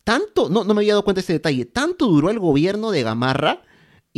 tanto, 0.04 0.48
no, 0.48 0.64
no 0.64 0.74
me 0.74 0.80
había 0.80 0.94
dado 0.94 1.04
cuenta 1.04 1.20
de 1.20 1.24
ese 1.24 1.32
detalle, 1.34 1.64
tanto 1.64 2.06
duró 2.06 2.30
el 2.30 2.38
gobierno 2.38 2.90
de 2.90 3.02
Gamarra 3.02 3.62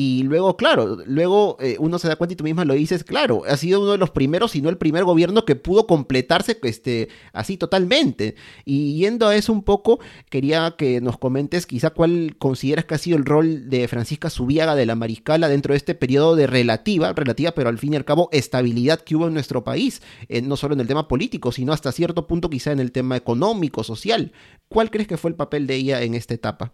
y 0.02 0.22
luego, 0.22 0.56
claro, 0.56 0.96
luego 1.04 1.58
eh, 1.60 1.76
uno 1.78 1.98
se 1.98 2.08
da 2.08 2.16
cuenta 2.16 2.32
y 2.32 2.36
tú 2.36 2.42
misma 2.42 2.64
lo 2.64 2.72
dices, 2.72 3.04
claro, 3.04 3.42
ha 3.46 3.58
sido 3.58 3.82
uno 3.82 3.92
de 3.92 3.98
los 3.98 4.08
primeros, 4.08 4.52
si 4.52 4.62
no 4.62 4.70
el 4.70 4.78
primer 4.78 5.04
gobierno 5.04 5.44
que 5.44 5.56
pudo 5.56 5.86
completarse 5.86 6.58
este, 6.62 7.10
así 7.34 7.58
totalmente. 7.58 8.34
Y 8.64 8.96
yendo 8.96 9.28
a 9.28 9.36
eso 9.36 9.52
un 9.52 9.62
poco, 9.62 10.00
quería 10.30 10.74
que 10.78 11.02
nos 11.02 11.18
comentes 11.18 11.66
quizá 11.66 11.90
cuál 11.90 12.36
consideras 12.38 12.86
que 12.86 12.94
ha 12.94 12.98
sido 12.98 13.18
el 13.18 13.26
rol 13.26 13.68
de 13.68 13.86
Francisca 13.88 14.30
Subiaga 14.30 14.74
de 14.74 14.86
la 14.86 14.94
Mariscala 14.94 15.50
dentro 15.50 15.74
de 15.74 15.76
este 15.76 15.94
periodo 15.94 16.34
de 16.34 16.46
relativa, 16.46 17.12
relativa, 17.12 17.50
pero 17.52 17.68
al 17.68 17.76
fin 17.76 17.92
y 17.92 17.96
al 17.96 18.06
cabo, 18.06 18.30
estabilidad 18.32 19.02
que 19.02 19.16
hubo 19.16 19.28
en 19.28 19.34
nuestro 19.34 19.64
país, 19.64 20.00
eh, 20.30 20.40
no 20.40 20.56
solo 20.56 20.72
en 20.72 20.80
el 20.80 20.86
tema 20.86 21.08
político, 21.08 21.52
sino 21.52 21.74
hasta 21.74 21.92
cierto 21.92 22.26
punto 22.26 22.48
quizá 22.48 22.72
en 22.72 22.80
el 22.80 22.90
tema 22.90 23.18
económico, 23.18 23.84
social. 23.84 24.32
¿Cuál 24.70 24.90
crees 24.90 25.08
que 25.08 25.18
fue 25.18 25.28
el 25.28 25.36
papel 25.36 25.66
de 25.66 25.74
ella 25.74 26.00
en 26.00 26.14
esta 26.14 26.32
etapa? 26.32 26.72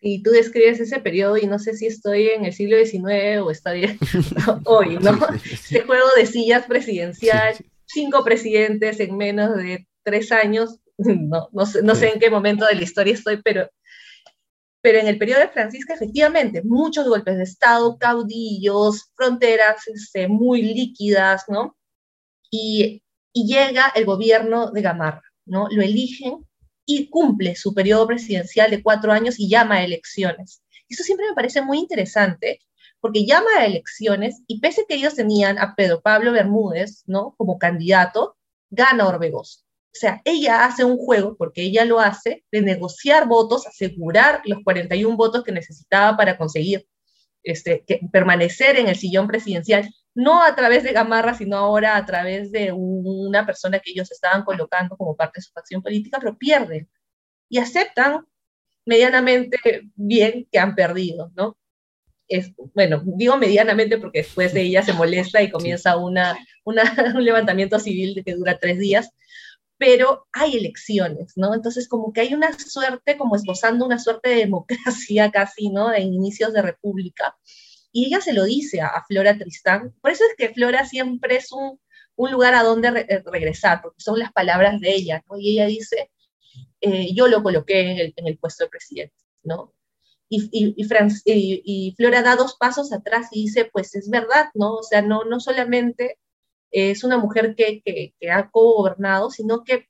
Y 0.00 0.22
tú 0.22 0.30
describes 0.30 0.80
ese 0.80 0.98
periodo 1.00 1.36
y 1.36 1.46
no 1.46 1.58
sé 1.58 1.74
si 1.74 1.86
estoy 1.86 2.28
en 2.28 2.46
el 2.46 2.54
siglo 2.54 2.76
XIX 2.84 3.40
o 3.42 3.50
estoy 3.50 3.98
hoy, 4.64 4.98
¿no? 4.98 5.18
Este 5.44 5.82
juego 5.82 6.06
de 6.16 6.26
sillas 6.26 6.66
presidencial, 6.66 7.54
cinco 7.86 8.24
presidentes 8.24 8.98
en 9.00 9.16
menos 9.16 9.56
de 9.56 9.86
tres 10.02 10.32
años, 10.32 10.78
no, 10.98 11.48
no, 11.52 11.66
sé, 11.66 11.82
no 11.82 11.94
sé 11.94 12.12
en 12.12 12.20
qué 12.20 12.30
momento 12.30 12.66
de 12.66 12.76
la 12.76 12.82
historia 12.82 13.14
estoy, 13.14 13.42
pero, 13.42 13.68
pero 14.80 14.98
en 14.98 15.06
el 15.06 15.18
periodo 15.18 15.40
de 15.40 15.48
Francisca, 15.48 15.94
efectivamente, 15.94 16.62
muchos 16.64 17.06
golpes 17.06 17.36
de 17.36 17.44
Estado, 17.44 17.98
caudillos, 17.98 19.10
fronteras 19.14 19.86
este, 19.88 20.28
muy 20.28 20.62
líquidas, 20.62 21.44
¿no? 21.48 21.76
Y, 22.50 23.02
y 23.32 23.46
llega 23.46 23.92
el 23.94 24.06
gobierno 24.06 24.70
de 24.70 24.82
Gamarra, 24.82 25.22
¿no? 25.44 25.68
Lo 25.70 25.82
eligen 25.82 26.46
y 26.92 27.08
cumple 27.08 27.54
su 27.54 27.72
periodo 27.72 28.06
presidencial 28.08 28.70
de 28.70 28.82
cuatro 28.82 29.12
años 29.12 29.38
y 29.38 29.48
llama 29.48 29.76
a 29.76 29.84
elecciones. 29.84 30.62
Eso 30.88 31.04
siempre 31.04 31.28
me 31.28 31.34
parece 31.34 31.62
muy 31.62 31.78
interesante 31.78 32.60
porque 33.00 33.24
llama 33.24 33.48
a 33.58 33.66
elecciones 33.66 34.42
y 34.48 34.60
pese 34.60 34.84
que 34.88 34.96
ellos 34.96 35.14
tenían 35.14 35.58
a 35.58 35.74
Pedro 35.76 36.00
Pablo 36.00 36.32
Bermúdez, 36.32 37.04
¿no? 37.06 37.34
Como 37.38 37.58
candidato, 37.58 38.36
gana 38.70 39.06
Orbegoso. 39.06 39.60
O 39.92 39.98
sea, 40.00 40.20
ella 40.24 40.64
hace 40.64 40.84
un 40.84 40.96
juego, 40.98 41.36
porque 41.36 41.62
ella 41.62 41.84
lo 41.84 42.00
hace, 42.00 42.44
de 42.50 42.60
negociar 42.60 43.26
votos, 43.26 43.66
asegurar 43.66 44.42
los 44.44 44.62
41 44.64 45.16
votos 45.16 45.44
que 45.44 45.52
necesitaba 45.52 46.16
para 46.16 46.36
conseguir 46.36 46.88
este, 47.42 47.84
permanecer 48.12 48.76
en 48.78 48.88
el 48.88 48.96
sillón 48.96 49.26
presidencial 49.26 49.88
no 50.14 50.42
a 50.42 50.54
través 50.54 50.82
de 50.82 50.92
Gamarra, 50.92 51.34
sino 51.34 51.56
ahora 51.56 51.96
a 51.96 52.04
través 52.04 52.50
de 52.52 52.72
una 52.72 53.46
persona 53.46 53.78
que 53.78 53.92
ellos 53.92 54.10
estaban 54.10 54.44
colocando 54.44 54.96
como 54.96 55.16
parte 55.16 55.38
de 55.38 55.42
su 55.42 55.52
facción 55.52 55.82
política, 55.82 56.18
pero 56.20 56.36
pierden 56.36 56.88
y 57.48 57.58
aceptan 57.58 58.26
medianamente 58.86 59.58
bien 59.94 60.48
que 60.50 60.58
han 60.58 60.74
perdido, 60.74 61.30
¿no? 61.36 61.56
Es, 62.28 62.52
bueno, 62.74 63.02
digo 63.04 63.36
medianamente 63.36 63.98
porque 63.98 64.20
después 64.20 64.54
de 64.54 64.62
ella 64.62 64.82
se 64.82 64.92
molesta 64.92 65.42
y 65.42 65.50
comienza 65.50 65.96
una, 65.96 66.38
un 66.64 67.24
levantamiento 67.24 67.78
civil 67.78 68.22
que 68.24 68.34
dura 68.34 68.58
tres 68.58 68.78
días, 68.78 69.10
pero 69.78 70.28
hay 70.32 70.56
elecciones, 70.56 71.32
¿no? 71.36 71.54
Entonces 71.54 71.88
como 71.88 72.12
que 72.12 72.20
hay 72.20 72.34
una 72.34 72.52
suerte, 72.58 73.16
como 73.16 73.34
esbozando 73.34 73.86
una 73.86 73.98
suerte 73.98 74.28
de 74.30 74.36
democracia 74.36 75.30
casi, 75.32 75.70
¿no? 75.70 75.88
De 75.88 76.00
inicios 76.00 76.52
de 76.52 76.62
república, 76.62 77.36
y 77.92 78.06
ella 78.06 78.20
se 78.20 78.32
lo 78.32 78.44
dice 78.44 78.80
a, 78.80 79.02
Flora 79.06 79.36
Tristán. 79.36 79.94
Por 80.00 80.10
eso 80.10 80.24
es 80.24 80.36
que 80.36 80.54
Flora 80.54 80.84
siempre 80.86 81.36
es 81.36 81.52
un, 81.52 81.80
un 82.16 82.30
lugar 82.30 82.54
a 82.54 82.62
donde 82.62 82.88
eh, 82.88 83.22
regresar, 83.26 83.80
porque 83.82 84.00
son 84.00 84.18
las 84.18 84.32
palabras 84.32 84.80
de 84.80 84.94
ella, 84.94 85.24
¿no? 85.28 85.38
Y 85.38 85.52
ella 85.52 85.66
dice, 85.66 86.10
eh, 86.80 87.12
yo 87.14 87.28
lo 87.28 87.42
coloqué 87.42 88.12
en 88.16 88.26
el, 88.26 88.38
puesto 88.38 88.64
de 88.64 88.70
presidente, 88.70 89.14
¿no? 89.42 89.74
Y, 90.28 91.94
Flora 91.96 92.22
da 92.22 92.36
dos 92.36 92.56
pasos 92.56 92.92
atrás 92.92 93.28
y 93.32 93.42
dice, 93.42 93.64
pues 93.64 93.96
es 93.96 94.08
verdad, 94.08 94.46
¿no? 94.54 94.76
O 94.76 94.82
sea, 94.82 95.02
no, 95.02 95.24
no 95.24 95.40
solamente 95.40 96.18
es 96.70 97.02
una 97.02 97.18
mujer 97.18 97.56
que, 97.56 97.82
que, 97.84 98.14
que 98.20 98.30
ha 98.30 98.48
gobernado, 98.52 99.30
sino 99.30 99.64
que 99.64 99.88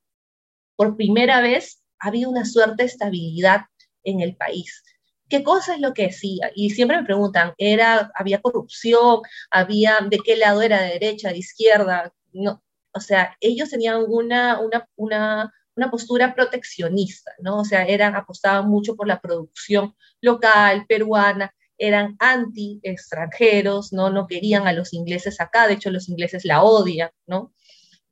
por 0.76 0.96
primera 0.96 1.42
vez 1.42 1.82
ha 1.98 2.09
habido 2.09 2.30
una 2.30 2.46
suerte 2.46 2.84
de 2.84 2.88
estabilidad 2.88 3.66
en 4.03 4.20
el 4.20 4.34
país 4.34 4.82
qué 5.31 5.43
cosa 5.43 5.74
es 5.74 5.81
lo 5.81 5.95
que 5.95 6.09
decía. 6.09 6.51
Y 6.55 6.70
siempre 6.70 6.99
me 6.99 7.05
preguntan, 7.05 7.55
¿era, 7.57 8.11
¿había 8.14 8.43
corrupción? 8.43 9.20
¿Había 9.51 10.01
de 10.11 10.18
qué 10.18 10.37
lado 10.37 10.62
era, 10.62 10.83
de 10.83 10.91
derecha, 10.99 11.31
de 11.31 11.39
izquierda? 11.39 12.12
No, 12.33 12.62
o 12.93 13.01
sea, 13.01 13.37
ellos 13.41 13.70
tenían 13.70 14.05
una, 14.09 14.61
una, 14.61 14.89
una, 14.97 15.55
una 15.76 15.91
postura 15.91 16.35
proteccionista, 16.35 17.33
¿no? 17.41 17.61
O 17.61 17.64
sea, 17.64 17.85
eran, 17.85 18.16
apostaban 18.16 18.68
mucho 18.68 18.97
por 18.97 19.07
la 19.07 19.20
producción 19.20 19.95
local, 20.20 20.85
peruana, 20.89 21.55
eran 21.78 22.16
anti-extranjeros, 22.18 23.93
¿no? 23.93 24.11
No 24.11 24.26
querían 24.26 24.66
a 24.66 24.72
los 24.72 24.93
ingleses 24.93 25.41
acá, 25.41 25.66
de 25.66 25.74
hecho 25.74 25.91
los 25.91 26.09
ingleses 26.09 26.45
la 26.45 26.62
odian, 26.62 27.11
¿no? 27.26 27.53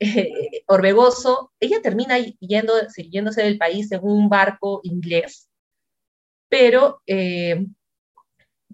Eh, 0.01 0.63
Orbegoso, 0.69 1.53
ella 1.59 1.83
termina 1.83 2.19
yendo, 2.19 2.73
yéndose 3.11 3.43
del 3.43 3.59
país 3.59 3.91
en 3.91 3.99
un 4.05 4.29
barco 4.29 4.81
inglés, 4.85 5.48
pero 6.49 7.03
eh, 7.07 7.67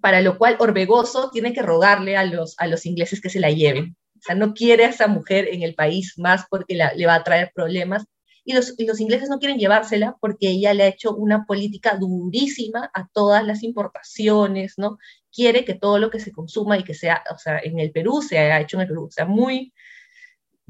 para 0.01 0.21
lo 0.21 0.37
cual 0.37 0.57
Orbegoso 0.59 1.29
tiene 1.31 1.53
que 1.53 1.61
rogarle 1.61 2.17
a 2.17 2.25
los, 2.25 2.55
a 2.59 2.67
los 2.67 2.85
ingleses 2.85 3.21
que 3.21 3.29
se 3.29 3.39
la 3.39 3.49
lleven. 3.49 3.95
O 4.17 4.21
sea, 4.21 4.35
no 4.35 4.53
quiere 4.53 4.85
a 4.85 4.89
esa 4.89 5.07
mujer 5.07 5.47
en 5.51 5.63
el 5.63 5.75
país 5.75 6.13
más 6.17 6.45
porque 6.49 6.75
le 6.75 7.05
va 7.05 7.15
a 7.15 7.23
traer 7.23 7.51
problemas. 7.53 8.05
Y 8.43 8.53
los, 8.53 8.75
los, 8.77 8.99
ingleses 8.99 9.29
no 9.29 9.39
quieren 9.39 9.57
llevársela 9.57 10.15
porque 10.21 10.49
ella 10.49 10.73
le 10.73 10.83
ha 10.83 10.87
hecho 10.87 11.15
una 11.15 11.45
política 11.45 11.97
durísima 11.97 12.91
a 12.93 13.07
todas 13.11 13.43
las 13.45 13.63
importaciones, 13.63 14.75
¿no? 14.77 14.99
Quiere 15.31 15.65
que 15.65 15.73
todo 15.73 15.97
lo 15.97 16.11
que 16.11 16.19
se 16.19 16.31
consuma 16.31 16.77
y 16.77 16.83
que 16.83 16.93
sea, 16.93 17.23
o 17.33 17.37
sea, 17.39 17.59
en 17.59 17.79
el 17.79 17.91
Perú 17.91 18.21
se 18.21 18.37
ha 18.37 18.61
hecho 18.61 18.77
en 18.77 18.81
el 18.81 18.87
Perú. 18.87 19.05
O 19.05 19.11
sea, 19.11 19.25
muy, 19.25 19.73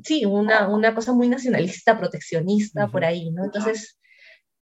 sí, 0.03 0.25
una, 0.25 0.69
una 0.69 0.95
cosa 0.95 1.11
muy 1.13 1.27
nacionalista, 1.27 1.97
proteccionista 1.99 2.87
por 2.87 3.03
ahí, 3.03 3.31
¿no? 3.31 3.43
Entonces, 3.43 3.97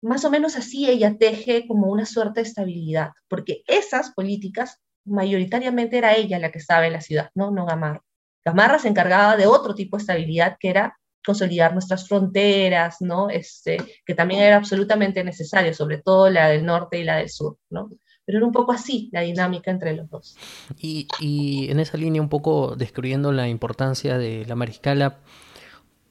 más 0.04 0.26
o 0.26 0.30
menos 0.30 0.56
así 0.58 0.90
ella 0.90 1.18
teje 1.18 1.66
como 1.66 1.88
una 1.88 2.06
suerte 2.06 2.42
de 2.42 2.48
estabilidad, 2.48 3.12
porque 3.30 3.64
esas 3.68 4.12
políticas 4.12 4.82
mayoritariamente 5.06 5.98
era 5.98 6.16
ella 6.16 6.40
la 6.40 6.52
que 6.52 6.60
estaba 6.60 6.86
en 6.86 6.94
la 6.94 7.02
ciudad, 7.02 7.30
no, 7.36 7.52
no 7.52 7.66
Gamarra. 7.66 8.04
Gamarra 8.46 8.80
se 8.80 8.90
encargaba 8.90 9.38
de 9.38 9.48
otro 9.48 9.74
tipo 9.74 9.96
de 9.98 10.02
estabilidad 10.02 10.58
que 10.60 10.70
era 10.70 10.98
consolidar 11.26 11.72
nuestras 11.72 12.06
fronteras, 12.06 12.98
¿no? 13.00 13.30
Este, 13.30 13.78
que 14.06 14.14
también 14.14 14.42
era 14.42 14.58
absolutamente 14.58 15.24
necesario, 15.24 15.74
sobre 15.74 16.00
todo 16.00 16.30
la 16.30 16.50
del 16.50 16.66
norte 16.66 17.00
y 17.00 17.06
la 17.06 17.18
del 17.18 17.30
sur, 17.30 17.58
¿no? 17.70 17.90
Pero 18.26 18.40
era 18.40 18.46
un 18.46 18.52
poco 18.52 18.74
así 18.74 19.10
la 19.14 19.22
dinámica 19.22 19.72
entre 19.72 19.94
los 19.94 20.10
dos. 20.10 20.36
Y, 20.78 21.08
y 21.22 21.72
en 21.72 21.80
esa 21.80 21.98
línea, 21.98 22.22
un 22.22 22.30
poco 22.30 22.76
describiendo 22.76 23.32
la 23.32 23.48
importancia 23.48 24.18
de 24.18 24.46
la 24.46 24.56
mariscala, 24.56 25.20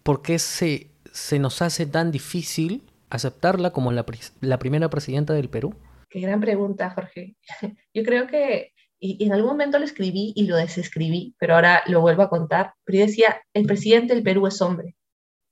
¿por 0.03 0.22
qué 0.22 0.38
se, 0.38 0.90
se 1.12 1.38
nos 1.38 1.61
hace 1.61 1.84
tan 1.84 2.11
difícil 2.11 2.82
aceptarla 3.14 3.70
como 3.70 3.92
la, 3.92 4.04
la 4.40 4.58
primera 4.58 4.90
presidenta 4.90 5.34
del 5.34 5.48
Perú? 5.48 5.74
Qué 6.08 6.20
gran 6.20 6.40
pregunta, 6.40 6.90
Jorge. 6.90 7.36
Yo 7.94 8.02
creo 8.02 8.26
que 8.26 8.72
y, 9.02 9.24
en 9.24 9.32
algún 9.32 9.50
momento 9.50 9.78
lo 9.78 9.84
escribí 9.84 10.32
y 10.36 10.46
lo 10.46 10.56
desescribí, 10.56 11.34
pero 11.38 11.56
ahora 11.56 11.82
lo 11.86 12.00
vuelvo 12.00 12.22
a 12.22 12.30
contar. 12.30 12.74
Pero 12.84 13.00
yo 13.00 13.06
decía, 13.06 13.42
el 13.52 13.66
presidente 13.66 14.14
del 14.14 14.22
Perú 14.22 14.46
es 14.46 14.62
hombre. 14.62 14.96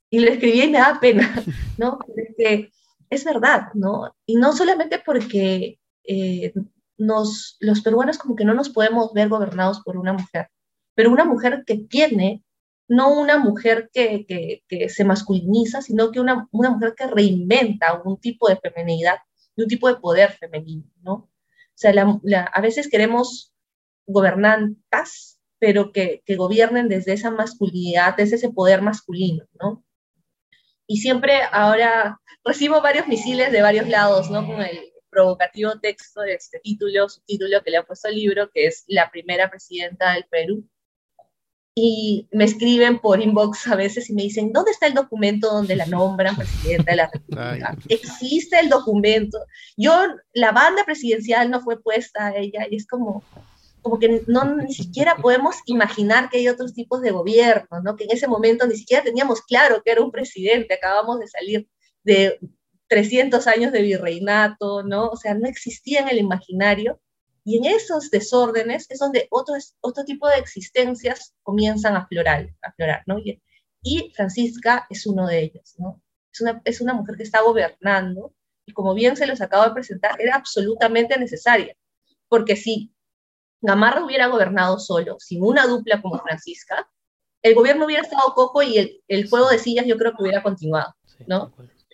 Y 0.09 0.19
lo 0.19 0.31
escribí 0.31 0.61
y 0.61 0.69
me 0.69 0.77
da 0.77 0.99
pena, 1.01 1.29
¿no? 1.77 1.99
Porque 1.99 2.71
es 3.09 3.25
verdad, 3.25 3.67
¿no? 3.73 4.15
Y 4.25 4.37
no 4.37 4.53
solamente 4.53 5.01
porque 5.05 5.79
eh, 6.05 6.53
nos, 6.97 7.57
los 7.59 7.81
peruanos 7.81 8.17
como 8.17 8.37
que 8.37 8.45
no 8.45 8.53
nos 8.53 8.69
podemos 8.69 9.11
ver 9.13 9.27
gobernados 9.27 9.81
por 9.81 9.97
una 9.97 10.13
mujer, 10.13 10.47
pero 10.95 11.11
una 11.11 11.25
mujer 11.25 11.63
que 11.65 11.75
tiene, 11.77 12.43
no 12.87 13.13
una 13.13 13.37
mujer 13.37 13.89
que, 13.93 14.25
que, 14.27 14.89
se 14.89 15.03
masculiniza, 15.05 15.81
sino 15.81 16.11
que 16.11 16.19
una, 16.19 16.47
una 16.51 16.71
mujer 16.71 16.93
que 16.95 17.07
reinventa 17.07 18.01
un 18.03 18.19
tipo 18.19 18.49
de 18.49 18.57
feminidad 18.57 19.17
y 19.55 19.63
un 19.63 19.67
tipo 19.67 19.87
de 19.87 19.95
poder 19.95 20.31
femenino, 20.33 20.91
¿no? 21.01 21.31
sea, 21.81 22.45
a 22.53 22.61
veces 22.61 22.89
queremos 22.89 23.53
gobernantas, 24.05 25.39
pero 25.59 25.91
que, 25.91 26.21
que, 26.25 26.35
gobiernen 26.35 26.87
desde 26.87 27.13
esa 27.13 27.31
masculinidad, 27.31 28.15
desde 28.15 28.35
ese 28.35 28.49
poder 28.49 28.81
masculino, 28.81 29.45
¿no? 29.59 29.83
Y 30.87 30.97
siempre 30.97 31.41
ahora 31.51 32.19
recibo 32.43 32.81
varios 32.81 33.07
misiles 33.07 33.51
de 33.51 33.61
varios 33.61 33.87
lados, 33.87 34.29
¿no? 34.29 34.45
Con 34.45 34.61
el 34.61 34.79
provocativo 35.09 35.79
texto 35.79 36.21
de 36.21 36.33
este 36.33 36.59
título, 36.59 37.09
subtítulo 37.09 37.61
que 37.63 37.71
le 37.71 37.77
ha 37.77 37.83
puesto 37.83 38.07
al 38.07 38.15
libro, 38.15 38.49
que 38.51 38.67
es 38.67 38.83
La 38.87 39.09
primera 39.11 39.49
presidenta 39.49 40.13
del 40.13 40.25
Perú, 40.29 40.67
y 41.73 42.27
me 42.31 42.43
escriben 42.43 42.99
por 42.99 43.21
inbox 43.21 43.67
a 43.67 43.75
veces 43.75 44.09
y 44.09 44.13
me 44.13 44.23
dicen, 44.23 44.51
¿dónde 44.51 44.71
está 44.71 44.87
el 44.87 44.93
documento 44.93 45.51
donde 45.51 45.75
la 45.75 45.85
nombran 45.85 46.35
presidenta 46.35 46.91
de 46.91 46.97
la 46.97 47.09
República? 47.11 47.77
Existe 47.87 48.59
el 48.59 48.69
documento. 48.69 49.37
Yo, 49.77 49.93
la 50.33 50.51
banda 50.51 50.83
presidencial 50.83 51.49
no 51.49 51.61
fue 51.61 51.81
puesta 51.81 52.27
a 52.27 52.35
ella 52.35 52.67
y 52.69 52.75
es 52.75 52.85
como, 52.85 53.23
como 53.81 53.99
que 53.99 54.21
no 54.27 54.43
ni 54.57 54.73
siquiera 54.73 55.15
podemos 55.15 55.55
imaginar 55.65 56.29
que 56.29 56.39
hay 56.39 56.49
otros 56.49 56.73
tipos 56.73 57.01
de 57.01 57.11
gobierno, 57.11 57.81
¿no? 57.81 57.95
Que 57.95 58.03
en 58.03 58.11
ese 58.11 58.27
momento 58.27 58.67
ni 58.67 58.75
siquiera 58.75 59.03
teníamos 59.03 59.41
claro 59.41 59.81
que 59.83 59.91
era 59.91 60.01
un 60.01 60.11
presidente, 60.11 60.73
acabamos 60.73 61.19
de 61.19 61.27
salir 61.27 61.67
de 62.03 62.37
300 62.87 63.47
años 63.47 63.71
de 63.71 63.81
virreinato, 63.81 64.83
¿no? 64.83 65.07
O 65.07 65.15
sea, 65.15 65.35
no 65.35 65.47
existía 65.47 66.01
en 66.01 66.09
el 66.09 66.17
imaginario 66.17 66.99
y 67.43 67.57
en 67.57 67.65
esos 67.65 68.11
desórdenes 68.11 68.85
es 68.89 68.99
donde 68.99 69.27
otro, 69.31 69.55
otro 69.81 70.03
tipo 70.05 70.27
de 70.27 70.37
existencias 70.37 71.33
comienzan 71.43 71.95
a 71.95 71.99
aflorar, 71.99 72.49
a 72.61 73.03
¿no? 73.07 73.17
Y, 73.19 74.13
Francisca 74.15 74.85
es 74.89 75.07
uno 75.07 75.25
de 75.25 75.41
ellos, 75.41 75.73
¿no? 75.79 76.01
Es 76.31 76.41
una, 76.41 76.61
es 76.65 76.81
una 76.81 76.93
mujer 76.93 77.17
que 77.17 77.23
está 77.23 77.41
gobernando 77.41 78.33
y 78.65 78.73
como 78.73 78.93
bien 78.93 79.15
se 79.17 79.25
los 79.25 79.41
acabo 79.41 79.65
de 79.65 79.73
presentar, 79.73 80.21
era 80.21 80.35
absolutamente 80.35 81.17
necesaria, 81.17 81.75
porque 82.27 82.55
si 82.55 82.93
Gamarra 83.59 84.05
hubiera 84.05 84.27
gobernado 84.27 84.79
solo, 84.79 85.17
sin 85.19 85.43
una 85.43 85.65
dupla 85.65 86.01
como 86.01 86.19
Francisca, 86.19 86.89
el 87.41 87.55
gobierno 87.55 87.85
hubiera 87.85 88.03
estado 88.03 88.33
cojo 88.35 88.61
y 88.61 88.77
el, 88.77 89.03
el 89.07 89.29
juego 89.29 89.49
de 89.49 89.57
sillas 89.57 89.87
yo 89.87 89.97
creo 89.97 90.11
que 90.11 90.21
hubiera 90.21 90.43
continuado, 90.43 90.93
¿no? 91.25 91.51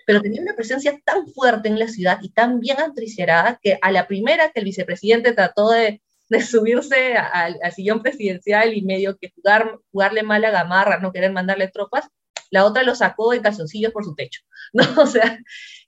Pero 0.08 0.22
tenía 0.22 0.42
una 0.42 0.56
presencia 0.56 0.98
tan 1.04 1.28
fuerte 1.28 1.68
en 1.68 1.78
la 1.78 1.90
ciudad 1.90 2.20
y 2.22 2.30
tan 2.30 2.62
bien 2.62 2.80
atrincherada 2.80 3.60
que 3.62 3.78
a 3.82 3.92
la 3.92 4.08
primera 4.08 4.52
que 4.52 4.62
el 4.62 4.66
vicepresidente 4.66 5.34
trató 5.34 5.70
de, 5.70 6.02
de 6.30 6.42
subirse 6.42 7.18
al, 7.18 7.60
sillón 7.76 8.02
presidencial 8.02 8.74
y 8.74 8.84
medio 8.84 9.18
que 9.18 9.34
jugar, 9.36 9.80
jugarle 9.92 10.24
mal 10.24 10.46
a 10.46 10.52
Gamarra, 10.52 11.00
no 11.00 11.12
querer 11.12 11.34
mandarle 11.34 11.68
tropas, 11.68 12.08
la 12.52 12.64
otra 12.64 12.84
lo 12.84 12.96
sacó 12.96 13.34
en 13.34 13.42
calzoncillos 13.42 13.92
por 13.92 14.06
su 14.06 14.16
techo, 14.16 14.44
¿no? 14.74 14.86
O 14.96 15.08
sea, 15.08 15.40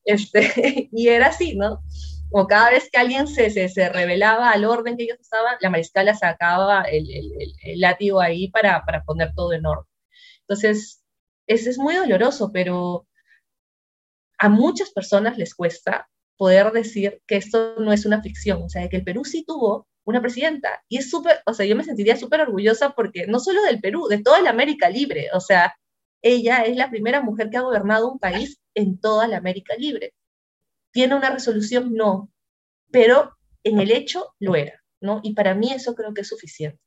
este, 0.03 0.89
y 0.91 1.07
era 1.07 1.27
así, 1.27 1.55
¿no? 1.55 1.81
O 2.29 2.45
cada 2.45 2.71
vez 2.71 2.89
que 2.91 2.99
alguien 2.99 3.25
se, 3.25 3.49
se, 3.49 3.69
se 3.69 3.87
revelaba 3.87 4.51
al 4.51 4.65
orden 4.65 4.97
que 4.97 5.03
ellos 5.03 5.17
estaban, 5.21 5.55
la 5.61 5.69
mariscala 5.69 6.13
sacaba 6.13 6.83
el, 6.83 7.09
el, 7.09 7.79
látigo 7.79 8.19
ahí 8.19 8.49
para, 8.49 8.83
para 8.83 9.01
poner 9.05 9.33
todo 9.33 9.53
en 9.53 9.65
orden. 9.65 9.89
Entonces, 10.41 11.05
eso 11.47 11.69
es 11.69 11.77
muy 11.77 11.95
doloroso, 11.95 12.51
pero 12.51 13.07
a 14.39 14.49
muchas 14.49 14.91
personas 14.91 15.37
les 15.37 15.53
cuesta 15.53 16.09
poder 16.37 16.71
decir 16.71 17.21
que 17.27 17.35
esto 17.35 17.75
no 17.79 17.91
es 17.91 18.05
una 18.05 18.21
ficción, 18.21 18.63
o 18.63 18.69
sea, 18.69 18.87
que 18.89 18.97
el 18.97 19.03
Perú 19.03 19.25
sí 19.25 19.43
tuvo 19.45 19.87
una 20.05 20.21
presidenta. 20.21 20.81
Y 20.87 20.97
es 20.97 21.09
súper, 21.09 21.41
o 21.45 21.53
sea, 21.53 21.65
yo 21.65 21.75
me 21.75 21.83
sentiría 21.83 22.15
súper 22.15 22.41
orgullosa 22.41 22.91
porque 22.91 23.27
no 23.27 23.39
solo 23.39 23.61
del 23.63 23.81
Perú, 23.81 24.07
de 24.07 24.23
toda 24.23 24.41
la 24.41 24.49
América 24.49 24.89
Libre, 24.89 25.27
o 25.33 25.41
sea, 25.41 25.75
ella 26.21 26.63
es 26.63 26.75
la 26.77 26.89
primera 26.89 27.21
mujer 27.21 27.49
que 27.49 27.57
ha 27.57 27.61
gobernado 27.61 28.11
un 28.11 28.19
país 28.19 28.59
en 28.73 28.99
toda 28.99 29.27
la 29.27 29.37
América 29.37 29.75
Libre. 29.77 30.13
¿Tiene 30.91 31.15
una 31.15 31.29
resolución? 31.29 31.93
No, 31.93 32.31
pero 32.91 33.35
en 33.63 33.79
el 33.79 33.91
hecho 33.91 34.33
lo 34.39 34.55
era, 34.55 34.81
¿no? 35.01 35.19
Y 35.23 35.33
para 35.33 35.53
mí 35.53 35.71
eso 35.71 35.93
creo 35.95 36.13
que 36.13 36.21
es 36.21 36.27
suficiente 36.27 36.81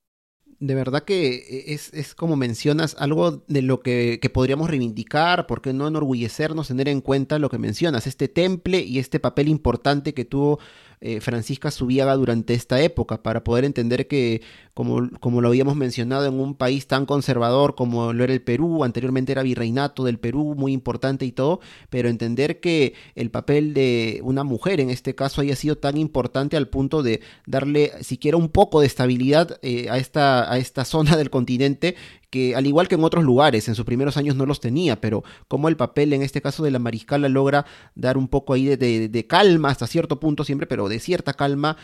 de 0.63 0.77
verdad 0.77 1.03
que 1.03 1.65
es, 1.67 2.15
como 2.15 2.37
mencionas 2.37 2.95
algo 3.01 3.43
de 3.49 3.63
lo 3.63 3.81
que, 3.81 4.21
que, 4.23 4.31
podríamos 4.31 4.71
reivindicar, 4.71 5.49
¿por 5.49 5.61
qué 5.61 5.73
no 5.73 5.89
enorgullecernos, 5.89 6.69
tener 6.69 6.89
en 6.89 7.01
cuenta 7.01 7.41
lo 7.41 7.51
que 7.51 7.59
mencionas, 7.59 8.07
este 8.07 8.29
temple 8.29 8.79
y 8.79 9.01
este 9.01 9.19
papel 9.19 9.49
importante 9.49 10.15
que 10.15 10.25
tuvo 10.25 10.61
eh, 11.03 11.21
Francisca 11.21 11.71
Subiaga 11.71 12.15
durante 12.15 12.55
esta 12.55 12.81
época, 12.81 13.23
para 13.23 13.43
poder 13.43 13.65
entender 13.65 14.07
que, 14.07 14.41
como, 14.73 15.11
como 15.21 15.41
lo 15.41 15.49
habíamos 15.49 15.75
mencionado, 15.75 16.27
en 16.27 16.39
un 16.39 16.55
país 16.55 16.87
tan 16.87 17.07
conservador 17.07 17.75
como 17.75 18.13
lo 18.13 18.23
era 18.23 18.33
el 18.33 18.41
Perú, 18.41 18.85
anteriormente 18.85 19.33
era 19.33 19.43
virreinato 19.43 20.05
del 20.05 20.19
Perú, 20.19 20.55
muy 20.57 20.73
importante 20.73 21.25
y 21.25 21.33
todo, 21.33 21.61
pero 21.91 22.09
entender 22.09 22.61
que 22.61 22.95
el 23.17 23.31
papel 23.31 23.75
de 23.75 24.21
una 24.23 24.45
mujer 24.45 24.81
en 24.81 24.91
este 24.91 25.15
caso 25.17 25.41
haya 25.41 25.57
sido 25.57 25.77
tan 25.77 25.97
importante 25.97 26.57
al 26.57 26.69
punto 26.69 27.03
de 27.03 27.21
darle 27.47 27.93
siquiera 28.03 28.37
un 28.37 28.49
poco 28.49 28.81
de 28.81 28.87
estabilidad 28.87 29.59
eh, 29.63 29.89
a, 29.91 29.99
esta, 29.99 30.51
a 30.53 30.59
esta 30.59 30.85
zona 30.85 31.17
del 31.17 31.31
continente 31.31 31.97
que 32.33 32.57
al 32.57 32.67
igual 32.67 32.89
que 32.89 32.95
en 32.95 33.05
otros 33.05 33.25
lugares, 33.25 33.69
en 33.69 33.75
sus 33.75 33.85
primeros 33.85 34.17
años 34.17 34.35
no 34.37 34.47
los 34.47 34.59
tenía, 34.59 34.99
pero 35.03 35.23
como 35.49 35.69
el 35.69 35.77
papel 35.77 36.15
en 36.15 36.23
este 36.23 36.41
caso 36.41 36.65
de 36.65 36.71
la 36.71 36.79
mariscala 36.79 37.29
logra 37.29 37.67
dar 37.95 38.17
un 38.17 38.27
poco 38.27 38.55
ahí 38.55 38.75
de, 38.75 39.27
calma 39.29 39.69
hasta 39.69 39.87
cierto 39.87 40.19
punto 40.19 40.43
siempre, 40.43 40.67
pero 40.67 40.89
de 40.89 40.99
cierta 40.99 41.35
calma 41.35 41.77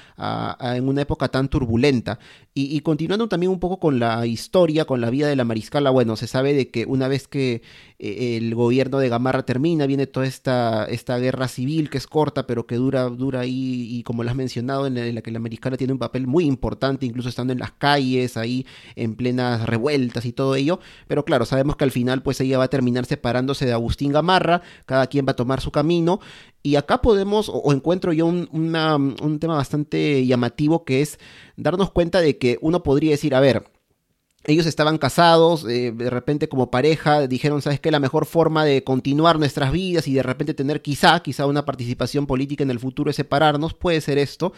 en 0.59 0.88
una 0.88 1.03
época 1.03 1.28
tan 1.28 1.49
turbulenta. 1.49 2.18
Y, 2.55 2.80
continuando 2.80 3.28
también 3.28 3.53
un 3.53 3.61
poco 3.61 3.78
con 3.78 4.01
la 4.01 4.26
historia, 4.26 4.86
con 4.86 5.03
la 5.03 5.11
vida 5.11 5.28
de 5.28 5.36
la 5.36 5.44
mariscala, 5.44 5.90
bueno, 5.90 6.16
se 6.16 6.26
sabe 6.26 6.55
de 6.55 6.70
que 6.70 6.86
una 6.86 7.09
vez 7.09 7.28
que 7.28 7.61
eh, 8.01 8.36
el 8.36 8.55
gobierno 8.55 8.99
de 9.01 9.09
Gamarra 9.09 9.44
termina, 9.44 9.86
viene 9.86 10.07
toda 10.07 10.24
esta, 10.24 10.84
esta 10.84 11.18
guerra 11.18 11.49
civil 11.49 11.90
que 11.90 11.99
es 11.99 12.07
corta, 12.07 12.46
pero 12.46 12.64
que 12.64 12.76
dura, 12.76 13.09
dura 13.09 13.40
ahí, 13.40 13.88
y 13.90 14.05
como 14.05 14.22
lo 14.22 14.30
has 14.30 14.36
mencionado, 14.36 14.86
en 14.86 15.14
la, 15.14 15.20
que 15.20 15.32
la 15.32 15.40
mariscala 15.40 15.76
tiene 15.76 15.94
un 15.94 15.99
papel 15.99 16.28
muy 16.28 16.44
importante, 16.44 17.07
incluso 17.07 17.28
estando 17.28 17.53
en 17.53 17.59
las 17.59 17.72
calles, 17.72 18.36
ahí 18.36 18.66
en 18.94 19.16
plenas 19.16 19.66
revueltas 19.66 20.24
y 20.26 20.32
todo 20.32 20.55
ello, 20.55 20.78
pero 21.09 21.24
claro, 21.24 21.44
sabemos 21.44 21.74
que 21.74 21.84
al 21.84 21.90
final 21.90 22.22
pues 22.22 22.40
ella 22.40 22.59
va 22.59 22.64
a 22.64 22.68
terminar 22.68 23.05
separándose 23.05 23.66
de 23.66 23.72
Agustín 23.72 24.12
Gamarra, 24.12 24.62
cada 24.86 25.09
quien 25.09 25.26
va 25.26 25.32
a 25.32 25.36
tomar 25.36 25.61
su 25.61 25.72
camino, 25.72 26.20
y 26.62 26.76
acá 26.76 27.03
podemos, 27.03 27.51
o, 27.53 27.72
encuentro 27.72 28.12
yo 28.12 28.26
un, 28.26 28.49
un 28.53 29.38
tema 29.40 29.57
bastante 29.57 30.24
llamativo 30.24 30.84
que 30.84 31.01
es 31.03 31.18
darnos 31.57 31.90
cuenta 31.90 32.20
de 32.20 32.38
que 32.38 32.59
uno 32.61 32.84
podría 32.84 33.11
decir, 33.11 33.34
a 33.34 33.40
ver, 33.40 33.64
ellos 34.45 34.66
estaban 34.66 34.99
casados, 34.99 35.64
eh, 35.68 35.93
de 35.95 36.11
repente 36.11 36.49
como 36.49 36.70
pareja 36.70 37.26
dijeron, 37.26 37.61
¿sabes 37.61 37.80
qué? 37.80 37.91
La 37.91 38.01
mejor 38.01 38.24
forma 38.24 38.64
de 38.64 38.84
continuar 38.84 39.39
nuestras 39.39 39.72
vidas 39.72 40.09
y 40.09 40.14
de 40.14 40.22
repente 40.22 40.55
tener 40.55 40.80
quizá, 40.80 41.20
quizá 41.20 41.47
una 41.47 41.64
participación 41.64 42.26
política 42.26 42.64
en 42.64 42.70
el 42.70 42.78
futuro 42.78 43.11
es 43.11 43.16
separarnos, 43.16 43.74
puede 43.74 44.01
ser 44.01 44.18
esto 44.18 44.53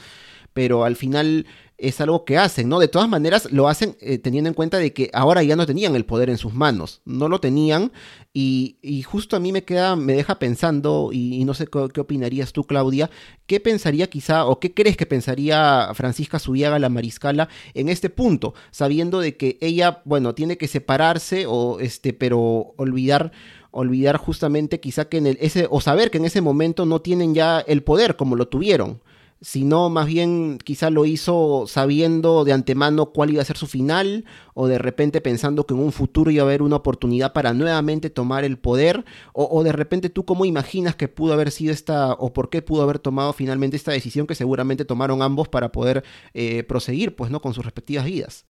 pero 0.52 0.84
al 0.84 0.96
final 0.96 1.46
es 1.80 2.00
algo 2.00 2.24
que 2.24 2.38
hacen, 2.38 2.68
¿no? 2.68 2.78
De 2.78 2.88
todas 2.88 3.08
maneras 3.08 3.50
lo 3.50 3.68
hacen 3.68 3.96
eh, 4.00 4.18
teniendo 4.18 4.48
en 4.48 4.54
cuenta 4.54 4.78
de 4.78 4.92
que 4.92 5.10
ahora 5.12 5.42
ya 5.42 5.56
no 5.56 5.66
tenían 5.66 5.96
el 5.96 6.04
poder 6.04 6.30
en 6.30 6.38
sus 6.38 6.54
manos, 6.54 7.00
no 7.04 7.28
lo 7.28 7.40
tenían 7.40 7.92
y, 8.32 8.76
justo 9.06 9.36
a 9.36 9.40
mí 9.40 9.50
me 9.50 9.64
queda, 9.64 9.96
me 9.96 10.12
deja 10.12 10.38
pensando 10.38 11.10
y, 11.12 11.44
no 11.44 11.54
sé 11.54 11.66
qué, 11.66 12.00
opinarías 12.00 12.52
tú 12.52 12.64
Claudia, 12.64 13.10
qué 13.46 13.58
pensaría 13.58 14.08
quizá 14.08 14.46
o 14.46 14.60
qué 14.60 14.72
crees 14.72 14.96
que 14.96 15.06
pensaría 15.06 15.90
Francisca 15.94 16.38
Subiaga 16.38 16.78
la 16.78 16.88
mariscala 16.88 17.48
en 17.74 17.88
este 17.88 18.10
punto, 18.10 18.54
sabiendo 18.70 19.20
de 19.20 19.36
que 19.36 19.58
ella, 19.60 20.02
bueno, 20.04 20.34
tiene 20.34 20.58
que 20.58 20.68
separarse 20.68 21.46
o 21.48 21.80
este, 21.80 22.12
pero 22.12 22.74
olvidar 22.76 23.32
olvidar 23.72 24.16
justamente 24.16 24.80
quizá 24.80 25.08
que 25.08 25.18
en 25.18 25.28
el, 25.28 25.38
ese 25.40 25.68
o 25.70 25.80
saber 25.80 26.10
que 26.10 26.18
en 26.18 26.24
ese 26.24 26.40
momento 26.40 26.86
no 26.86 27.00
tienen 27.02 27.34
ya 27.36 27.60
el 27.60 27.84
poder 27.84 28.16
como 28.16 28.34
lo 28.34 28.48
tuvieron 28.48 29.00
sino 29.40 29.88
más 29.88 30.06
bien 30.06 30.58
quizá 30.58 30.90
lo 30.90 31.06
hizo 31.06 31.64
sabiendo 31.66 32.44
de 32.44 32.52
antemano 32.52 33.12
cuál 33.12 33.30
iba 33.30 33.40
a 33.40 33.44
ser 33.44 33.56
su 33.56 33.66
final 33.66 34.26
o 34.54 34.66
de 34.66 34.78
repente 34.78 35.20
pensando 35.20 35.66
que 35.66 35.72
en 35.72 35.80
un 35.80 35.92
futuro 35.92 36.30
iba 36.30 36.42
a 36.42 36.46
haber 36.46 36.60
una 36.62 36.76
oportunidad 36.76 37.32
para 37.32 37.54
nuevamente 37.54 38.10
tomar 38.10 38.44
el 38.44 38.58
poder 38.58 39.04
o, 39.32 39.62
de 39.64 39.72
repente 39.72 40.10
tú 40.10 40.24
cómo 40.26 40.44
imaginas 40.44 40.94
que 40.94 41.08
pudo 41.08 41.32
haber 41.32 41.50
sido 41.50 41.72
esta 41.72 42.12
o 42.12 42.32
por 42.32 42.50
qué 42.50 42.60
pudo 42.60 42.82
haber 42.82 42.98
tomado 42.98 43.32
finalmente 43.32 43.76
esta 43.76 43.92
decisión 43.92 44.26
que 44.26 44.34
seguramente 44.34 44.84
tomaron 44.84 45.22
ambos 45.22 45.48
para 45.48 45.72
poder 45.72 46.04
eh, 46.34 46.62
proseguir 46.64 47.16
pues 47.16 47.30
no 47.30 47.40
con 47.40 47.54
sus 47.54 47.64
respectivas 47.64 48.04
vidas. 48.04 48.46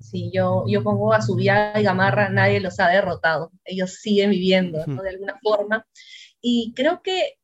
Sí, 0.00 0.30
yo, 0.34 0.64
yo 0.68 0.82
pongo 0.82 1.14
a 1.14 1.22
su 1.22 1.38
y 1.38 1.46
Gamarra, 1.46 2.28
nadie 2.28 2.60
los 2.60 2.78
ha 2.78 2.88
derrotado, 2.88 3.50
ellos 3.64 3.94
siguen 3.94 4.30
viviendo 4.30 4.78
de 4.84 5.08
alguna 5.08 5.38
forma. 5.42 5.86
Y 6.42 6.74
creo 6.76 7.00
que 7.02 7.38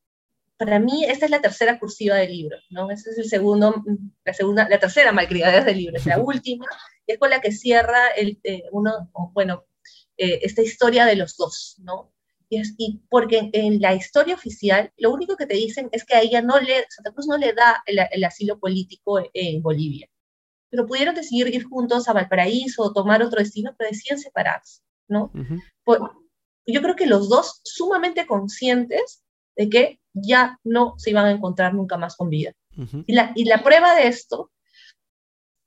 para 0.61 0.79
mí 0.79 1.07
esta 1.07 1.25
es 1.25 1.31
la 1.31 1.41
tercera 1.41 1.79
cursiva 1.79 2.17
del 2.17 2.33
libro, 2.33 2.59
¿no? 2.69 2.91
Esa 2.91 3.09
es 3.11 3.17
el 3.17 3.25
segundo, 3.25 3.83
la 4.27 4.35
segunda, 4.35 4.69
la 4.69 4.79
tercera 4.79 5.11
malcriadez 5.11 5.65
del 5.65 5.79
libro, 5.79 5.97
es 5.97 6.05
la 6.05 6.19
última, 6.23 6.67
y 7.07 7.13
es 7.13 7.19
con 7.19 7.31
la 7.31 7.41
que 7.41 7.51
cierra 7.51 8.09
el, 8.09 8.39
eh, 8.45 8.65
uno, 8.71 9.11
bueno, 9.33 9.65
eh, 10.19 10.41
esta 10.43 10.61
historia 10.61 11.07
de 11.07 11.17
los 11.17 11.39
dos, 11.39 11.77
¿no? 11.79 12.13
Y, 12.51 12.61
es, 12.61 12.75
y, 12.77 13.01
porque 13.09 13.49
en 13.55 13.81
la 13.81 13.95
historia 13.95 14.35
oficial, 14.35 14.93
lo 14.99 15.15
único 15.15 15.35
que 15.35 15.47
te 15.47 15.55
dicen 15.55 15.89
es 15.93 16.05
que 16.05 16.15
a 16.15 16.21
ella 16.21 16.43
no 16.43 16.61
le, 16.61 16.85
Santa 16.91 17.13
Cruz 17.13 17.27
no 17.27 17.39
le 17.39 17.55
da 17.55 17.83
el, 17.87 17.99
el 18.11 18.25
asilo 18.25 18.61
político 18.61 19.19
en 19.33 19.63
Bolivia, 19.63 20.11
pero 20.69 20.87
pudieron 20.87 21.15
decidir 21.15 21.49
ir 21.55 21.65
juntos 21.65 22.07
a 22.07 22.13
Valparaíso 22.13 22.83
o 22.83 22.93
tomar 22.93 23.23
otro 23.23 23.39
destino, 23.39 23.75
pero 23.79 23.89
decían 23.89 24.19
separarse, 24.19 24.83
¿no? 25.09 25.33
yo 26.67 26.83
creo 26.83 26.97
que 26.97 27.07
los 27.07 27.31
dos 27.31 27.63
sumamente 27.65 28.27
conscientes 28.27 29.23
de 29.57 29.69
que 29.71 30.00
ya 30.13 30.59
no 30.65 30.95
se 30.99 31.11
iban 31.11 31.27
a 31.27 31.31
encontrar 31.31 31.75
nunca 31.75 31.97
más 31.97 32.17
con 32.17 32.29
vida. 32.29 32.53
y, 33.07 33.13
la, 33.13 33.33
y 33.35 33.45
la 33.45 33.63
prueba 33.63 33.95
de 33.95 34.09
esto 34.09 34.51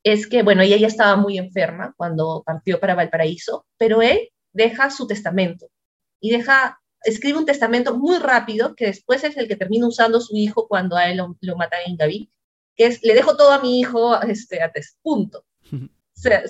es 0.04 0.28
que, 0.28 0.44
bueno, 0.44 0.62
ella 0.62 0.78
ya 0.78 0.88
estaba 0.88 1.16
muy 1.16 1.38
enferma 1.38 1.94
cuando 1.98 2.44
partió 2.46 2.80
para 2.80 2.96
Valparaíso, 2.96 3.66
pero 3.78 4.02
él 4.02 4.30
deja 4.52 4.90
su 4.90 5.08
testamento 5.08 5.68
y 6.20 6.32
deja, 6.32 6.82
escribe 7.04 7.40
un 7.40 7.46
testamento 7.46 7.98
muy 7.98 8.18
rápido 8.20 8.76
que 8.76 8.86
después 8.88 9.24
es 9.24 9.38
el 9.38 9.48
que 9.48 9.56
termina 9.56 9.88
usando 9.88 10.20
su 10.20 10.36
hijo 10.36 10.68
cuando 10.68 10.96
a 10.96 11.10
él 11.10 11.18
lo, 11.18 11.38
lo 11.42 11.56
matan 11.56 11.82
en 11.86 11.98
Gaví, 11.98 12.32
que 12.76 12.88
es, 12.88 13.04
le 13.04 13.14
dejo 13.14 13.36
todo 13.36 13.52
a 13.52 13.62
mi 13.62 13.80
hijo 13.80 14.22
este, 14.22 14.62
a 14.62 14.72
punto. 15.02 15.46
O 15.72 16.22
sea, 16.24 16.44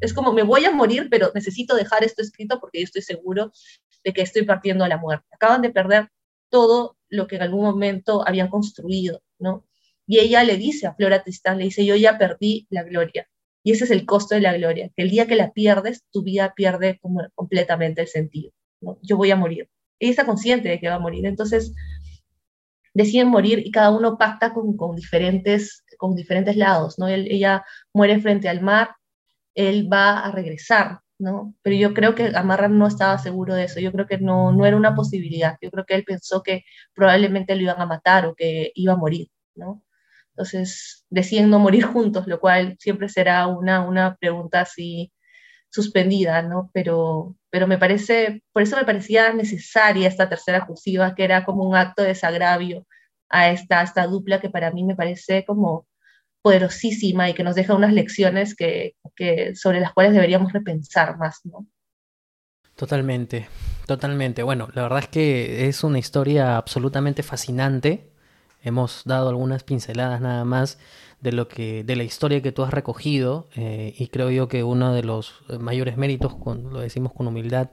es, 0.00 0.14
como, 0.14 0.32
me 0.32 0.42
voy 0.42 0.64
a 0.64 0.72
morir, 0.72 1.08
pero 1.10 1.30
necesito 1.34 1.76
dejar 1.76 2.04
esto 2.04 2.22
escrito 2.22 2.58
porque 2.58 2.80
yo 2.80 2.84
estoy 2.84 3.02
seguro 3.02 3.52
de 4.02 4.12
que 4.12 4.22
estoy 4.22 4.42
partiendo 4.42 4.84
a 4.84 4.88
la 4.88 4.96
muerte. 4.96 5.26
Acaban 5.32 5.62
de 5.62 5.70
perder 5.70 6.08
todo 6.48 6.96
lo 7.10 7.26
que 7.26 7.36
en 7.36 7.42
algún 7.42 7.62
momento 7.62 8.26
habían 8.26 8.48
construido, 8.48 9.22
¿no? 9.38 9.66
Y 10.06 10.18
ella 10.18 10.42
le 10.42 10.56
dice 10.56 10.86
a 10.86 10.94
Flora 10.94 11.22
Tristán, 11.22 11.58
le 11.58 11.64
dice, 11.64 11.84
yo 11.84 11.94
ya 11.96 12.18
perdí 12.18 12.66
la 12.70 12.82
gloria. 12.82 13.28
Y 13.62 13.72
ese 13.72 13.84
es 13.84 13.90
el 13.90 14.06
costo 14.06 14.34
de 14.34 14.40
la 14.40 14.56
gloria, 14.56 14.90
que 14.96 15.02
el 15.02 15.10
día 15.10 15.26
que 15.26 15.36
la 15.36 15.52
pierdes, 15.52 16.04
tu 16.10 16.22
vida 16.22 16.54
pierde 16.56 16.98
completamente 17.34 18.00
el 18.00 18.08
sentido. 18.08 18.52
Yo 19.02 19.16
voy 19.16 19.30
a 19.30 19.36
morir. 19.36 19.68
Ella 19.98 20.10
está 20.10 20.24
consciente 20.24 20.68
de 20.68 20.80
que 20.80 20.88
va 20.88 20.94
a 20.94 20.98
morir. 21.00 21.26
Entonces, 21.26 21.74
deciden 22.94 23.28
morir 23.28 23.62
y 23.64 23.70
cada 23.70 23.90
uno 23.90 24.16
pacta 24.16 24.52
con 24.52 24.96
diferentes, 24.96 25.84
con 25.98 26.16
diferentes 26.16 26.56
lados. 26.56 26.98
¿no? 26.98 27.06
ella 27.06 27.64
muere 27.92 28.20
frente 28.20 28.48
al 28.48 28.62
mar, 28.62 28.96
él 29.54 29.92
va 29.92 30.20
a 30.20 30.32
regresar, 30.32 31.00
¿no? 31.20 31.54
Pero 31.62 31.76
yo 31.76 31.94
creo 31.94 32.14
que 32.14 32.32
Amarra 32.34 32.68
no 32.68 32.86
estaba 32.86 33.18
seguro 33.18 33.54
de 33.54 33.64
eso, 33.64 33.80
yo 33.80 33.92
creo 33.92 34.06
que 34.06 34.18
no, 34.18 34.52
no 34.52 34.66
era 34.66 34.76
una 34.76 34.94
posibilidad, 34.94 35.58
yo 35.62 35.70
creo 35.70 35.84
que 35.86 35.94
él 35.94 36.04
pensó 36.04 36.42
que 36.42 36.64
probablemente 36.94 37.54
lo 37.54 37.62
iban 37.62 37.80
a 37.80 37.86
matar 37.86 38.26
o 38.26 38.34
que 38.34 38.72
iba 38.74 38.94
a 38.94 38.96
morir, 38.96 39.28
¿no? 39.54 39.82
Entonces 40.30 41.04
deciden 41.10 41.50
no 41.50 41.58
morir 41.58 41.84
juntos, 41.86 42.26
lo 42.26 42.40
cual 42.40 42.76
siempre 42.80 43.08
será 43.08 43.46
una, 43.46 43.82
una 43.82 44.16
pregunta 44.16 44.62
así 44.62 45.12
suspendida, 45.70 46.42
¿no? 46.42 46.70
Pero, 46.74 47.36
pero 47.50 47.66
me 47.66 47.78
parece, 47.78 48.42
por 48.52 48.62
eso 48.62 48.76
me 48.76 48.84
parecía 48.84 49.32
necesaria 49.32 50.08
esta 50.08 50.28
tercera 50.28 50.66
cursiva, 50.66 51.14
que 51.14 51.24
era 51.24 51.44
como 51.44 51.64
un 51.68 51.76
acto 51.76 52.02
de 52.02 52.08
desagravio 52.08 52.86
a 53.28 53.50
esta, 53.50 53.82
esta 53.82 54.06
dupla 54.06 54.40
que 54.40 54.50
para 54.50 54.72
mí 54.72 54.84
me 54.84 54.96
parece 54.96 55.44
como 55.44 55.86
poderosísima 56.42 57.28
y 57.28 57.34
que 57.34 57.44
nos 57.44 57.54
deja 57.54 57.74
unas 57.74 57.92
lecciones 57.92 58.54
que, 58.54 58.94
sobre 59.54 59.80
las 59.80 59.92
cuales 59.92 60.12
deberíamos 60.12 60.52
repensar 60.52 61.18
más, 61.18 61.40
¿no? 61.44 61.66
Totalmente, 62.76 63.48
totalmente. 63.86 64.42
Bueno, 64.42 64.68
la 64.72 64.82
verdad 64.82 65.00
es 65.00 65.08
que 65.08 65.68
es 65.68 65.84
una 65.84 65.98
historia 65.98 66.56
absolutamente 66.56 67.22
fascinante. 67.22 68.10
Hemos 68.62 69.02
dado 69.04 69.28
algunas 69.28 69.64
pinceladas 69.64 70.20
nada 70.22 70.44
más 70.44 70.78
de 71.20 71.32
lo 71.32 71.48
que 71.48 71.84
de 71.84 71.96
la 71.96 72.04
historia 72.04 72.40
que 72.40 72.52
tú 72.52 72.62
has 72.62 72.72
recogido 72.72 73.48
eh, 73.54 73.94
y 73.98 74.08
creo 74.08 74.30
yo 74.30 74.48
que 74.48 74.64
uno 74.64 74.94
de 74.94 75.02
los 75.02 75.42
mayores 75.58 75.98
méritos, 75.98 76.34
lo 76.46 76.80
decimos 76.80 77.12
con 77.12 77.26
humildad, 77.26 77.68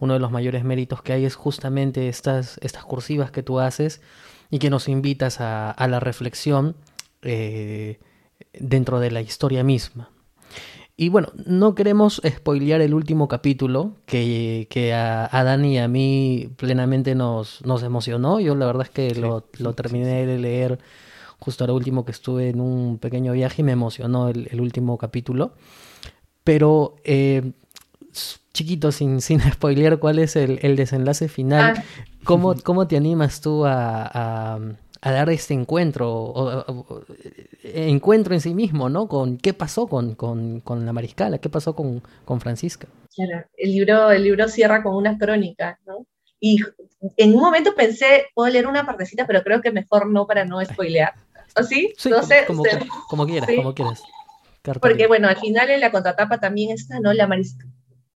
uno 0.00 0.14
de 0.14 0.18
los 0.18 0.32
mayores 0.32 0.64
méritos 0.64 1.00
que 1.02 1.12
hay 1.12 1.24
es 1.24 1.36
justamente 1.36 2.08
estas, 2.08 2.58
estas 2.62 2.84
cursivas 2.84 3.30
que 3.30 3.44
tú 3.44 3.60
haces 3.60 4.00
y 4.50 4.58
que 4.58 4.70
nos 4.70 4.88
invitas 4.88 5.40
a 5.40 5.86
la 5.88 6.00
reflexión 6.00 6.74
eh, 7.22 7.98
dentro 8.52 9.00
de 9.00 9.10
la 9.10 9.20
historia 9.20 9.64
misma. 9.64 10.10
Y 10.96 11.08
bueno, 11.08 11.32
no 11.46 11.74
queremos 11.74 12.20
spoilear 12.28 12.82
el 12.82 12.92
último 12.92 13.26
capítulo 13.26 13.94
que, 14.04 14.66
que 14.68 14.92
a, 14.92 15.28
Dani 15.32 15.76
y 15.76 15.78
a 15.78 15.88
mí 15.88 16.50
plenamente 16.56 17.14
nos, 17.14 17.64
nos 17.64 17.82
emocionó. 17.82 18.38
Yo 18.38 18.54
la 18.54 18.66
verdad 18.66 18.82
es 18.82 18.90
que 18.90 19.14
lo, 19.14 19.46
lo, 19.58 19.72
terminé 19.72 20.26
de 20.26 20.38
leer 20.38 20.78
justo 21.38 21.64
ahora 21.64 21.72
último 21.72 22.04
que 22.04 22.12
estuve 22.12 22.50
en 22.50 22.60
un 22.60 22.98
pequeño 22.98 23.32
viaje 23.32 23.62
y 23.62 23.64
me 23.64 23.72
emocionó 23.72 24.28
el, 24.28 24.60
último 24.60 24.98
capítulo. 24.98 25.54
Pero 26.44 26.96
eh, 27.04 27.52
chiquito, 28.52 28.92
sin, 28.92 29.20
sin 29.22 29.40
spoilear 29.40 30.00
cuál 30.00 30.18
es 30.18 30.36
el, 30.36 30.58
el 30.60 30.76
desenlace 30.76 31.28
final, 31.28 31.76
ah. 31.78 31.84
¿cómo, 32.24 32.54
¿cómo, 32.62 32.86
te 32.86 32.98
animas 32.98 33.40
tú 33.40 33.64
a 33.64 34.10
a 34.12 34.58
dar 35.02 35.30
este 35.30 35.54
encuentro, 35.54 36.12
o, 36.12 37.04
encuentro 37.62 38.34
en 38.34 38.40
sí 38.40 38.54
mismo, 38.54 38.88
¿no? 38.88 39.08
Con 39.08 39.38
qué 39.38 39.54
pasó 39.54 39.86
con, 39.86 40.14
con, 40.14 40.60
con 40.60 40.84
la 40.84 40.92
mariscala, 40.92 41.38
qué 41.38 41.48
pasó 41.48 41.74
con, 41.74 42.02
con, 42.24 42.40
Francisca. 42.40 42.86
Claro, 43.14 43.46
el 43.56 43.72
libro, 43.72 44.10
el 44.10 44.24
libro 44.24 44.48
cierra 44.48 44.82
con 44.82 44.94
una 44.94 45.16
crónica, 45.16 45.78
¿no? 45.86 46.06
Y 46.38 46.58
en 47.16 47.34
un 47.34 47.40
momento 47.40 47.74
pensé, 47.74 48.26
puedo 48.34 48.50
leer 48.50 48.66
una 48.66 48.84
partecita, 48.84 49.26
pero 49.26 49.42
creo 49.42 49.60
que 49.60 49.72
mejor 49.72 50.08
no 50.08 50.26
para 50.26 50.44
no 50.44 50.64
spoilear. 50.64 51.14
¿O 51.56 51.62
sí? 51.62 51.92
sí 51.96 52.10
no 52.10 52.22
sé, 52.22 52.44
como, 52.46 52.62
como, 53.08 53.26
quieras, 53.26 53.50
como 53.56 53.74
quieras. 53.74 54.02
Porque 54.80 55.06
bueno, 55.06 55.28
al 55.28 55.36
final 55.36 55.70
en 55.70 55.80
la 55.80 55.90
contratapa 55.90 56.38
también 56.38 56.70
está, 56.70 57.00
¿no? 57.00 57.12
La 57.12 57.26
mariscala 57.26 57.70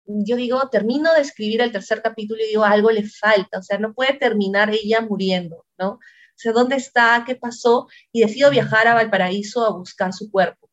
yo 0.05 0.35
digo, 0.35 0.69
termino 0.69 1.13
de 1.13 1.21
escribir 1.21 1.61
el 1.61 1.71
tercer 1.71 2.01
capítulo 2.01 2.41
y 2.43 2.49
digo, 2.49 2.63
algo 2.63 2.91
le 2.91 3.03
falta, 3.07 3.59
o 3.59 3.63
sea, 3.63 3.77
no 3.77 3.93
puede 3.93 4.13
terminar 4.13 4.69
ella 4.69 5.01
muriendo, 5.01 5.65
¿no? 5.77 5.99
Sé 6.35 6.51
dónde 6.51 6.75
está, 6.75 7.23
qué 7.25 7.35
pasó, 7.35 7.87
y 8.11 8.21
decido 8.21 8.49
viajar 8.49 8.87
a 8.87 8.93
Valparaíso 8.93 9.65
a 9.65 9.71
buscar 9.71 10.13
su 10.13 10.29
cuerpo. 10.31 10.69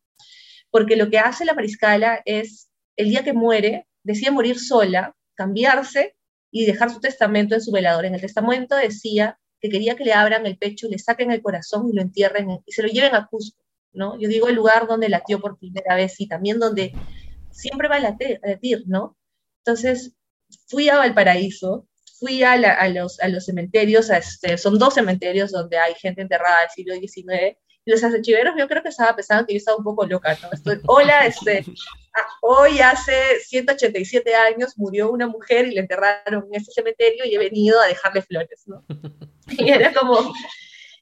Porque 0.69 0.95
lo 0.95 1.09
que 1.09 1.19
hace 1.19 1.45
la 1.45 1.53
mariscala 1.53 2.21
es, 2.25 2.69
el 2.95 3.09
día 3.09 3.23
que 3.23 3.33
muere, 3.33 3.87
decide 4.03 4.31
morir 4.31 4.59
sola, 4.59 5.15
cambiarse 5.35 6.15
y 6.51 6.65
dejar 6.65 6.91
su 6.91 6.99
testamento 6.99 7.55
en 7.55 7.61
su 7.61 7.71
velador. 7.71 8.05
En 8.05 8.15
el 8.15 8.21
testamento 8.21 8.75
decía 8.75 9.39
que 9.59 9.69
quería 9.69 9.95
que 9.95 10.03
le 10.03 10.13
abran 10.13 10.45
el 10.45 10.57
pecho, 10.57 10.87
le 10.89 10.99
saquen 10.99 11.31
el 11.31 11.41
corazón 11.41 11.89
y 11.89 11.93
lo 11.93 12.01
entierren 12.01 12.61
y 12.65 12.71
se 12.71 12.81
lo 12.81 12.87
lleven 12.87 13.15
a 13.15 13.27
Cusco, 13.27 13.63
¿no? 13.93 14.19
Yo 14.19 14.27
digo 14.27 14.47
el 14.47 14.55
lugar 14.55 14.87
donde 14.87 15.09
latió 15.09 15.39
por 15.39 15.57
primera 15.57 15.95
vez 15.95 16.19
y 16.19 16.27
también 16.27 16.59
donde 16.59 16.93
siempre 17.51 17.87
va 17.87 17.97
a 17.97 17.99
latir, 17.99 18.83
¿no? 18.87 19.17
Entonces, 19.59 20.13
fui 20.67 20.89
a 20.89 20.97
Valparaíso 20.97 21.87
fui 22.21 22.43
a, 22.43 22.55
los, 22.89 23.19
a 23.19 23.27
los 23.27 23.45
cementerios, 23.45 24.11
este, 24.11 24.55
son 24.59 24.77
dos 24.77 24.93
cementerios 24.93 25.51
donde 25.51 25.77
hay 25.79 25.95
gente 25.95 26.21
enterrada 26.21 26.61
del 26.61 26.69
siglo 26.69 26.93
XIX, 26.93 27.57
y 27.83 27.91
los 27.91 28.03
archiveros 28.03 28.53
yo 28.59 28.67
creo 28.67 28.83
que 28.83 28.89
estaba 28.89 29.15
pensando 29.15 29.47
que 29.47 29.53
yo 29.53 29.57
estaba 29.57 29.77
un 29.77 29.83
poco 29.83 30.05
loca, 30.05 30.37
¿no? 30.43 30.49
Estoy, 30.51 30.79
hola, 30.85 31.25
este, 31.25 31.65
ah, 32.15 32.27
hoy 32.43 32.79
hace 32.79 33.39
187 33.39 34.35
años 34.35 34.77
murió 34.77 35.11
una 35.11 35.27
mujer 35.27 35.67
y 35.67 35.73
la 35.73 35.81
enterraron 35.81 36.45
en 36.51 36.61
este 36.61 36.71
cementerio 36.71 37.25
y 37.25 37.33
he 37.33 37.39
venido 37.39 37.81
a 37.81 37.87
dejarle 37.87 38.21
flores, 38.21 38.63
¿no? 38.67 38.85
Y 39.57 39.69
era 39.71 39.91
como, 39.91 40.31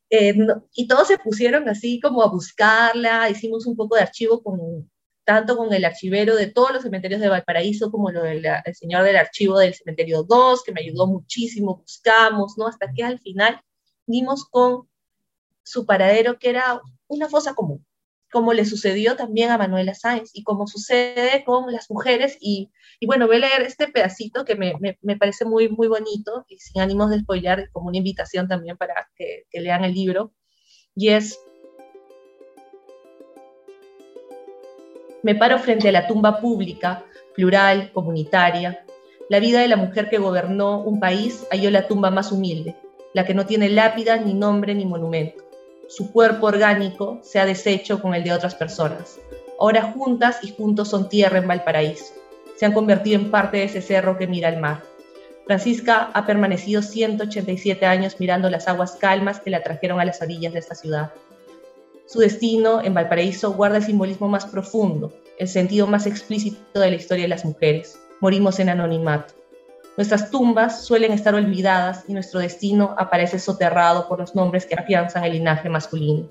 eh, 0.10 0.34
y 0.74 0.88
todos 0.88 1.10
se 1.10 1.18
pusieron 1.18 1.68
así 1.68 2.00
como 2.00 2.24
a 2.24 2.30
buscarla, 2.30 3.30
hicimos 3.30 3.68
un 3.68 3.76
poco 3.76 3.98
de 3.98 4.04
archivo 4.04 4.42
con, 4.42 4.90
tanto 5.30 5.56
con 5.56 5.72
el 5.72 5.86
archivero 5.86 6.36
de 6.36 6.48
todos 6.48 6.72
los 6.72 6.82
cementerios 6.82 7.22
de 7.22 7.30
Valparaíso 7.30 7.92
como 7.92 8.10
lo 8.10 8.24
del 8.24 8.44
el 8.66 8.74
señor 8.74 9.04
del 9.04 9.16
archivo 9.16 9.60
del 9.60 9.76
cementerio 9.76 10.24
2, 10.24 10.64
que 10.64 10.72
me 10.72 10.82
ayudó 10.82 11.06
muchísimo, 11.06 11.78
buscamos, 11.78 12.58
¿no? 12.58 12.66
Hasta 12.66 12.92
que 12.92 13.04
al 13.04 13.20
final 13.20 13.62
dimos 14.08 14.46
con 14.50 14.90
su 15.62 15.86
paradero, 15.86 16.40
que 16.40 16.50
era 16.50 16.82
una 17.08 17.30
fosa 17.30 17.54
común, 17.54 17.86
como 18.32 18.54
le 18.54 18.66
sucedió 18.66 19.16
también 19.16 19.52
a 19.52 19.60
Manuela 19.60 19.94
Sáenz 19.94 20.32
y 20.34 20.42
como 20.42 20.66
sucede 20.66 21.44
con 21.46 21.72
las 21.72 21.92
mujeres. 21.92 22.36
Y, 22.42 22.72
y 23.00 23.06
bueno, 23.06 23.28
voy 23.28 23.36
a 23.36 23.40
leer 23.42 23.62
este 23.62 23.88
pedacito 23.88 24.46
que 24.46 24.56
me, 24.56 24.74
me, 24.80 24.98
me, 25.04 25.16
parece 25.16 25.46
muy, 25.46 25.70
muy 25.70 25.88
bonito 25.88 26.44
y 26.48 26.58
sin 26.58 26.82
ánimos 26.82 27.12
de 27.12 27.20
spoiler, 27.20 27.70
como 27.72 27.90
una 27.90 28.00
invitación 28.00 28.48
también 28.48 28.78
para 28.78 29.08
que, 29.16 29.44
que 29.52 29.62
lean 29.62 29.84
el 29.84 29.94
libro. 29.94 30.34
Y 30.96 31.10
es 31.10 31.40
Me 35.22 35.36
paro 35.36 35.60
frente 35.60 35.90
a 35.90 35.92
la 35.92 36.08
tumba 36.08 36.40
pública, 36.40 37.04
plural, 37.36 37.92
comunitaria. 37.92 38.86
La 39.30 39.40
vida 39.40 39.60
de 39.60 39.68
la 39.68 39.76
mujer 39.76 40.10
que 40.10 40.18
gobernó 40.18 40.80
un 40.80 41.00
país 41.00 41.46
halló 41.52 41.72
la 41.72 41.88
tumba 41.88 42.10
más 42.10 42.32
humilde, 42.32 42.76
la 43.14 43.26
que 43.26 43.34
no 43.34 43.46
tiene 43.46 43.70
lápida, 43.70 44.18
ni 44.18 44.34
nombre, 44.34 44.74
ni 44.76 44.86
monumento. 44.86 45.44
Su 45.88 46.12
cuerpo 46.12 46.48
orgánico 46.48 47.20
se 47.24 47.40
ha 47.40 47.46
deshecho 47.46 48.02
con 48.02 48.14
el 48.14 48.24
de 48.24 48.32
otras 48.32 48.56
personas. 48.56 49.20
Ahora 49.60 49.92
juntas 49.92 50.40
y 50.44 50.54
juntos 50.54 50.88
son 50.88 51.10
tierra 51.10 51.40
en 51.40 51.48
Valparaíso. 51.48 52.14
Se 52.56 52.66
han 52.66 52.74
convertido 52.74 53.20
en 53.20 53.32
parte 53.32 53.58
de 53.58 53.64
ese 53.64 53.82
cerro 53.82 54.18
que 54.18 54.28
mira 54.28 54.48
al 54.48 54.60
mar. 54.60 54.84
Francisca 55.46 56.12
ha 56.14 56.26
permanecido 56.26 56.82
187 56.82 57.86
años 57.86 58.18
mirando 58.20 58.50
las 58.50 58.68
aguas 58.68 58.98
calmas 58.98 59.40
que 59.40 59.50
la 59.50 59.64
trajeron 59.64 60.00
a 60.00 60.06
las 60.06 60.22
orillas 60.22 60.54
de 60.54 60.60
esta 60.60 60.76
ciudad. 60.76 61.12
Su 62.12 62.18
destino 62.18 62.82
en 62.84 62.96
Valparaíso 62.96 63.54
guarda 63.54 63.78
el 63.78 63.84
simbolismo 63.84 64.28
más 64.28 64.48
profundo, 64.48 65.14
el 65.38 65.48
sentido 65.48 65.86
más 65.86 66.08
explícito 66.08 66.80
de 66.80 66.90
la 66.90 66.96
historia 66.96 67.26
de 67.26 67.30
las 67.30 67.46
mujeres. 67.46 68.00
Morimos 68.20 68.58
en 68.58 68.70
anonimato. 68.70 69.36
Nuestras 69.96 70.32
tumbas 70.32 70.84
suelen 70.84 71.12
estar 71.12 71.36
olvidadas 71.36 72.06
y 72.08 72.14
nuestro 72.14 72.40
destino 72.40 72.96
aparece 72.98 73.38
soterrado 73.38 74.08
por 74.08 74.18
los 74.18 74.34
nombres 74.34 74.66
que 74.66 74.74
afianzan 74.74 75.24
el 75.24 75.34
linaje 75.34 75.70
masculino. 75.70 76.28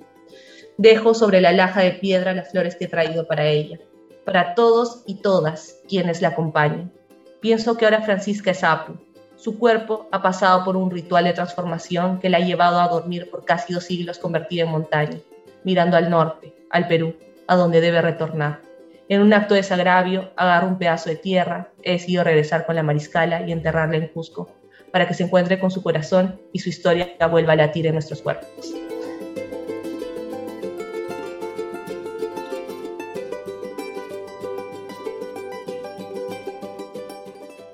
Dejo 0.78 1.14
sobre 1.14 1.40
la 1.40 1.52
laja 1.52 1.82
de 1.82 1.92
piedra 1.92 2.34
las 2.34 2.50
flores 2.50 2.74
que 2.74 2.86
he 2.86 2.88
traído 2.88 3.28
para 3.28 3.46
ella, 3.46 3.78
para 4.24 4.56
todos 4.56 5.04
y 5.06 5.22
todas 5.22 5.76
quienes 5.88 6.20
la 6.20 6.30
acompañan. 6.30 6.92
Pienso 7.38 7.76
que 7.76 7.84
ahora 7.84 8.02
Francisca 8.02 8.50
es 8.50 8.64
Apu, 8.64 8.94
su 9.36 9.56
cuerpo 9.56 10.08
ha 10.10 10.20
pasado 10.20 10.64
por 10.64 10.76
un 10.76 10.90
ritual 10.90 11.22
de 11.22 11.34
transformación 11.34 12.18
que 12.18 12.28
la 12.28 12.38
ha 12.38 12.40
llevado 12.40 12.80
a 12.80 12.88
dormir 12.88 13.30
por 13.30 13.44
casi 13.44 13.72
dos 13.72 13.84
siglos 13.84 14.18
convertida 14.18 14.64
en 14.64 14.72
montaña, 14.72 15.18
mirando 15.68 15.98
al 15.98 16.08
norte, 16.08 16.54
al 16.70 16.88
Perú, 16.88 17.14
a 17.46 17.54
donde 17.54 17.82
debe 17.82 18.00
retornar. 18.00 18.62
En 19.10 19.20
un 19.20 19.34
acto 19.34 19.52
de 19.52 19.60
desagravio, 19.60 20.32
agarro 20.34 20.66
un 20.66 20.78
pedazo 20.78 21.10
de 21.10 21.16
tierra, 21.16 21.68
he 21.82 21.92
decidido 21.92 22.24
regresar 22.24 22.64
con 22.64 22.74
la 22.74 22.82
mariscala 22.82 23.46
y 23.46 23.52
enterrarla 23.52 23.98
en 23.98 24.08
Cusco, 24.08 24.48
para 24.90 25.06
que 25.06 25.12
se 25.12 25.24
encuentre 25.24 25.60
con 25.60 25.70
su 25.70 25.82
corazón 25.82 26.40
y 26.54 26.60
su 26.60 26.70
historia 26.70 27.10
vuelva 27.30 27.52
a 27.52 27.56
latir 27.56 27.86
en 27.86 27.92
nuestros 27.92 28.22
cuerpos. 28.22 28.72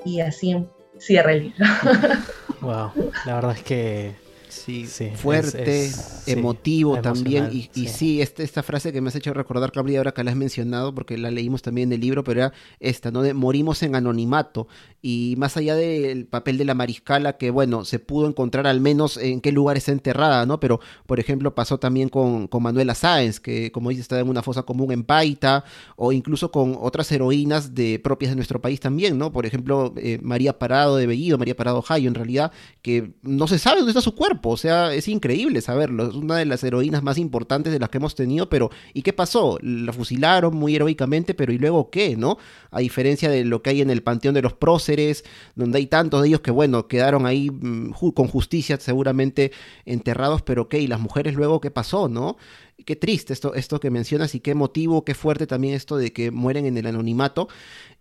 Y 0.05 0.21
así 0.21 0.67
cierra 0.99 1.33
el 1.33 1.43
libro. 1.45 1.65
Wow, 2.61 2.93
la 3.27 3.35
verdad 3.35 3.53
es 3.53 3.63
que 3.63 4.25
Sí, 4.55 4.87
fuerte, 5.15 5.91
emotivo 6.27 7.01
también. 7.01 7.49
Y, 7.53 7.71
y 7.75 7.89
sí, 7.89 8.21
esta, 8.21 8.43
esta, 8.43 8.63
frase 8.63 8.93
que 8.93 9.01
me 9.01 9.09
has 9.09 9.17
hecho 9.17 9.33
recordar, 9.35 9.73
Claudia, 9.73 9.99
ahora 9.99 10.13
que 10.13 10.23
la 10.23 10.31
has 10.31 10.37
mencionado, 10.37 10.95
porque 10.95 11.19
la 11.19 11.31
leímos 11.31 11.63
también 11.63 11.89
en 11.89 11.95
el 11.95 12.01
libro, 12.01 12.25
pero 12.25 12.41
era 12.41 12.53
esta, 12.81 13.11
¿no? 13.11 13.23
De 13.23 13.35
morimos 13.35 13.83
en 13.83 13.95
anonimato. 13.95 14.69
Y 15.03 15.35
más 15.39 15.57
allá 15.57 15.75
del 15.75 16.27
papel 16.27 16.59
de 16.59 16.65
la 16.65 16.75
mariscala, 16.75 17.37
que 17.37 17.51
bueno, 17.51 17.85
se 17.85 17.99
pudo 17.99 18.27
encontrar 18.29 18.67
al 18.67 18.81
menos 18.81 19.17
en 19.17 19.41
qué 19.41 19.53
lugar 19.53 19.77
está 19.77 19.93
enterrada, 19.93 20.47
¿no? 20.47 20.61
Pero, 20.61 20.81
por 21.07 21.21
ejemplo, 21.21 21.55
pasó 21.55 21.79
también 21.79 22.09
con, 22.09 22.49
con 22.49 22.63
Manuela 22.63 22.95
Sáenz, 22.95 23.41
que 23.41 23.73
como 23.73 23.91
dice, 23.91 24.03
está 24.03 24.21
en 24.21 24.29
una 24.29 24.43
fosa 24.43 24.63
común 24.63 24.93
en 24.93 25.05
Paita, 25.05 25.65
o 25.97 26.13
incluso 26.13 26.51
con 26.51 26.77
otras 26.81 27.11
heroínas 27.13 27.75
de 27.75 27.99
propias 27.99 28.31
de 28.31 28.37
nuestro 28.37 28.61
país 28.61 28.81
también, 28.81 29.19
¿no? 29.19 29.33
Por 29.33 29.47
ejemplo, 29.47 29.95
eh, 29.97 30.19
María 30.23 30.59
Parado 30.59 30.97
de 30.97 31.07
Bellido, 31.07 31.39
María 31.39 31.57
Parado 31.57 31.83
Jayo, 31.83 32.09
en 32.09 32.15
realidad, 32.15 32.53
que 32.83 33.15
no 33.23 33.47
se 33.47 33.59
sabe 33.59 33.79
dónde 33.79 33.91
está 33.91 34.01
su 34.01 34.15
cuerpo 34.15 34.35
o 34.43 34.57
sea, 34.57 34.93
es 34.95 35.09
increíble 35.09 35.61
saberlo. 35.61 36.11
Una 36.15 36.37
de 36.37 36.45
las 36.45 36.63
heroínas 36.65 37.03
más 37.03 37.19
importantes 37.19 37.73
de 37.73 37.79
las 37.79 37.89
que 37.89 37.99
hemos 37.99 38.15
tenido, 38.15 38.49
pero 38.49 38.71
¿y 38.93 39.03
qué 39.03 39.13
pasó? 39.13 39.59
La 39.63 39.93
fusilaron 39.93 40.55
muy 40.55 40.77
heroicamente, 40.77 41.35
pero 41.35 41.53
¿y 41.53 41.59
luego 41.59 41.91
qué, 41.91 42.17
no? 42.17 42.39
A 42.71 42.81
diferencia 42.81 43.31
de 43.31 43.45
lo 43.45 43.63
que 43.63 43.71
hay 43.71 43.81
en 43.81 43.91
el 43.91 44.03
Panteón 44.03 44.35
de 44.35 44.43
los 44.43 44.53
Próceres, 44.53 45.25
donde 45.55 45.79
hay 45.79 45.87
tantos 45.87 46.23
de 46.23 46.29
ellos 46.29 46.41
que, 46.41 46.51
bueno, 46.51 46.89
quedaron 46.89 47.27
ahí 47.27 47.51
mm, 47.51 47.93
con 48.15 48.29
justicia 48.29 48.79
seguramente 48.79 49.53
enterrados, 49.85 50.43
pero 50.43 50.69
¿qué? 50.69 50.81
¿Y 50.81 50.87
las 50.87 51.01
mujeres 51.01 51.35
luego 51.35 51.61
qué 51.61 51.71
pasó, 51.71 52.09
no? 52.09 52.37
Qué 52.85 52.97
triste 52.97 53.33
esto, 53.33 53.55
esto 53.55 53.81
que 53.81 53.91
mencionas 53.91 54.35
y 54.35 54.41
qué 54.41 54.55
motivo, 54.55 55.05
qué 55.05 55.15
fuerte 55.15 55.47
también 55.47 55.75
esto 55.75 55.97
de 55.97 56.13
que 56.13 56.31
mueren 56.31 56.67
en 56.67 56.77
el 56.77 56.87
anonimato 56.87 57.49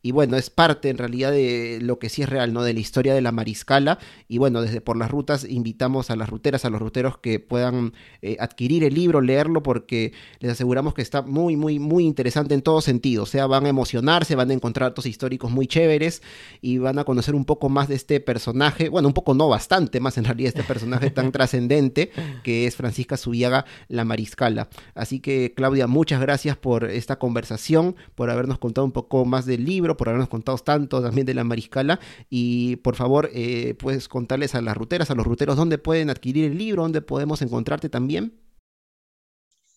y 0.05 0.11
bueno, 0.11 0.36
es 0.36 0.49
parte 0.49 0.89
en 0.89 0.97
realidad 0.97 1.32
de 1.32 1.80
lo 1.82 1.97
que 1.97 2.09
sí 2.09 2.24
es 2.24 2.30
real, 2.30 2.51
¿no? 2.51 2.61
De 2.61 2.74
la 2.74 2.82
historia 2.82 3.13
de 3.13 3.21
la 3.21 3.32
mariscala. 3.32 3.99
Y 4.28 4.38
bueno, 4.38 4.61
desde 4.61 4.82
por 4.82 4.97
las 4.97 5.09
rutas 5.09 5.45
invitamos 5.49 6.09
a 6.09 6.17
las 6.17 6.30
ruteras, 6.30 6.65
a 6.65 6.69
los 6.69 6.82
ruteros 6.82 7.17
que 7.19 7.39
puedan 7.39 7.93
eh, 8.21 8.36
adquirir 8.41 8.84
el 8.84 8.95
libro, 8.95 9.21
leerlo, 9.21 9.63
porque 9.63 10.11
les 10.39 10.51
aseguramos 10.51 10.93
que 10.93 11.01
está 11.01 11.21
muy, 11.21 11.55
muy, 11.55 11.80
muy 11.80 12.03
interesante 12.03 12.53
en 12.53 12.61
todo 12.61 12.82
sentido. 12.82 13.24
O 13.24 13.26
sea, 13.26 13.47
van 13.47 13.65
a 13.65 13.69
emocionarse, 13.69 14.36
van 14.36 14.51
a 14.51 14.53
encontrar 14.53 14.89
datos 14.89 15.05
históricos 15.05 15.51
muy 15.51 15.67
chéveres 15.67 16.21
y 16.59 16.80
van 16.80 16.99
a 16.99 17.05
conocer 17.05 17.34
un 17.34 17.45
poco 17.45 17.69
más 17.69 17.88
de 17.88 17.95
este 17.95 18.19
personaje, 18.19 18.89
bueno, 18.89 19.07
un 19.07 19.13
poco 19.13 19.34
no, 19.34 19.47
bastante 19.47 20.01
más 20.01 20.17
en 20.17 20.26
realidad, 20.26 20.49
este 20.49 20.63
personaje 20.63 21.11
tan 21.11 21.32
trascendente 21.32 22.11
que 22.43 22.67
es 22.67 22.76
Francisca 22.76 23.15
Subiaga, 23.15 23.63
la 23.88 24.03
mariscala. 24.03 24.62
Así 24.95 25.20
que, 25.20 25.53
Claudia, 25.53 25.88
muchas 25.88 26.22
gracias 26.22 26.57
por 26.57 26.86
esta 26.86 27.18
conversación, 27.20 27.95
por 28.16 28.30
habernos 28.30 28.59
contado 28.59 28.86
un 28.86 28.91
poco 28.91 29.26
más 29.26 29.45
del 29.45 29.66
libro 29.66 29.97
por 29.97 30.09
habernos 30.09 30.30
contado 30.30 30.57
tanto 30.57 31.01
también 31.01 31.26
de 31.26 31.34
la 31.34 31.43
mariscala. 31.43 31.99
Y 32.30 32.78
por 32.78 32.95
favor, 32.95 33.30
eh, 33.34 33.76
puedes 33.76 34.07
contarles 34.07 34.55
a 34.55 34.61
las 34.61 34.76
ruteras, 34.76 35.11
a 35.11 35.16
los 35.16 35.26
ruteros, 35.26 35.55
dónde 35.55 35.78
pueden 35.78 36.09
adquirir 36.09 36.51
el 36.51 36.57
libro, 36.57 36.84
dónde 36.84 37.01
podemos 37.01 37.41
encontrarte 37.41 37.89
también. 37.89 38.39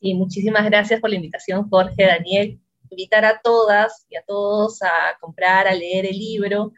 Sí, 0.00 0.14
muchísimas 0.14 0.64
gracias 0.66 1.00
por 1.00 1.10
la 1.10 1.16
invitación, 1.16 1.68
Jorge, 1.68 2.04
Daniel. 2.04 2.60
Invitar 2.90 3.24
a 3.24 3.40
todas 3.40 4.06
y 4.08 4.16
a 4.16 4.22
todos 4.22 4.82
a 4.82 5.16
comprar, 5.20 5.66
a 5.66 5.74
leer 5.74 6.06
el 6.06 6.18
libro. 6.18 6.72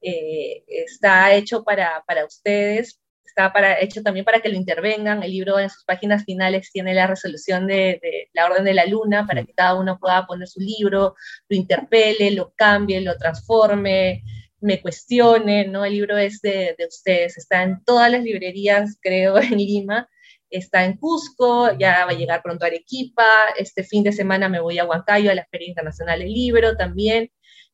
Eh, 0.00 0.64
está 0.66 1.34
hecho 1.34 1.62
para, 1.62 2.02
para 2.06 2.24
ustedes, 2.24 2.98
está 3.30 3.52
para, 3.52 3.80
hecho 3.80 4.02
también 4.02 4.24
para 4.24 4.40
que 4.40 4.48
lo 4.48 4.56
intervengan. 4.56 5.22
El 5.22 5.32
libro 5.32 5.58
en 5.58 5.70
sus 5.70 5.84
páginas 5.84 6.24
finales 6.24 6.70
tiene 6.72 6.94
la 6.94 7.06
resolución 7.06 7.66
de, 7.66 8.28
la 8.32 8.46
Orden 8.46 8.64
de 8.64 8.74
la 8.74 8.86
Luna 8.86 9.26
para 9.26 9.44
que 9.44 9.54
cada 9.54 9.74
uno 9.74 9.98
pueda 9.98 10.26
poner 10.26 10.48
su 10.48 10.60
libro, 10.60 11.14
lo 11.48 11.56
interpele, 11.56 12.30
lo 12.32 12.52
cambie, 12.56 13.00
lo 13.00 13.16
transforme, 13.16 14.22
me 14.60 14.80
cuestione, 14.82 15.66
¿no? 15.66 15.84
El 15.84 15.94
libro 15.94 16.18
es 16.18 16.40
de, 16.42 16.76
ustedes, 16.86 17.38
está 17.38 17.62
en 17.62 17.82
todas 17.84 18.10
las 18.10 18.22
librerías, 18.22 18.98
creo, 19.00 19.38
en 19.40 19.56
Lima, 19.56 20.08
está 20.50 20.84
en 20.84 20.96
Cusco, 20.96 21.78
ya 21.78 22.04
va 22.04 22.12
a 22.12 22.16
llegar 22.16 22.42
pronto 22.42 22.64
a 22.64 22.68
Arequipa, 22.68 23.24
este 23.56 23.84
fin 23.84 24.02
de 24.02 24.12
semana 24.12 24.48
me 24.48 24.60
voy 24.60 24.78
a 24.78 24.84
Huancayo, 24.84 25.30
a 25.30 25.34
la 25.34 25.46
Feria 25.50 25.68
Internacional 25.68 26.18
del 26.18 26.32
Libro 26.32 26.76
también, 26.76 27.30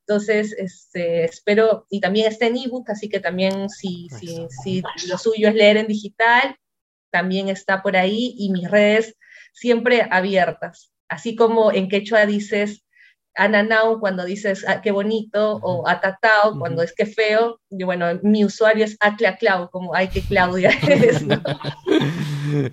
entonces, 0.09 0.55
este, 0.57 1.25
espero, 1.25 1.85
y 1.91 1.99
también 1.99 2.29
está 2.29 2.47
en 2.47 2.57
ebook, 2.57 2.89
así 2.91 3.09
que 3.09 3.19
también 3.19 3.69
si, 3.69 4.09
si, 4.09 4.47
si 4.63 4.83
lo 5.09 5.19
suyo 5.19 5.49
es 5.49 5.55
leer 5.57 5.79
en 5.79 5.89
digital, 5.89 6.57
también 7.11 7.49
está 7.49 7.83
por 7.83 7.97
ahí 7.97 8.37
y 8.39 8.53
mis 8.53 8.71
redes 8.71 9.17
siempre 9.53 10.07
abiertas. 10.09 10.93
Así 11.09 11.35
como 11.35 11.73
en 11.73 11.89
quechua 11.89 12.25
dices 12.25 12.85
ananau 13.37 14.01
cuando 14.01 14.25
dices 14.25 14.65
ah, 14.67 14.81
qué 14.81 14.91
bonito 14.91 15.59
o 15.63 15.87
atatao 15.89 16.59
cuando 16.59 16.83
es 16.83 16.93
que 16.93 17.07
feo. 17.07 17.61
Y 17.71 17.85
bueno, 17.85 18.07
mi 18.23 18.45
usuario 18.45 18.85
es 18.85 18.97
aclaclau, 19.01 19.71
como 19.71 19.95
ay 19.95 20.09
que 20.09 20.23
Claudia 20.23 20.71
es. 20.89 21.25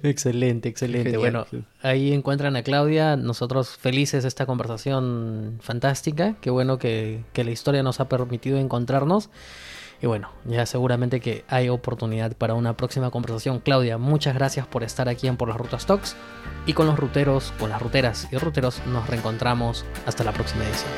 excelente, 0.03 0.69
excelente. 0.69 1.17
bueno, 1.17 1.45
ahí 1.81 2.13
encuentran 2.13 2.55
a 2.55 2.63
Claudia. 2.63 3.15
Nosotros 3.15 3.77
felices 3.77 4.23
de 4.23 4.29
esta 4.29 4.45
conversación 4.45 5.59
fantástica. 5.61 6.35
Qué 6.41 6.49
bueno 6.49 6.77
que, 6.79 7.23
que 7.33 7.43
la 7.43 7.51
historia 7.51 7.83
nos 7.83 7.99
ha 7.99 8.09
permitido 8.09 8.57
encontrarnos. 8.57 9.29
Y 10.03 10.05
bueno, 10.05 10.27
ya 10.43 10.65
seguramente 10.65 11.21
que 11.21 11.45
hay 11.47 11.69
oportunidad 11.69 12.35
para 12.35 12.55
una 12.55 12.75
próxima 12.75 13.09
conversación. 13.09 13.61
Claudia, 13.61 13.97
muchas 13.97 14.35
gracias 14.35 14.67
por 14.67 14.83
estar 14.83 15.07
aquí 15.07 15.29
en 15.29 15.37
Por 15.37 15.47
las 15.47 15.55
Rutas 15.55 15.85
Talks. 15.85 16.17
Y 16.65 16.73
con 16.73 16.87
los 16.87 16.99
ruteros, 16.99 17.53
con 17.57 17.69
las 17.69 17.81
ruteras 17.81 18.27
y 18.29 18.37
ruteros, 18.37 18.85
nos 18.85 19.07
reencontramos 19.07 19.85
hasta 20.05 20.25
la 20.25 20.33
próxima 20.33 20.65
edición. 20.65 20.91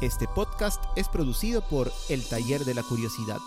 Este 0.00 0.26
podcast 0.34 0.82
es 0.96 1.06
producido 1.06 1.60
por 1.60 1.92
El 2.08 2.28
Taller 2.28 2.64
de 2.64 2.74
la 2.74 2.82
Curiosidad 2.82 3.38